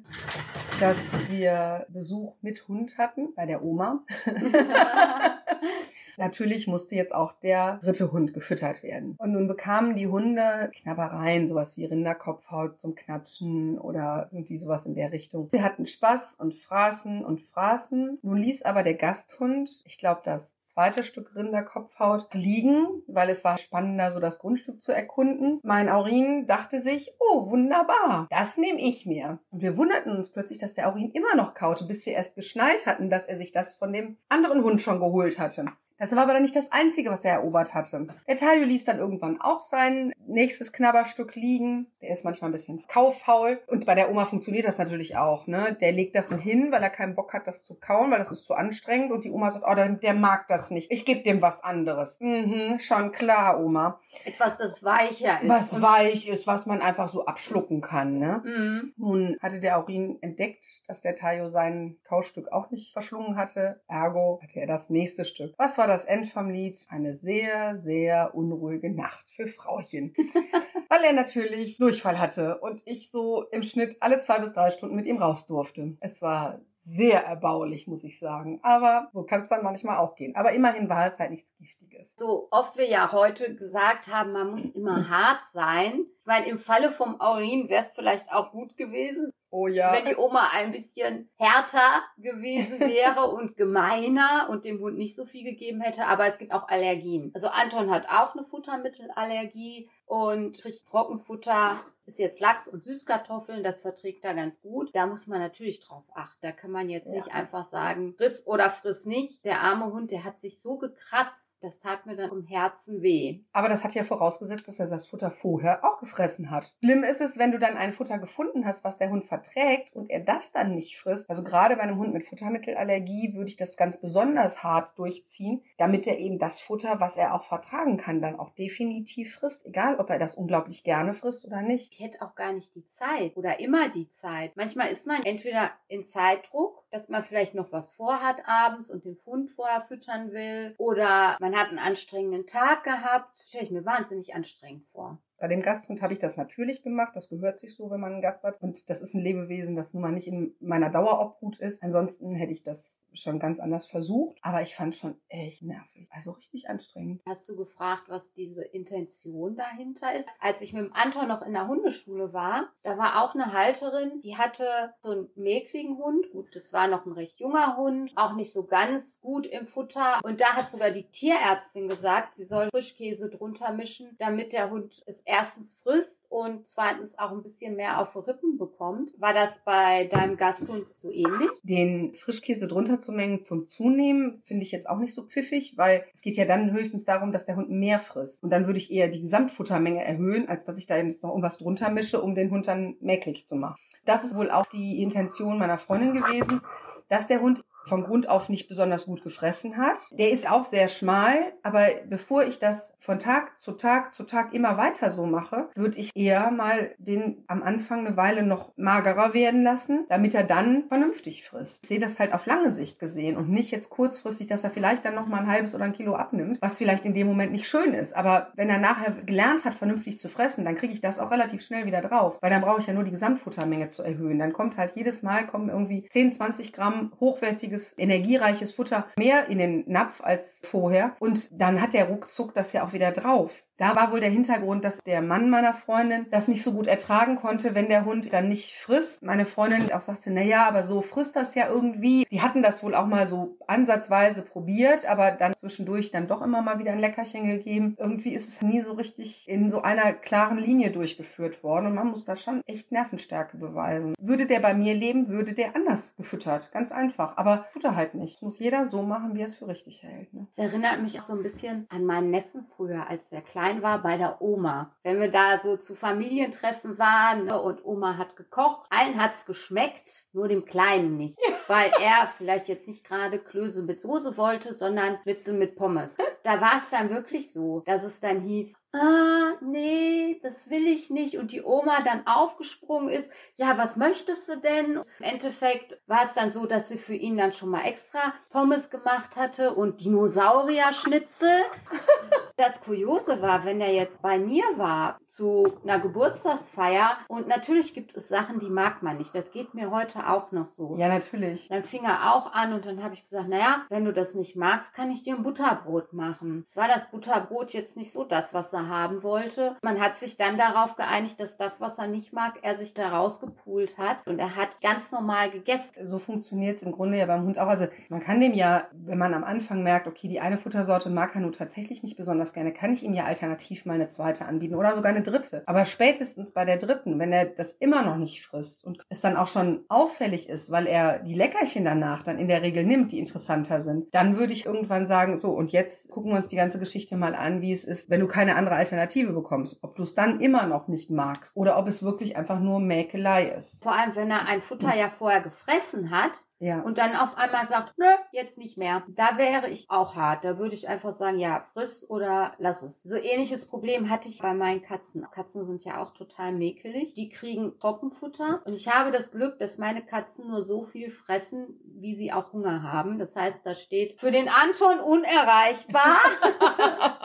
dass 0.80 0.98
wir 1.30 1.86
Besuch 1.90 2.36
mit 2.42 2.68
Hund 2.68 2.98
hatten 2.98 3.34
bei 3.36 3.46
der 3.46 3.64
Oma. 3.64 4.04
Natürlich 6.22 6.68
musste 6.68 6.94
jetzt 6.94 7.16
auch 7.16 7.34
der 7.42 7.80
dritte 7.84 8.12
Hund 8.12 8.32
gefüttert 8.36 8.84
werden. 8.84 9.16
Und 9.18 9.32
nun 9.32 9.48
bekamen 9.48 9.96
die 9.96 10.08
Hunde 10.08 10.70
Knabbereien, 10.72 11.48
sowas 11.48 11.78
wie 11.78 11.86
Rinderkopfhaut 11.86 12.80
zum 12.80 12.94
Knatschen 12.94 13.80
oder 13.80 14.30
irgendwie 14.32 14.60
sowas 14.60 14.86
in 14.86 14.94
der 14.94 15.12
Richtung. 15.12 15.50
Sie 15.52 15.64
hatten 15.64 15.88
Spaß 15.88 16.36
und 16.38 16.54
fraßen 16.54 17.26
und 17.26 17.42
fraßen. 17.42 18.20
Nun 18.22 18.38
ließ 18.38 18.62
aber 18.62 18.84
der 18.84 18.94
Gasthund, 18.94 19.84
ich 19.88 19.98
glaube, 19.98 20.22
das 20.24 20.56
zweite 20.60 21.04
Stück 21.04 21.36
Rinderkopfhaut 21.36 22.28
liegen, 22.34 22.86
weil 23.08 23.30
es 23.32 23.44
war 23.44 23.58
spannender, 23.58 24.12
so 24.12 24.20
das 24.20 24.38
Grundstück 24.38 24.82
zu 24.82 24.92
erkunden. 24.92 25.60
Mein 25.64 25.90
Aurin 25.90 26.46
dachte 26.46 26.82
sich, 26.82 27.14
oh, 27.18 27.50
wunderbar, 27.50 28.28
das 28.30 28.58
nehme 28.58 28.80
ich 28.80 29.08
mir. 29.08 29.40
Und 29.50 29.64
wir 29.64 29.76
wunderten 29.76 30.16
uns 30.16 30.30
plötzlich, 30.30 30.60
dass 30.60 30.74
der 30.74 30.88
Aurin 30.88 31.10
immer 31.12 31.36
noch 31.36 31.56
kaute, 31.56 31.86
bis 31.86 32.06
wir 32.06 32.14
erst 32.14 32.36
geschnallt 32.36 32.86
hatten, 32.86 33.10
dass 33.10 33.26
er 33.26 33.38
sich 33.38 33.52
das 33.52 33.74
von 33.74 33.92
dem 33.92 34.18
anderen 34.30 34.64
Hund 34.64 34.82
schon 34.82 35.00
geholt 35.00 35.40
hatte. 35.40 35.66
Das 36.02 36.16
war 36.16 36.24
aber 36.24 36.34
dann 36.34 36.42
nicht 36.42 36.56
das 36.56 36.72
Einzige, 36.72 37.12
was 37.12 37.24
er 37.24 37.34
erobert 37.34 37.76
hatte. 37.76 38.08
Der 38.28 38.36
Tayo 38.36 38.64
ließ 38.64 38.86
dann 38.86 38.98
irgendwann 38.98 39.40
auch 39.40 39.62
sein 39.62 40.12
nächstes 40.26 40.74
Knabberstück 40.74 41.36
liegen. 41.36 41.92
Der 42.02 42.10
ist 42.10 42.26
manchmal 42.26 42.50
ein 42.50 42.54
bisschen 42.54 42.82
kauffaul. 42.88 43.60
Und 43.68 43.86
bei 43.86 43.94
der 43.94 44.10
Oma 44.10 44.26
funktioniert 44.26 44.66
das 44.68 44.80
natürlich 44.80 45.16
auch. 45.16 45.46
Ne? 45.46 45.78
Der 45.80 45.92
legt 45.92 46.16
das 46.16 46.28
dann 46.28 46.40
hin, 46.40 46.72
weil 46.72 46.82
er 46.82 46.90
keinen 46.90 47.14
Bock 47.14 47.34
hat, 47.34 47.46
das 47.46 47.66
zu 47.66 47.76
kauen, 47.76 48.10
weil 48.10 48.18
das 48.18 48.32
ist 48.32 48.46
zu 48.46 48.56
anstrengend. 48.56 49.12
Und 49.12 49.26
die 49.26 49.30
Oma 49.30 49.52
sagt, 49.52 49.64
oh, 49.70 49.76
der, 49.76 49.90
der 49.90 50.16
mag 50.16 50.48
das 50.48 50.72
nicht. 50.72 50.92
Ich 50.92 51.06
gebe 51.06 51.22
dem 51.22 51.40
was 51.44 51.64
anderes. 51.64 52.18
Mhm, 52.20 52.80
schon 52.80 53.12
klar, 53.12 53.64
Oma. 53.64 54.00
Etwas, 54.26 54.58
das 54.58 54.84
weicher 54.84 55.40
ist. 55.44 55.50
Was 55.50 55.82
weich 55.84 56.28
ist, 56.28 56.48
was 56.48 56.66
man 56.66 56.82
einfach 56.82 57.10
so 57.10 57.28
abschlucken 57.28 57.82
kann. 57.82 58.18
Ne? 58.18 58.42
Mhm. 58.44 58.94
Nun 58.98 59.38
hatte 59.40 59.60
der 59.60 59.78
Aurin 59.78 60.18
entdeckt, 60.22 60.66
dass 60.88 61.02
der 61.02 61.16
Tayo 61.16 61.50
sein 61.50 61.98
Kaustück 62.06 62.52
auch 62.52 62.72
nicht 62.72 62.92
verschlungen 62.92 63.36
hatte. 63.36 63.82
Ergo 63.88 64.40
hatte 64.42 64.60
er 64.60 64.68
das 64.68 64.90
nächste 64.90 65.26
Stück. 65.26 65.54
Was 65.60 65.78
war 65.78 65.91
das 65.92 66.06
End 66.06 66.28
vom 66.28 66.50
Lied? 66.50 66.86
Eine 66.90 67.14
sehr, 67.14 67.76
sehr 67.76 68.34
unruhige 68.34 68.94
Nacht 68.94 69.30
für 69.30 69.48
Frauchen. 69.48 70.14
Weil 70.90 71.04
er 71.04 71.14
natürlich 71.14 71.78
Durchfall 71.78 72.20
hatte 72.20 72.60
und 72.60 72.82
ich 72.86 73.12
so 73.12 73.44
im 73.52 73.64
Schnitt 73.64 73.98
alle 74.00 74.20
zwei 74.22 74.40
bis 74.40 74.54
drei 74.54 74.72
Stunden 74.72 74.96
mit 74.96 75.06
ihm 75.06 75.18
raus 75.18 75.48
durfte. 75.48 75.98
Es 76.00 76.22
war 76.22 76.60
sehr 76.84 77.24
erbaulich, 77.26 77.88
muss 77.88 78.04
ich 78.04 78.20
sagen. 78.20 78.60
Aber 78.64 79.10
so 79.14 79.24
kann 79.24 79.42
es 79.42 79.50
dann 79.50 79.64
manchmal 79.64 79.98
auch 79.98 80.16
gehen. 80.16 80.36
Aber 80.36 80.54
immerhin 80.54 80.90
war 80.90 81.08
es 81.08 81.20
halt 81.20 81.32
nichts 81.32 81.56
Giftiges. 81.56 82.14
So 82.18 82.48
oft 82.52 82.78
wir 82.78 82.88
ja 82.88 83.12
heute 83.12 83.56
gesagt 83.56 84.08
haben, 84.08 84.32
man 84.32 84.52
muss 84.52 84.66
immer 84.66 85.10
hart 85.10 85.42
sein. 85.54 86.06
Ich 86.20 86.26
meine, 86.26 86.48
im 86.48 86.58
Falle 86.58 86.92
vom 86.92 87.20
Aurin 87.20 87.70
wäre 87.70 87.84
es 87.84 87.92
vielleicht 87.92 88.32
auch 88.32 88.52
gut 88.52 88.78
gewesen, 88.78 89.32
Oh 89.54 89.68
ja. 89.68 89.92
wenn 89.92 90.06
die 90.06 90.16
Oma 90.16 90.50
ein 90.54 90.72
bisschen 90.72 91.30
härter 91.38 92.02
gewesen 92.18 92.80
wäre 92.80 93.28
und 93.30 93.58
gemeiner 93.58 94.48
und 94.50 94.64
dem 94.64 94.80
Hund 94.80 94.98
nicht 94.98 95.16
so 95.16 95.26
viel 95.26 95.44
gegeben 95.44 95.82
hätte. 95.82 96.08
Aber 96.08 96.26
es 96.26 96.38
gibt 96.38 96.54
auch 96.54 96.70
Allergien. 96.70 97.32
Also 97.34 97.48
Anton 97.50 97.92
hat 97.92 98.08
auch 98.10 98.34
eine 98.34 98.46
Futtermittelallergie 98.46 99.90
und 100.06 100.58
kriegt 100.62 100.88
Trockenfutter. 100.88 101.82
Ist 102.06 102.18
jetzt 102.20 102.40
Lachs 102.40 102.68
und 102.68 102.84
Süßkartoffeln, 102.84 103.64
das 103.64 103.82
verträgt 103.82 104.24
er 104.26 104.34
ganz 104.34 104.60
gut. 104.62 104.90
Da 104.96 105.06
muss 105.06 105.28
man 105.28 105.40
natürlich 105.40 105.82
drauf 105.82 106.04
achten. 106.16 106.40
Da 106.42 106.52
kann 106.52 106.72
man 106.72 106.90
jetzt 106.90 107.08
Ja. 107.08 107.14
nicht 107.14 107.32
einfach 107.32 107.68
sagen, 107.68 108.14
friss 108.18 108.46
oder 108.48 108.70
friss 108.70 109.06
nicht. 109.06 109.46
Der 109.46 109.62
arme 109.62 109.92
Hund, 109.94 110.12
der 110.12 110.24
hat 110.24 110.40
sich 110.40 110.60
so 110.62 110.78
gekratzt 110.78 111.51
Das 111.62 111.80
tat 111.80 112.06
mir 112.08 112.16
dann 112.16 112.32
im 112.32 112.46
Herzen 112.46 113.02
weh. 113.02 113.42
Aber 113.54 113.70
das 113.70 113.84
hat 113.84 113.94
ja 113.94 114.04
vorausgesetzt, 114.04 114.68
dass 114.68 114.80
er 114.80 114.88
das 114.88 115.06
Futter 115.06 115.30
vorher 115.30 115.84
auch 115.86 116.00
gefressen 116.00 116.50
hat. 116.50 116.74
Schlimm 116.84 117.04
ist 117.04 117.22
es, 117.22 117.38
wenn 117.38 117.52
du 117.52 117.60
dann 117.60 117.78
ein 117.78 117.92
Futter 117.92 118.18
gefunden 118.18 118.66
hast, 118.66 118.84
was 118.84 118.98
der 118.98 119.12
Hund 119.12 119.26
verträgt 119.26 119.96
und 119.96 120.10
er 120.10 120.22
das 120.22 120.52
dann 120.52 120.74
nicht 120.74 120.98
frisst. 120.98 121.30
Also 121.30 121.44
gerade 121.44 121.76
bei 121.76 121.84
einem 121.84 121.98
Hund 121.98 122.14
mit 122.14 122.26
Futtermittelallergie 122.26 123.34
würde 123.36 123.50
ich 123.50 123.58
das 123.58 123.78
ganz 123.78 124.02
besonders 124.02 124.64
hart 124.64 124.98
durchziehen, 124.98 125.64
damit 125.78 126.08
er 126.08 126.18
eben 126.18 126.40
das 126.40 126.60
Futter, 126.60 127.00
was 127.00 127.16
er 127.16 127.36
auch 127.36 127.44
vertragen 127.44 127.98
kann, 127.98 128.22
dann 128.22 128.40
auch 128.40 128.50
definitiv 128.56 129.36
frisst. 129.36 129.66
Egal, 129.66 129.98
ob 130.00 130.10
er 130.10 130.18
das 130.18 130.36
unglaublich 130.36 130.84
gerne 130.84 131.14
frisst 131.14 131.46
oder 131.46 131.62
nicht. 131.62 131.94
Ich 131.94 132.00
hätte 132.00 132.22
auch 132.24 132.34
gar 132.34 132.54
nicht 132.54 132.74
die 132.74 132.88
Zeit 132.88 133.38
oder 133.38 133.60
immer 133.60 133.90
die 133.90 134.10
Zeit. 134.10 134.56
Manchmal 134.56 134.92
ist 134.92 135.06
man 135.06 135.22
entweder 135.24 135.72
in 135.88 136.06
Zeitdruck, 136.06 136.84
dass 136.90 137.08
man 137.08 137.24
vielleicht 137.24 137.54
noch 137.54 137.72
was 137.72 137.92
vorhat 137.92 138.38
abends 138.46 138.90
und 138.90 139.06
den 139.06 139.18
Hund 139.26 139.52
vorher 139.52 139.82
füttern 139.82 140.32
will 140.32 140.76
oder 140.78 141.38
man 141.40 141.51
hat 141.58 141.70
einen 141.70 141.80
anstrengenden 141.80 142.48
Tag 142.48 142.84
gehabt. 142.84 143.40
Stelle 143.40 143.66
ich 143.66 143.72
mir 143.72 143.86
wahnsinnig 143.86 144.34
anstrengend 144.34 144.86
vor. 144.92 145.18
Bei 145.42 145.48
dem 145.48 145.64
Gasthund 145.64 146.04
habe 146.04 146.14
ich 146.14 146.20
das 146.20 146.38
natürlich 146.38 146.84
gemacht. 146.84 147.16
Das 147.16 147.28
gehört 147.28 147.58
sich 147.58 147.76
so, 147.76 147.90
wenn 147.90 148.00
man 148.00 148.14
einen 148.14 148.22
Gast 148.22 148.44
hat. 148.44 148.62
Und 148.62 148.88
das 148.92 149.02
ist 149.02 149.16
ein 149.16 149.24
Lebewesen, 149.24 149.76
das 149.76 149.96
nun 149.96 150.04
mal 150.04 150.12
nicht 150.12 150.28
in 150.28 150.54
meiner 150.60 150.92
Dauerobhut 150.92 151.58
ist. 151.58 151.82
Ansonsten 151.82 152.36
hätte 152.36 152.52
ich 152.52 152.62
das 152.62 153.04
schon 153.12 153.40
ganz 153.40 153.60
anders 153.60 153.88
versucht. 153.88 154.38
Aber 154.44 154.62
ich 154.62 154.76
fand 154.76 154.96
schon 154.96 155.16
echt 155.30 155.64
nervig. 155.64 156.08
Also 156.12 156.34
richtig 156.34 156.70
anstrengend. 156.70 157.24
Hast 157.26 157.50
du 157.50 157.56
gefragt, 157.56 158.04
was 158.08 158.32
diese 158.34 158.62
Intention 158.62 159.56
dahinter 159.56 160.14
ist? 160.14 160.30
Als 160.40 160.62
ich 160.62 160.74
mit 160.74 160.86
dem 160.86 160.94
Anton 160.94 161.28
noch 161.28 161.42
in 161.42 161.54
der 161.54 161.68
Hundeschule 161.68 162.34
war, 162.34 162.70
da 162.84 163.00
war 163.00 163.24
auch 163.24 163.34
eine 163.34 163.52
Halterin, 163.52 164.22
die 164.24 164.38
hatte 164.38 164.94
so 165.02 165.10
einen 165.10 165.30
mäkligen 165.36 165.98
Hund. 165.98 166.32
Gut, 166.32 166.56
das 166.56 166.72
war 166.72 166.88
noch 166.88 167.08
ein 167.08 167.14
recht 167.14 167.40
junger 167.40 167.78
Hund, 167.78 168.12
auch 168.16 168.36
nicht 168.36 168.54
so 168.54 168.66
ganz 168.66 169.20
gut 169.22 169.48
im 169.48 169.66
Futter. 169.66 170.20
Und 170.24 170.40
da 170.40 170.54
hat 170.54 170.70
sogar 170.70 170.92
die 170.92 171.10
Tierärztin 171.10 171.88
gesagt, 171.88 172.36
sie 172.36 172.46
soll 172.46 172.70
Frischkäse 172.70 173.32
drunter 173.32 173.74
mischen, 173.74 174.16
damit 174.20 174.54
der 174.54 174.70
Hund 174.70 175.02
es 175.08 175.24
erstens 175.32 175.74
frisst 175.82 176.26
und 176.30 176.68
zweitens 176.68 177.18
auch 177.18 177.32
ein 177.32 177.42
bisschen 177.42 177.76
mehr 177.76 178.00
auf 178.02 178.16
Rippen 178.16 178.58
bekommt. 178.58 179.14
War 179.18 179.34
das 179.34 179.50
bei 179.64 180.06
deinem 180.06 180.36
Gasthund 180.36 180.86
so 180.98 181.10
ähnlich? 181.10 181.50
Den 181.64 182.14
Frischkäse 182.16 182.68
drunter 182.68 183.00
zu 183.00 183.14
mengen 183.14 183.42
zum 183.42 183.66
Zunehmen 183.66 184.42
finde 184.46 184.64
ich 184.64 184.72
jetzt 184.72 184.90
auch 184.90 185.00
nicht 185.00 185.14
so 185.14 185.24
pfiffig, 185.24 185.78
weil 185.78 186.06
es 186.14 186.22
geht 186.22 186.36
ja 186.36 186.46
dann 186.46 186.72
höchstens 186.72 187.06
darum, 187.06 187.32
dass 187.32 187.46
der 187.46 187.56
Hund 187.56 187.70
mehr 187.70 188.00
frisst. 188.00 188.44
Und 188.44 188.50
dann 188.50 188.68
würde 188.68 188.80
ich 188.80 188.92
eher 188.92 189.08
die 189.08 189.22
Gesamtfuttermenge 189.22 190.04
erhöhen, 190.04 190.50
als 190.50 190.66
dass 190.66 190.78
ich 190.78 190.86
da 190.86 190.98
jetzt 190.98 191.24
noch 191.24 191.30
irgendwas 191.30 191.58
drunter 191.58 191.90
mische, 191.90 192.22
um 192.22 192.36
den 192.36 192.52
Hund 192.52 192.68
dann 192.68 192.98
mäklig 193.00 193.48
zu 193.48 193.56
machen. 193.56 193.78
Das 194.06 194.26
ist 194.26 194.36
wohl 194.36 194.52
auch 194.52 194.66
die 194.66 195.02
Intention 195.02 195.58
meiner 195.58 195.78
Freundin 195.78 196.14
gewesen, 196.14 196.62
dass 197.08 197.28
der 197.28 197.42
Hund 197.42 197.64
von 197.86 198.04
Grund 198.04 198.30
auf 198.30 198.50
nicht 198.50 198.68
besonders 198.68 199.06
gut 199.06 199.24
gefressen 199.24 199.78
hat. 199.78 199.98
Der 200.12 200.32
ist 200.32 200.50
auch 200.50 200.66
sehr 200.66 200.88
schmal, 200.88 201.54
aber 201.64 201.88
bevor 202.08 202.44
ich 202.44 202.60
das 202.60 202.96
von 203.00 203.20
Tag 203.20 203.60
zu 203.60 203.74
Tag 203.74 204.14
zu 204.14 204.24
Tag 204.24 204.54
immer 204.54 204.78
weiter 204.78 205.12
so 205.12 205.26
mache, 205.26 205.70
würde 205.76 205.98
ich 205.98 206.12
eher 206.16 206.52
mal 206.52 206.92
den 206.98 207.44
am 207.48 207.64
Anfang 207.64 208.06
eine 208.06 208.18
Weile 208.18 208.44
noch 208.44 208.72
magerer 208.78 209.34
werden 209.34 209.64
lassen, 209.64 210.06
damit 210.10 210.34
er 210.36 210.44
dann 210.44 210.86
vernünftig 210.88 211.44
frisst. 211.48 211.84
Ich 211.84 211.90
sehe 211.90 212.00
das 212.00 212.20
halt 212.20 212.34
auf 212.34 212.46
lange 212.46 212.72
Sicht 212.72 213.00
gesehen 213.00 213.38
und 213.38 213.50
nicht 213.50 213.72
jetzt 213.72 213.90
kurzfristig, 213.90 214.48
dass 214.48 214.64
er 214.64 214.72
vielleicht 214.72 215.06
dann 215.06 215.16
noch 215.16 215.28
mal 215.28 215.40
ein 215.40 215.48
halbes 215.48 215.76
oder 215.76 215.86
ein 215.86 215.94
Kilo 215.94 216.16
abnimmt, 216.16 216.58
was 216.62 216.78
vielleicht 216.78 217.06
in 217.06 217.14
dem 217.14 217.28
Moment 217.28 217.52
nicht 217.52 217.68
schön 217.68 217.94
ist. 217.94 218.16
Aber 218.16 218.52
wenn 218.56 218.70
er 218.70 218.80
nachher 218.80 219.12
gelernt 219.26 219.66
hat, 219.66 219.74
vernünftig 219.74 220.20
zu 220.20 220.30
fressen, 220.30 220.66
dann 220.66 220.76
kriege 220.76 220.94
ich 220.94 221.02
das 221.02 221.20
auch 221.20 221.32
relativ 221.32 221.64
schnell 221.64 221.86
wieder 221.86 222.02
drauf, 222.02 222.38
weil 222.42 222.50
dann 222.50 222.62
brauche 222.62 222.80
ich 222.80 222.88
ja 222.88 222.94
nur 222.94 223.04
die 223.04 223.12
Gesamtfuttermenge 223.12 223.90
zu 223.90 224.04
erhöhen. 224.04 224.40
Dann 224.40 224.54
kommt 224.54 224.78
halt 224.78 224.96
jedes 224.96 225.24
Mal 225.24 225.48
kommen 225.48 225.70
irgendwie 225.70 226.08
10, 226.10 226.34
20 226.34 226.74
Gramm 226.74 227.12
hochwertige 227.20 227.71
hochwertiges, 227.72 227.98
energiereiches 227.98 228.74
Futter 228.74 229.08
mehr 229.18 229.48
in 229.48 229.58
den 229.58 229.84
Napf 229.88 230.22
als 230.22 230.62
vorher. 230.64 231.16
Und 231.20 231.50
dann 231.52 231.82
hat 231.82 231.94
der 231.94 232.06
ruckzuck 232.06 232.54
das 232.54 232.74
ja 232.74 232.84
auch 232.86 232.94
wieder 232.94 233.12
drauf. 233.12 233.64
Da 233.82 233.96
war 233.96 234.12
wohl 234.12 234.20
der 234.20 234.30
Hintergrund, 234.30 234.86
dass 234.86 235.00
der 235.08 235.24
Mann 235.24 235.50
meiner 235.50 235.74
Freundin 235.74 236.28
das 236.30 236.48
nicht 236.48 236.64
so 236.64 236.72
gut 236.72 236.86
ertragen 236.86 237.38
konnte, 237.38 237.74
wenn 237.74 237.90
der 237.90 238.06
Hund 238.06 238.32
dann 238.32 238.48
nicht 238.48 238.76
frisst. 238.76 239.24
Meine 239.24 239.48
Freundin 239.48 239.92
auch 239.92 240.02
sagte, 240.02 240.30
na 240.30 240.68
aber 240.68 240.84
so 240.84 241.02
frisst 241.02 241.36
das 241.36 241.56
ja 241.56 241.68
irgendwie. 241.68 242.28
Die 242.30 242.44
hatten 242.44 242.62
das 242.62 242.84
wohl 242.84 242.94
auch 242.94 243.08
mal 243.08 243.26
so 243.26 243.58
ansatzweise 243.66 244.44
probiert, 244.44 245.08
aber 245.08 245.32
dann 245.32 245.56
zwischendurch 245.58 246.12
dann 246.12 246.28
doch 246.28 246.44
immer 246.44 246.62
mal 246.62 246.78
wieder 246.78 246.92
ein 246.92 247.00
Leckerchen 247.00 247.48
gegeben. 247.48 247.96
Irgendwie 247.98 248.36
ist 248.36 248.48
es 248.48 248.62
nie 248.62 248.82
so 248.82 248.94
richtig 248.94 249.50
in 249.50 249.72
so 249.72 249.82
einer 249.82 250.14
klaren 250.14 250.60
Linie 250.60 250.92
durchgeführt 250.92 251.64
worden 251.64 251.88
und 251.88 251.96
man 251.96 252.10
muss 252.10 252.24
da 252.24 252.36
schon 252.36 252.62
echt 252.68 252.92
Nervenstärke 252.92 253.58
beweisen. 253.58 254.14
Würde 254.20 254.46
der 254.46 254.60
bei 254.60 254.76
mir 254.76 254.94
leben, 254.94 255.28
würde 255.30 255.54
der 255.54 255.76
anders 255.76 256.16
gefüttert. 256.18 256.72
Ganz 256.72 256.92
einfach. 256.92 257.36
Aber 257.36 257.61
Futter 257.64 257.96
halt 257.96 258.16
nicht. 258.16 258.36
Das 258.36 258.42
muss 258.42 258.60
jeder 258.60 258.86
so 258.88 259.02
machen, 259.02 259.36
wie 259.36 259.42
er 259.42 259.48
es 259.48 259.56
für 259.56 259.68
richtig 259.68 260.04
hält. 260.04 260.34
Ne? 260.34 260.48
Das 260.50 260.58
erinnert 260.58 261.02
mich 261.02 261.20
auch 261.20 261.26
so 261.26 261.34
ein 261.34 261.44
bisschen 261.44 261.88
an 261.90 262.06
meinen 262.06 262.32
Neffen 262.32 262.64
früher, 262.76 263.10
als 263.10 263.30
der 263.30 263.42
klein 263.42 263.82
war, 263.82 264.02
bei 264.02 264.18
der 264.18 264.42
Oma. 264.42 264.96
Wenn 265.04 265.20
wir 265.20 265.32
da 265.32 265.60
so 265.60 265.78
zu 265.78 265.96
Familientreffen 265.96 266.98
waren 266.98 267.46
ne, 267.46 267.62
und 267.62 267.86
Oma 267.86 268.18
hat 268.18 268.36
gekocht, 268.36 268.88
allen 268.90 269.22
hat's 269.22 269.46
geschmeckt, 269.46 270.26
nur 270.34 270.48
dem 270.48 270.66
Kleinen 270.66 271.18
nicht. 271.18 271.38
Weil 271.68 271.92
er 272.02 272.28
vielleicht 272.38 272.68
jetzt 272.68 272.88
nicht 272.88 273.04
gerade 273.04 273.40
Klöße 273.40 273.84
mit 273.84 274.02
Soße 274.02 274.38
wollte, 274.38 274.74
sondern 274.74 275.18
Witze 275.26 275.54
mit 275.54 275.76
Pommes. 275.76 276.18
Da 276.44 276.60
war 276.60 276.78
es 276.78 276.90
dann 276.90 277.10
wirklich 277.10 277.52
so, 277.54 277.82
dass 277.86 278.04
es 278.04 278.20
dann 278.20 278.42
hieß, 278.42 278.74
ah, 278.94 279.54
nee, 279.62 280.40
das 280.44 280.70
will 280.70 280.88
ich 280.88 281.10
nicht. 281.10 281.38
Und 281.38 281.52
die 281.52 281.64
Oma 281.64 282.02
dann 282.02 282.28
aufgesprungen 282.28 283.10
ist, 283.10 283.32
ja, 283.56 283.78
was 283.78 283.96
möchtest 283.96 284.48
du 284.50 284.58
denn? 284.58 284.96
Im 285.20 285.26
Endeffekt 285.26 286.00
war 286.08 286.24
es 286.24 286.34
dann 286.34 286.52
so, 286.52 286.66
dass 286.66 286.90
sie 286.90 286.98
für 286.98 287.16
ihn 287.16 287.38
dann 287.38 287.54
schon 287.54 287.70
mal 287.70 287.86
extra 287.86 288.34
Pommes 288.50 288.90
gemacht 288.90 289.36
hatte 289.36 289.74
und 289.74 290.02
Dinosaurier-Schnitzel. 290.02 291.62
Das 292.58 292.80
Kuriose 292.82 293.42
war, 293.42 293.66
wenn 293.66 293.82
er 293.82 293.92
jetzt 293.92 294.22
bei 294.22 294.38
mir 294.38 294.64
war 294.76 295.20
zu 295.30 295.80
einer 295.84 295.98
Geburtstagsfeier 295.98 297.18
und 297.28 297.48
natürlich 297.48 297.96
gibt 297.96 298.16
es 298.16 298.28
Sachen, 298.28 298.60
die 298.60 298.70
mag 298.70 299.02
man 299.02 299.18
nicht. 299.18 299.34
Das 299.34 299.52
geht 299.52 299.74
mir 299.74 299.90
heute 299.90 300.30
auch 300.30 300.52
noch 300.52 300.68
so. 300.68 300.96
Ja, 300.98 301.08
natürlich. 301.08 301.70
Dann 301.70 301.84
fing 301.84 302.04
er 302.04 302.36
auch 302.36 302.52
an 302.52 302.74
und 302.74 302.86
dann 302.86 303.02
habe 303.02 303.16
ich 303.16 303.24
gesagt, 303.24 303.48
naja, 303.48 303.86
wenn 303.90 304.06
du 304.06 304.14
das 304.14 304.36
nicht 304.36 304.56
magst, 304.56 304.94
kann 304.94 305.10
ich 305.10 305.24
dir 305.24 305.36
ein 305.36 305.42
Butterbrot 305.42 306.14
machen. 306.14 306.64
Es 306.68 306.76
war 306.76 306.88
das 306.88 307.10
Butterbrot 307.10 307.72
jetzt 307.72 307.98
nicht 307.98 308.12
so 308.12 308.26
das, 308.26 308.54
was 308.54 308.72
er 308.74 308.81
haben 308.88 309.24
wollte. 309.24 309.76
Man 309.82 310.00
hat 310.00 310.18
sich 310.18 310.38
dann 310.38 310.58
darauf 310.58 310.96
geeinigt, 310.96 311.40
dass 311.40 311.58
das, 311.58 311.82
was 311.82 311.98
er 311.98 312.08
nicht 312.08 312.34
mag, 312.34 312.60
er 312.62 312.76
sich 312.76 312.94
da 312.94 313.10
rausgepult 313.10 313.98
hat 313.98 314.26
und 314.28 314.40
er 314.40 314.56
hat 314.56 314.82
ganz 314.82 315.12
normal 315.12 315.52
gegessen. 315.52 315.92
So 316.04 316.20
funktioniert 316.20 316.78
es 316.78 316.84
im 316.84 316.92
Grunde 316.92 317.18
ja 317.18 317.26
beim 317.26 317.44
Hund 317.44 317.60
auch. 317.60 317.68
Also 317.68 317.88
man 318.10 318.22
kann 318.22 318.40
dem 318.40 318.54
ja, 318.54 318.88
wenn 318.92 319.18
man 319.18 319.34
am 319.34 319.44
Anfang 319.44 319.84
merkt, 319.84 320.08
okay, 320.08 320.28
die 320.28 320.40
eine 320.40 320.58
Futtersorte 320.58 321.10
mag 321.10 321.36
er 321.36 321.42
nur 321.42 321.52
tatsächlich 321.52 322.04
nicht 322.04 322.18
besonders 322.18 322.54
gerne, 322.54 322.74
kann 322.74 322.94
ich 322.94 323.04
ihm 323.04 323.14
ja 323.14 323.26
alternativ 323.26 323.86
mal 323.86 323.94
eine 323.94 324.10
zweite 324.10 324.46
anbieten 324.46 324.76
oder 324.76 324.96
sogar 324.96 325.12
eine 325.12 325.22
dritte. 325.22 325.64
Aber 325.66 325.86
spätestens 325.86 326.52
bei 326.52 326.66
der 326.66 326.78
dritten, 326.78 327.20
wenn 327.20 327.32
er 327.32 327.46
das 327.46 327.72
immer 327.74 328.04
noch 328.04 328.18
nicht 328.18 328.46
frisst 328.46 328.84
und 328.86 329.04
es 329.10 329.22
dann 329.22 329.38
auch 329.38 329.48
schon 329.48 329.82
auffällig 329.90 330.50
ist, 330.50 330.72
weil 330.72 330.88
er 330.88 331.20
die 331.20 331.34
Leckerchen 331.34 331.86
danach 331.86 332.24
dann 332.24 332.40
in 332.40 332.48
der 332.48 332.62
Regel 332.62 332.84
nimmt, 332.84 333.12
die 333.12 333.20
interessanter 333.20 333.82
sind, 333.82 334.14
dann 334.14 334.38
würde 334.38 334.54
ich 334.54 334.66
irgendwann 334.66 335.06
sagen, 335.06 335.38
so 335.38 335.52
und 335.52 335.72
jetzt 335.72 336.10
gucken 336.10 336.32
wir 336.32 336.38
uns 336.38 336.48
die 336.48 336.56
ganze 336.56 336.80
Geschichte 336.80 337.16
mal 337.18 337.36
an, 337.36 337.62
wie 337.62 337.72
es 337.72 337.84
ist, 337.84 338.10
wenn 338.10 338.20
du 338.20 338.28
keine 338.28 338.56
andere 338.56 338.71
Alternative 338.76 339.34
bekommst. 339.34 339.80
Ob 339.82 339.96
du 339.96 340.04
es 340.04 340.16
dann 340.16 340.40
immer 340.40 340.68
noch 340.68 340.88
nicht 340.88 341.10
magst 341.10 341.56
oder 341.56 341.78
ob 341.78 341.88
es 341.88 342.04
wirklich 342.04 342.36
einfach 342.36 342.60
nur 342.60 342.80
Mäkelei 342.80 343.50
ist. 343.50 343.82
Vor 343.84 343.94
allem, 343.94 344.16
wenn 344.16 344.32
er 344.32 344.46
ein 344.48 344.62
Futter 344.62 344.96
ja 344.96 345.10
vorher 345.10 345.42
gefressen 345.42 346.12
hat, 346.12 346.32
ja. 346.62 346.80
und 346.82 346.98
dann 346.98 347.16
auf 347.16 347.38
einmal 347.38 347.68
sagt, 347.68 347.98
nö, 347.98 348.06
jetzt 348.32 348.58
nicht 348.58 348.78
mehr. 348.78 349.04
Da 349.10 349.38
wäre 349.38 349.70
ich 349.70 349.90
auch 349.90 350.16
hart. 350.16 350.46
Da 350.46 350.60
würde 350.60 350.76
ich 350.76 350.88
einfach 350.88 351.14
sagen, 351.14 351.40
ja, 351.40 351.66
friss 351.74 352.08
oder 352.08 352.54
lass 352.60 352.84
es. 352.84 353.02
So 353.02 353.16
ähnliches 353.18 353.66
Problem 353.66 354.10
hatte 354.10 354.30
ich 354.30 354.40
bei 354.40 354.54
meinen 354.54 354.84
Katzen. 354.84 355.26
Katzen 355.32 355.66
sind 355.66 355.84
ja 355.84 356.02
auch 356.02 356.14
total 356.14 356.54
mäkelig. 356.54 357.14
Die 357.16 357.30
kriegen 357.30 357.78
Trockenfutter 357.80 358.62
und 358.66 358.74
ich 358.74 358.88
habe 358.88 359.12
das 359.12 359.32
Glück, 359.32 359.58
dass 359.58 359.80
meine 359.80 360.06
Katzen 360.06 360.48
nur 360.48 360.64
so 360.64 360.84
viel 360.84 361.10
fressen, 361.10 361.80
wie 361.84 362.16
sie 362.16 362.32
auch 362.32 362.54
Hunger 362.54 362.84
haben. 362.84 363.18
Das 363.18 363.36
heißt, 363.36 363.66
da 363.66 363.74
steht 363.74 364.20
für 364.20 364.32
den 364.32 364.48
Anton 364.48 365.00
unerreichbar. 365.00 366.18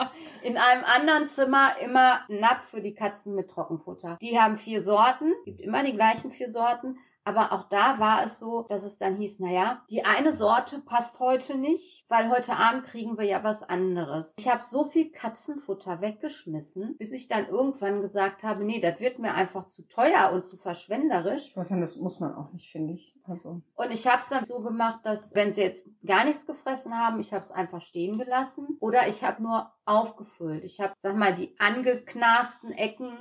In 0.47 0.55
einem 0.55 0.85
anderen 0.85 1.27
Zimmer 1.27 1.75
immer 1.81 2.21
Napf 2.29 2.69
für 2.69 2.79
die 2.79 2.93
Katzen 2.93 3.35
mit 3.35 3.49
Trockenfutter. 3.49 4.17
Die 4.21 4.39
haben 4.39 4.55
vier 4.55 4.81
Sorten, 4.81 5.33
gibt 5.43 5.59
immer 5.59 5.83
die 5.83 5.91
gleichen 5.91 6.31
vier 6.31 6.49
Sorten. 6.49 6.99
Aber 7.27 7.51
auch 7.51 7.67
da 7.67 7.99
war 7.99 8.23
es 8.23 8.39
so, 8.39 8.65
dass 8.69 8.85
es 8.85 8.99
dann 8.99 9.17
hieß, 9.17 9.39
naja, 9.39 9.81
die 9.89 10.05
eine 10.05 10.31
Sorte 10.31 10.79
passt 10.79 11.19
heute 11.19 11.57
nicht, 11.57 12.05
weil 12.07 12.29
heute 12.29 12.53
Abend 12.53 12.85
kriegen 12.85 13.17
wir 13.17 13.25
ja 13.25 13.43
was 13.43 13.63
anderes. 13.63 14.33
Ich 14.39 14.47
habe 14.47 14.63
so 14.63 14.85
viel 14.85 15.11
Katzenfutter 15.11 15.99
weggeschmissen, 15.99 16.95
bis 16.97 17.11
ich 17.11 17.27
dann 17.27 17.49
irgendwann 17.49 18.01
gesagt 18.01 18.43
habe, 18.43 18.63
nee, 18.63 18.79
das 18.79 19.01
wird 19.01 19.19
mir 19.19 19.33
einfach 19.33 19.67
zu 19.67 19.85
teuer 19.89 20.31
und 20.31 20.45
zu 20.45 20.55
verschwenderisch. 20.55 21.47
Ich 21.47 21.57
weiß 21.57 21.71
nicht, 21.71 21.83
das 21.83 21.97
muss 21.97 22.21
man 22.21 22.33
auch 22.33 22.53
nicht, 22.53 22.71
finde 22.71 22.93
ich. 22.93 23.13
Also. 23.25 23.61
Und 23.75 23.91
ich 23.91 24.07
habe 24.07 24.21
es 24.21 24.29
dann 24.29 24.45
so 24.45 24.61
gemacht, 24.61 25.01
dass 25.03 25.35
wenn 25.35 25.51
sie 25.51 25.63
jetzt 25.63 25.85
gar 26.05 26.23
nichts 26.23 26.45
gefressen 26.45 26.97
haben, 26.97 27.19
ich 27.19 27.33
habe 27.33 27.43
es 27.43 27.51
einfach 27.51 27.81
stehen 27.81 28.17
gelassen 28.17 28.77
oder 28.79 29.09
ich 29.09 29.25
habe 29.25 29.43
nur 29.43 29.69
aufgefüllt. 29.83 30.63
Ich 30.63 30.79
habe, 30.79 30.93
sag 30.99 31.17
mal, 31.17 31.35
die 31.35 31.53
angeknasten 31.59 32.71
Ecken 32.71 33.11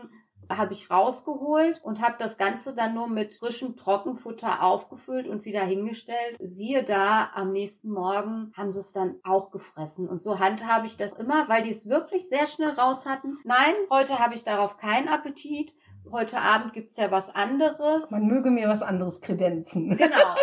habe 0.51 0.73
ich 0.73 0.91
rausgeholt 0.91 1.81
und 1.83 2.01
habe 2.01 2.17
das 2.19 2.39
Ganze 2.39 2.75
dann 2.75 2.95
nur 2.95 3.09
mit 3.09 3.35
frischem 3.35 3.77
Trockenfutter 3.77 4.63
aufgefüllt 4.63 5.27
und 5.29 5.45
wieder 5.45 5.63
hingestellt. 5.63 6.37
Siehe 6.41 6.85
da, 6.85 7.31
am 7.35 7.53
nächsten 7.53 7.91
Morgen 7.91 8.53
haben 8.57 8.73
sie 8.73 8.81
es 8.81 8.93
dann 8.93 9.17
auch 9.25 9.51
gefressen. 9.51 10.09
Und 10.09 10.23
so 10.23 10.39
handhabe 10.39 10.87
ich 10.87 10.97
das 10.97 11.13
immer, 11.15 11.49
weil 11.49 11.63
die 11.63 11.71
es 11.71 11.89
wirklich 11.89 12.29
sehr 12.29 12.47
schnell 12.47 12.71
raus 12.71 13.07
hatten. 13.07 13.39
Nein, 13.45 13.75
heute 13.91 14.19
habe 14.19 14.35
ich 14.35 14.45
darauf 14.45 14.77
keinen 14.77 15.09
Appetit. 15.09 15.75
Heute 16.11 16.39
Abend 16.39 16.73
gibt's 16.73 16.97
ja 16.97 17.11
was 17.11 17.35
anderes. 17.35 18.11
Man 18.11 18.27
möge 18.27 18.51
mir 18.51 18.69
was 18.69 18.83
anderes 18.83 19.21
kredenzen. 19.21 19.99
Genau. 20.07 20.35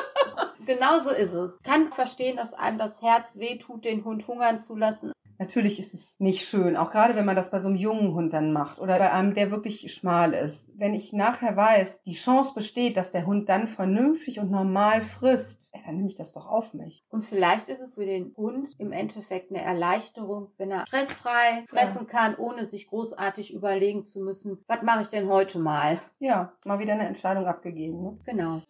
genau 0.65 0.99
so 0.99 1.09
ist 1.11 1.33
es. 1.33 1.61
Kann 1.63 1.91
verstehen, 1.91 2.37
dass 2.37 2.53
einem 2.53 2.77
das 2.77 3.01
Herz 3.01 3.37
wehtut, 3.37 3.85
den 3.85 4.03
Hund 4.03 4.27
hungern 4.27 4.59
zu 4.59 4.75
lassen. 4.75 5.13
Natürlich 5.43 5.77
ist 5.77 5.93
es 5.93 6.17
nicht 6.21 6.47
schön, 6.47 6.77
auch 6.77 6.89
gerade 6.89 7.17
wenn 7.17 7.25
man 7.25 7.35
das 7.35 7.51
bei 7.51 7.59
so 7.59 7.67
einem 7.67 7.75
jungen 7.75 8.13
Hund 8.13 8.31
dann 8.31 8.53
macht 8.53 8.79
oder 8.79 8.97
bei 8.97 9.11
einem, 9.11 9.33
der 9.33 9.51
wirklich 9.51 9.93
schmal 9.93 10.33
ist. 10.33 10.71
Wenn 10.79 10.93
ich 10.93 11.11
nachher 11.11 11.57
weiß, 11.57 12.01
die 12.03 12.13
Chance 12.13 12.53
besteht, 12.55 12.95
dass 12.95 13.11
der 13.11 13.25
Hund 13.25 13.49
dann 13.49 13.67
vernünftig 13.67 14.39
und 14.39 14.51
normal 14.51 15.01
frisst, 15.01 15.69
dann 15.85 15.97
nehme 15.97 16.07
ich 16.07 16.15
das 16.15 16.31
doch 16.31 16.47
auf 16.47 16.73
mich. 16.73 17.03
Und 17.09 17.25
vielleicht 17.25 17.67
ist 17.67 17.81
es 17.81 17.95
für 17.95 18.05
den 18.05 18.33
Hund 18.37 18.73
im 18.77 18.93
Endeffekt 18.93 19.51
eine 19.51 19.61
Erleichterung, 19.61 20.51
wenn 20.57 20.71
er 20.71 20.87
stressfrei 20.87 21.65
fressen 21.67 22.07
ja. 22.07 22.19
kann, 22.19 22.35
ohne 22.37 22.65
sich 22.65 22.87
großartig 22.87 23.53
überlegen 23.53 24.05
zu 24.05 24.21
müssen, 24.21 24.63
was 24.67 24.81
mache 24.81 25.01
ich 25.01 25.09
denn 25.09 25.27
heute 25.27 25.59
mal? 25.59 25.99
Ja, 26.19 26.53
mal 26.63 26.79
wieder 26.79 26.93
eine 26.93 27.07
Entscheidung 27.07 27.47
abgegeben. 27.47 28.01
Ne? 28.01 28.17
Genau. 28.23 28.61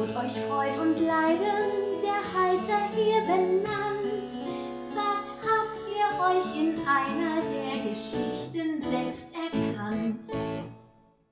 Euch 0.00 0.40
Freud 0.42 0.78
und 0.80 1.00
Leiden 1.00 2.00
der 2.02 2.22
Halter 2.32 2.88
hier 2.94 3.20
benannt. 3.22 4.30
Sagt, 4.94 5.32
habt 5.42 5.78
ihr 5.88 6.08
euch 6.24 6.56
in 6.56 6.76
einer 6.86 7.40
der 7.42 7.90
Geschichten 7.90 8.80
selbst 8.80 9.34
erkannt? 9.34 10.26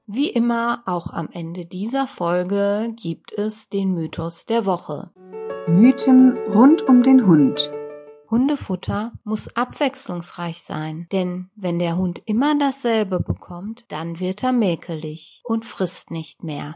Wie 0.07 0.31
immer, 0.31 0.83
auch 0.87 1.09
am 1.11 1.29
Ende 1.33 1.65
dieser 1.65 2.09
Folge 2.09 2.93
gibt 2.97 3.33
es 3.33 3.69
den 3.69 3.93
Mythos 3.93 4.47
der 4.47 4.67
Woche. 4.67 5.13
Mythen 5.69 6.37
rund 6.53 6.83
um 6.89 7.03
den 7.03 7.27
Hund. 7.27 7.71
Hundefutter 8.31 9.13
muss 9.23 9.55
abwechslungsreich 9.55 10.63
sein, 10.63 11.07
denn 11.13 11.51
wenn 11.55 11.79
der 11.79 11.97
Hund 11.97 12.21
immer 12.25 12.59
dasselbe 12.59 13.21
bekommt, 13.21 13.85
dann 13.89 14.19
wird 14.19 14.43
er 14.43 14.53
mäkelig 14.53 15.43
und 15.45 15.65
frisst 15.65 16.11
nicht 16.11 16.43
mehr. 16.43 16.75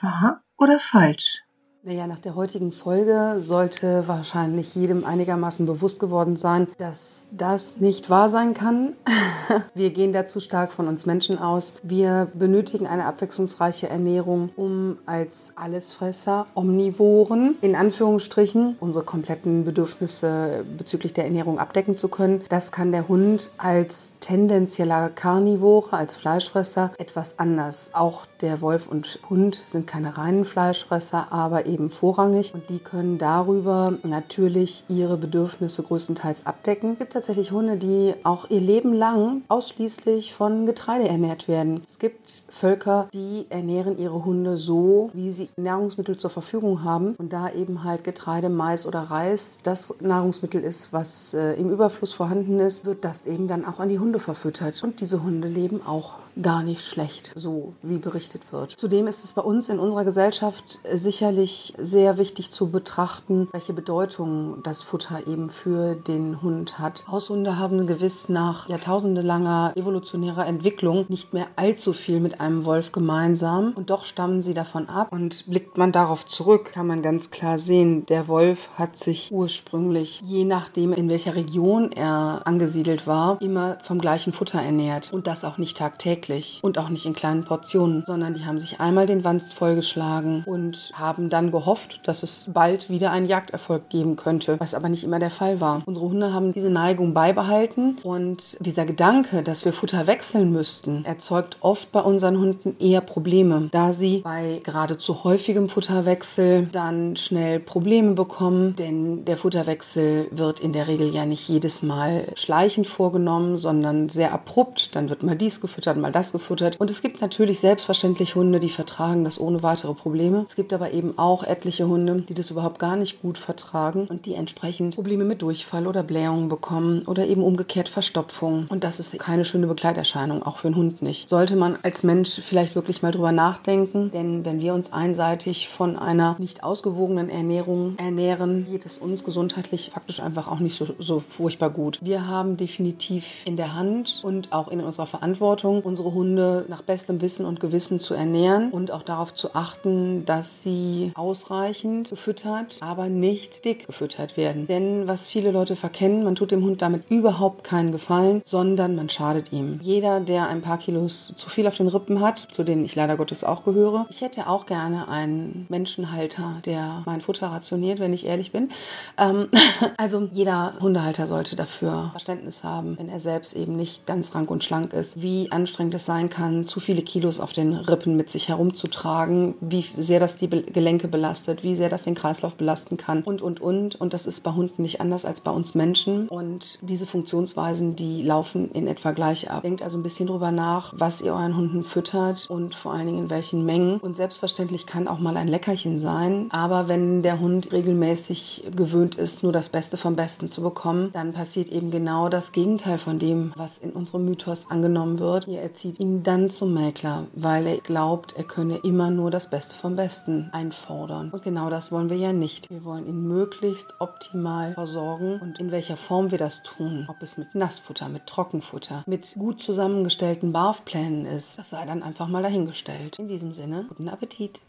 Wahr 0.00 0.42
oder 0.58 0.78
falsch? 0.78 1.44
Naja, 1.84 2.08
nach 2.08 2.18
der 2.18 2.34
heutigen 2.34 2.72
Folge 2.72 3.36
sollte 3.38 4.08
wahrscheinlich 4.08 4.74
jedem 4.74 5.04
einigermaßen 5.04 5.64
bewusst 5.64 6.00
geworden 6.00 6.36
sein, 6.36 6.66
dass 6.76 7.30
das 7.32 7.78
nicht 7.78 8.10
wahr 8.10 8.28
sein 8.28 8.52
kann. 8.52 8.94
Wir 9.74 9.90
gehen 9.90 10.12
dazu 10.12 10.40
stark 10.40 10.72
von 10.72 10.88
uns 10.88 11.06
Menschen 11.06 11.38
aus. 11.38 11.74
Wir 11.84 12.30
benötigen 12.34 12.88
eine 12.88 13.04
abwechslungsreiche 13.04 13.88
Ernährung, 13.88 14.50
um 14.56 14.98
als 15.06 15.52
Allesfresser, 15.54 16.46
Omnivoren, 16.54 17.54
in 17.60 17.76
Anführungsstrichen, 17.76 18.76
unsere 18.80 19.04
kompletten 19.04 19.64
Bedürfnisse 19.64 20.66
bezüglich 20.76 21.14
der 21.14 21.24
Ernährung 21.24 21.60
abdecken 21.60 21.96
zu 21.96 22.08
können. 22.08 22.42
Das 22.48 22.72
kann 22.72 22.90
der 22.90 23.06
Hund 23.06 23.52
als 23.56 24.14
tendenzieller 24.18 25.10
Karnivore, 25.10 25.96
als 25.96 26.16
Fleischfresser 26.16 26.92
etwas 26.98 27.38
anders. 27.38 27.92
Auch 27.94 28.26
der 28.40 28.60
Wolf 28.60 28.88
und 28.88 29.18
Hund 29.28 29.54
sind 29.54 29.86
keine 29.86 30.16
reinen 30.16 30.44
Fleischfresser, 30.44 31.32
aber 31.32 31.66
eben 31.66 31.90
vorrangig 31.90 32.54
und 32.54 32.70
die 32.70 32.78
können 32.78 33.18
darüber 33.18 33.94
natürlich 34.02 34.84
ihre 34.88 35.16
Bedürfnisse 35.16 35.82
größtenteils 35.82 36.46
abdecken. 36.46 36.92
Es 36.92 36.98
gibt 36.98 37.12
tatsächlich 37.12 37.52
Hunde, 37.52 37.76
die 37.76 38.14
auch 38.24 38.50
ihr 38.50 38.60
Leben 38.60 38.92
lang 38.92 39.42
ausschließlich 39.48 40.34
von 40.34 40.66
Getreide 40.66 41.08
ernährt 41.08 41.48
werden. 41.48 41.82
Es 41.86 41.98
gibt 41.98 42.44
Völker, 42.48 43.08
die 43.12 43.46
ernähren 43.48 43.98
ihre 43.98 44.24
Hunde 44.24 44.56
so, 44.56 45.10
wie 45.12 45.30
sie 45.30 45.48
Nahrungsmittel 45.56 46.16
zur 46.16 46.30
Verfügung 46.30 46.84
haben 46.84 47.14
und 47.16 47.32
da 47.32 47.50
eben 47.50 47.84
halt 47.84 48.04
Getreide, 48.04 48.48
Mais 48.48 48.86
oder 48.86 49.00
Reis 49.00 49.58
das 49.62 49.94
Nahrungsmittel 50.00 50.62
ist, 50.62 50.92
was 50.92 51.34
äh, 51.34 51.54
im 51.54 51.70
Überfluss 51.70 52.12
vorhanden 52.12 52.60
ist, 52.60 52.84
wird 52.86 53.04
das 53.04 53.26
eben 53.26 53.48
dann 53.48 53.64
auch 53.64 53.80
an 53.80 53.88
die 53.88 53.98
Hunde 53.98 54.18
verfüttert 54.18 54.82
und 54.82 55.00
diese 55.00 55.22
Hunde 55.22 55.48
leben 55.48 55.80
auch 55.86 56.14
gar 56.42 56.62
nicht 56.62 56.84
schlecht, 56.84 57.32
so 57.34 57.74
wie 57.82 57.98
berichtet 57.98 58.52
wird. 58.52 58.72
Zudem 58.72 59.06
ist 59.06 59.24
es 59.24 59.32
bei 59.32 59.42
uns 59.42 59.68
in 59.68 59.78
unserer 59.78 60.04
Gesellschaft 60.04 60.80
sicherlich 60.92 61.74
sehr 61.78 62.18
wichtig 62.18 62.50
zu 62.50 62.70
betrachten, 62.70 63.48
welche 63.52 63.72
Bedeutung 63.72 64.62
das 64.62 64.82
Futter 64.82 65.26
eben 65.26 65.50
für 65.50 65.94
den 65.94 66.42
Hund 66.42 66.78
hat. 66.78 67.06
Haushunde 67.08 67.58
haben 67.58 67.86
gewiss 67.86 68.28
nach 68.28 68.68
jahrtausendelanger 68.68 69.72
evolutionärer 69.76 70.46
Entwicklung 70.46 71.06
nicht 71.08 71.32
mehr 71.32 71.48
allzu 71.56 71.92
viel 71.92 72.20
mit 72.20 72.40
einem 72.40 72.64
Wolf 72.64 72.92
gemeinsam 72.92 73.72
und 73.74 73.90
doch 73.90 74.04
stammen 74.04 74.42
sie 74.42 74.54
davon 74.54 74.88
ab. 74.88 75.08
Und 75.10 75.46
blickt 75.46 75.76
man 75.78 75.92
darauf 75.92 76.26
zurück, 76.26 76.72
kann 76.72 76.86
man 76.86 77.02
ganz 77.02 77.30
klar 77.30 77.58
sehen, 77.58 78.06
der 78.06 78.28
Wolf 78.28 78.68
hat 78.76 78.98
sich 78.98 79.32
ursprünglich, 79.32 80.20
je 80.24 80.44
nachdem 80.44 80.92
in 80.92 81.08
welcher 81.08 81.34
Region 81.34 81.92
er 81.92 82.42
angesiedelt 82.44 83.06
war, 83.06 83.40
immer 83.40 83.78
vom 83.82 84.00
gleichen 84.00 84.32
Futter 84.32 84.60
ernährt 84.60 85.12
und 85.12 85.26
das 85.26 85.44
auch 85.44 85.58
nicht 85.58 85.76
tagtäglich 85.76 86.27
täglich 86.28 86.60
und 86.62 86.78
auch 86.78 86.88
nicht 86.88 87.06
in 87.06 87.14
kleinen 87.14 87.44
Portionen, 87.44 88.04
sondern 88.06 88.34
die 88.34 88.44
haben 88.44 88.58
sich 88.58 88.80
einmal 88.80 89.06
den 89.06 89.24
Wanst 89.24 89.54
vollgeschlagen 89.54 90.44
und 90.46 90.92
haben 90.94 91.30
dann 91.30 91.50
gehofft, 91.50 92.00
dass 92.04 92.22
es 92.22 92.50
bald 92.52 92.90
wieder 92.90 93.10
einen 93.10 93.26
Jagderfolg 93.26 93.88
geben 93.88 94.16
könnte, 94.16 94.58
was 94.60 94.74
aber 94.74 94.88
nicht 94.88 95.04
immer 95.04 95.18
der 95.18 95.30
Fall 95.30 95.60
war. 95.60 95.82
Unsere 95.86 96.06
Hunde 96.06 96.32
haben 96.32 96.52
diese 96.52 96.70
Neigung 96.70 97.14
beibehalten 97.14 97.98
und 98.02 98.56
dieser 98.60 98.84
Gedanke, 98.84 99.42
dass 99.42 99.64
wir 99.64 99.72
Futter 99.72 100.06
wechseln 100.06 100.52
müssten, 100.52 101.04
erzeugt 101.04 101.58
oft 101.60 101.90
bei 101.92 102.00
unseren 102.00 102.38
Hunden 102.38 102.76
eher 102.78 103.00
Probleme, 103.00 103.68
da 103.72 103.92
sie 103.92 104.18
bei 104.18 104.60
gerade 104.62 104.98
zu 104.98 105.24
häufigem 105.24 105.68
Futterwechsel 105.68 106.68
dann 106.72 107.16
schnell 107.16 107.60
Probleme 107.60 108.12
bekommen, 108.12 108.76
denn 108.76 109.24
der 109.24 109.36
Futterwechsel 109.36 110.28
wird 110.30 110.60
in 110.60 110.72
der 110.72 110.88
Regel 110.88 111.14
ja 111.14 111.24
nicht 111.24 111.48
jedes 111.48 111.82
Mal 111.82 112.24
schleichend 112.34 112.86
vorgenommen, 112.86 113.56
sondern 113.56 114.08
sehr 114.08 114.32
abrupt. 114.32 114.94
Dann 114.94 115.10
wird 115.10 115.22
mal 115.22 115.36
dies 115.36 115.60
gefüttert, 115.60 115.96
mal 115.96 116.07
das 116.12 116.28
das 116.28 116.32
gefuttert. 116.32 116.78
Und 116.78 116.90
es 116.90 117.02
gibt 117.02 117.20
natürlich 117.20 117.60
selbstverständlich 117.60 118.34
Hunde, 118.34 118.60
die 118.60 118.70
vertragen 118.70 119.24
das 119.24 119.40
ohne 119.40 119.62
weitere 119.62 119.94
Probleme. 119.94 120.44
Es 120.48 120.56
gibt 120.56 120.72
aber 120.72 120.92
eben 120.92 121.18
auch 121.18 121.42
etliche 121.42 121.86
Hunde, 121.86 122.22
die 122.28 122.34
das 122.34 122.50
überhaupt 122.50 122.78
gar 122.78 122.96
nicht 122.96 123.22
gut 123.22 123.38
vertragen 123.38 124.06
und 124.08 124.26
die 124.26 124.34
entsprechend 124.34 124.94
Probleme 124.94 125.24
mit 125.24 125.42
Durchfall 125.42 125.86
oder 125.86 126.02
Blähungen 126.02 126.48
bekommen 126.48 127.02
oder 127.06 127.26
eben 127.26 127.42
umgekehrt 127.42 127.88
Verstopfung. 127.88 128.66
Und 128.68 128.84
das 128.84 129.00
ist 129.00 129.18
keine 129.18 129.44
schöne 129.44 129.66
Begleiterscheinung, 129.66 130.42
auch 130.42 130.58
für 130.58 130.68
einen 130.68 130.76
Hund 130.76 131.02
nicht. 131.02 131.28
Sollte 131.28 131.56
man 131.56 131.76
als 131.82 132.02
Mensch 132.02 132.40
vielleicht 132.40 132.74
wirklich 132.74 133.02
mal 133.02 133.12
drüber 133.12 133.32
nachdenken, 133.32 134.10
denn 134.10 134.44
wenn 134.44 134.60
wir 134.60 134.74
uns 134.74 134.92
einseitig 134.92 135.68
von 135.68 135.96
einer 135.96 136.36
nicht 136.38 136.62
ausgewogenen 136.62 137.30
Ernährung 137.30 137.96
ernähren, 137.98 138.66
geht 138.66 138.86
es 138.86 138.98
uns 138.98 139.24
gesundheitlich 139.24 139.90
faktisch 139.94 140.20
einfach 140.20 140.48
auch 140.48 140.60
nicht 140.60 140.76
so, 140.76 140.86
so 140.98 141.20
furchtbar 141.20 141.70
gut. 141.70 141.98
Wir 142.02 142.26
haben 142.26 142.56
definitiv 142.56 143.42
in 143.44 143.56
der 143.56 143.74
Hand 143.74 144.20
und 144.22 144.52
auch 144.52 144.68
in 144.68 144.80
unserer 144.80 145.06
Verantwortung, 145.06 145.82
unsere 145.82 145.97
unsere 145.98 146.14
Hunde 146.14 146.64
nach 146.68 146.82
bestem 146.82 147.20
Wissen 147.20 147.44
und 147.44 147.58
Gewissen 147.58 147.98
zu 147.98 148.14
ernähren 148.14 148.70
und 148.70 148.92
auch 148.92 149.02
darauf 149.02 149.34
zu 149.34 149.56
achten, 149.56 150.24
dass 150.26 150.62
sie 150.62 151.10
ausreichend 151.16 152.10
gefüttert, 152.10 152.76
aber 152.78 153.08
nicht 153.08 153.64
dick 153.64 153.88
gefüttert 153.88 154.36
werden. 154.36 154.68
Denn 154.68 155.08
was 155.08 155.26
viele 155.26 155.50
Leute 155.50 155.74
verkennen, 155.74 156.22
man 156.22 156.36
tut 156.36 156.52
dem 156.52 156.62
Hund 156.62 156.82
damit 156.82 157.10
überhaupt 157.10 157.64
keinen 157.64 157.90
Gefallen, 157.90 158.42
sondern 158.44 158.94
man 158.94 159.08
schadet 159.08 159.52
ihm. 159.52 159.80
Jeder, 159.82 160.20
der 160.20 160.48
ein 160.48 160.62
paar 160.62 160.78
Kilos 160.78 161.34
zu 161.36 161.50
viel 161.50 161.66
auf 161.66 161.74
den 161.74 161.88
Rippen 161.88 162.20
hat, 162.20 162.38
zu 162.38 162.62
denen 162.62 162.84
ich 162.84 162.94
leider 162.94 163.16
Gottes 163.16 163.42
auch 163.42 163.64
gehöre, 163.64 164.06
ich 164.08 164.20
hätte 164.20 164.46
auch 164.46 164.66
gerne 164.66 165.08
einen 165.08 165.66
Menschenhalter, 165.68 166.60
der 166.64 167.02
mein 167.06 167.22
Futter 167.22 167.48
rationiert, 167.48 167.98
wenn 167.98 168.12
ich 168.12 168.24
ehrlich 168.24 168.52
bin. 168.52 168.68
Ähm, 169.16 169.48
also 169.96 170.28
jeder 170.30 170.74
Hundehalter 170.80 171.26
sollte 171.26 171.56
dafür 171.56 172.10
Verständnis 172.12 172.62
haben, 172.62 172.96
wenn 172.98 173.08
er 173.08 173.18
selbst 173.18 173.56
eben 173.56 173.74
nicht 173.74 174.06
ganz 174.06 174.32
rank 174.36 174.48
und 174.48 174.62
schlank 174.62 174.92
ist, 174.92 175.20
wie 175.20 175.50
anstrengend 175.88 175.94
es 175.94 176.06
sein 176.06 176.28
kann, 176.28 176.64
zu 176.64 176.80
viele 176.80 177.02
Kilos 177.02 177.40
auf 177.40 177.52
den 177.52 177.74
Rippen 177.74 178.16
mit 178.16 178.30
sich 178.30 178.48
herumzutragen, 178.48 179.54
wie 179.60 179.84
sehr 179.96 180.20
das 180.20 180.36
die 180.36 180.48
Gelenke 180.48 181.08
belastet, 181.08 181.62
wie 181.62 181.74
sehr 181.74 181.88
das 181.88 182.02
den 182.02 182.14
Kreislauf 182.14 182.54
belasten 182.54 182.96
kann 182.96 183.22
und, 183.22 183.42
und, 183.42 183.60
und. 183.60 184.00
Und 184.00 184.12
das 184.12 184.26
ist 184.26 184.44
bei 184.44 184.52
Hunden 184.52 184.82
nicht 184.82 185.00
anders 185.00 185.24
als 185.24 185.40
bei 185.40 185.50
uns 185.50 185.74
Menschen. 185.74 186.28
Und 186.28 186.78
diese 186.82 187.06
Funktionsweisen, 187.06 187.96
die 187.96 188.22
laufen 188.22 188.70
in 188.72 188.86
etwa 188.86 189.12
gleich 189.12 189.50
ab. 189.50 189.62
Denkt 189.62 189.82
also 189.82 189.98
ein 189.98 190.02
bisschen 190.02 190.26
drüber 190.26 190.50
nach, 190.50 190.92
was 190.96 191.20
ihr 191.20 191.32
euren 191.32 191.56
Hunden 191.56 191.84
füttert 191.84 192.48
und 192.50 192.74
vor 192.74 192.92
allen 192.92 193.06
Dingen 193.06 193.18
in 193.18 193.30
welchen 193.30 193.64
Mengen. 193.64 193.98
Und 193.98 194.16
selbstverständlich 194.16 194.86
kann 194.86 195.08
auch 195.08 195.18
mal 195.18 195.36
ein 195.36 195.48
Leckerchen 195.48 196.00
sein. 196.00 196.48
Aber 196.50 196.88
wenn 196.88 197.22
der 197.22 197.40
Hund 197.40 197.72
regelmäßig 197.72 198.64
gewöhnt 198.74 199.14
ist, 199.14 199.42
nur 199.42 199.52
das 199.52 199.68
Beste 199.68 199.96
vom 199.96 200.16
Besten 200.16 200.48
zu 200.48 200.62
bekommen, 200.62 201.10
dann 201.12 201.32
passiert 201.32 201.70
eben 201.70 201.90
genau 201.90 202.28
das 202.28 202.52
Gegenteil 202.52 202.98
von 202.98 203.18
dem, 203.18 203.52
was 203.56 203.78
in 203.78 203.90
unserem 203.90 204.24
Mythos 204.24 204.66
angenommen 204.68 205.18
wird. 205.18 205.48
Ihr 205.48 205.62
zieht 205.78 206.00
ihn 206.00 206.24
dann 206.24 206.50
zum 206.50 206.74
Mäkler, 206.74 207.28
weil 207.34 207.66
er 207.66 207.78
glaubt, 207.78 208.34
er 208.36 208.42
könne 208.42 208.78
immer 208.78 209.10
nur 209.10 209.30
das 209.30 209.48
Beste 209.48 209.76
vom 209.76 209.94
Besten 209.94 210.50
einfordern. 210.52 211.30
Und 211.30 211.44
genau 211.44 211.70
das 211.70 211.92
wollen 211.92 212.10
wir 212.10 212.16
ja 212.16 212.32
nicht. 212.32 212.68
Wir 212.68 212.84
wollen 212.84 213.06
ihn 213.06 213.28
möglichst 213.28 213.94
optimal 214.00 214.74
versorgen 214.74 215.40
und 215.40 215.60
in 215.60 215.70
welcher 215.70 215.96
Form 215.96 216.32
wir 216.32 216.38
das 216.38 216.64
tun. 216.64 217.06
Ob 217.08 217.22
es 217.22 217.38
mit 217.38 217.54
Nassfutter, 217.54 218.08
mit 218.08 218.26
Trockenfutter, 218.26 219.04
mit 219.06 219.34
gut 219.38 219.62
zusammengestellten 219.62 220.52
Barfplänen 220.52 221.24
ist, 221.24 221.58
das 221.58 221.70
sei 221.70 221.86
dann 221.86 222.02
einfach 222.02 222.26
mal 222.26 222.42
dahingestellt. 222.42 223.18
In 223.20 223.28
diesem 223.28 223.52
Sinne, 223.52 223.86
guten 223.88 224.08
Appetit. 224.08 224.60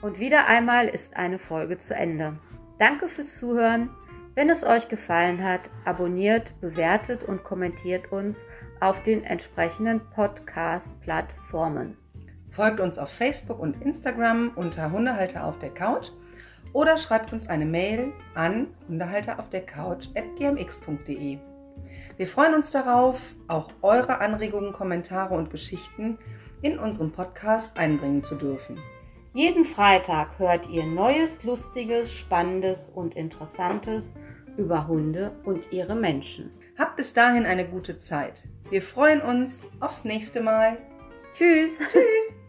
Und 0.00 0.18
wieder 0.18 0.46
einmal 0.46 0.88
ist 0.88 1.14
eine 1.14 1.38
Folge 1.38 1.78
zu 1.78 1.94
Ende. 1.94 2.38
Danke 2.78 3.08
fürs 3.08 3.38
Zuhören. 3.38 3.90
Wenn 4.34 4.48
es 4.48 4.62
euch 4.62 4.88
gefallen 4.88 5.42
hat, 5.42 5.62
abonniert, 5.84 6.52
bewertet 6.60 7.24
und 7.24 7.42
kommentiert 7.42 8.12
uns 8.12 8.36
auf 8.78 9.02
den 9.02 9.24
entsprechenden 9.24 10.00
Podcast-Plattformen. 10.14 11.96
Folgt 12.50 12.78
uns 12.80 12.98
auf 12.98 13.08
Facebook 13.10 13.58
und 13.58 13.82
Instagram 13.82 14.52
unter 14.54 14.92
Hundehalter 14.92 15.44
auf 15.44 15.58
der 15.58 15.70
Couch 15.70 16.10
oder 16.72 16.96
schreibt 16.96 17.32
uns 17.32 17.48
eine 17.48 17.66
Mail 17.66 18.12
an 18.34 18.68
hundehalteraufdercouch.gmx.de. 18.88 21.38
Wir 22.16 22.26
freuen 22.26 22.54
uns 22.54 22.70
darauf, 22.70 23.20
auch 23.48 23.70
eure 23.82 24.20
Anregungen, 24.20 24.72
Kommentare 24.72 25.34
und 25.34 25.50
Geschichten 25.50 26.18
in 26.62 26.78
unserem 26.78 27.10
Podcast 27.10 27.76
einbringen 27.76 28.22
zu 28.22 28.36
dürfen. 28.36 28.78
Jeden 29.32 29.64
Freitag 29.64 30.40
hört 30.40 30.68
ihr 30.68 30.84
Neues, 30.84 31.44
Lustiges, 31.44 32.12
Spannendes 32.12 32.90
und 32.90 33.14
Interessantes 33.14 34.12
über 34.56 34.88
Hunde 34.88 35.30
und 35.44 35.62
ihre 35.70 35.94
Menschen. 35.94 36.50
Habt 36.76 36.96
bis 36.96 37.12
dahin 37.12 37.46
eine 37.46 37.68
gute 37.68 37.98
Zeit. 37.98 38.48
Wir 38.70 38.82
freuen 38.82 39.20
uns 39.20 39.62
aufs 39.78 40.04
nächste 40.04 40.40
Mal. 40.40 40.78
Tschüss! 41.34 41.78
Tschüss! 41.78 42.34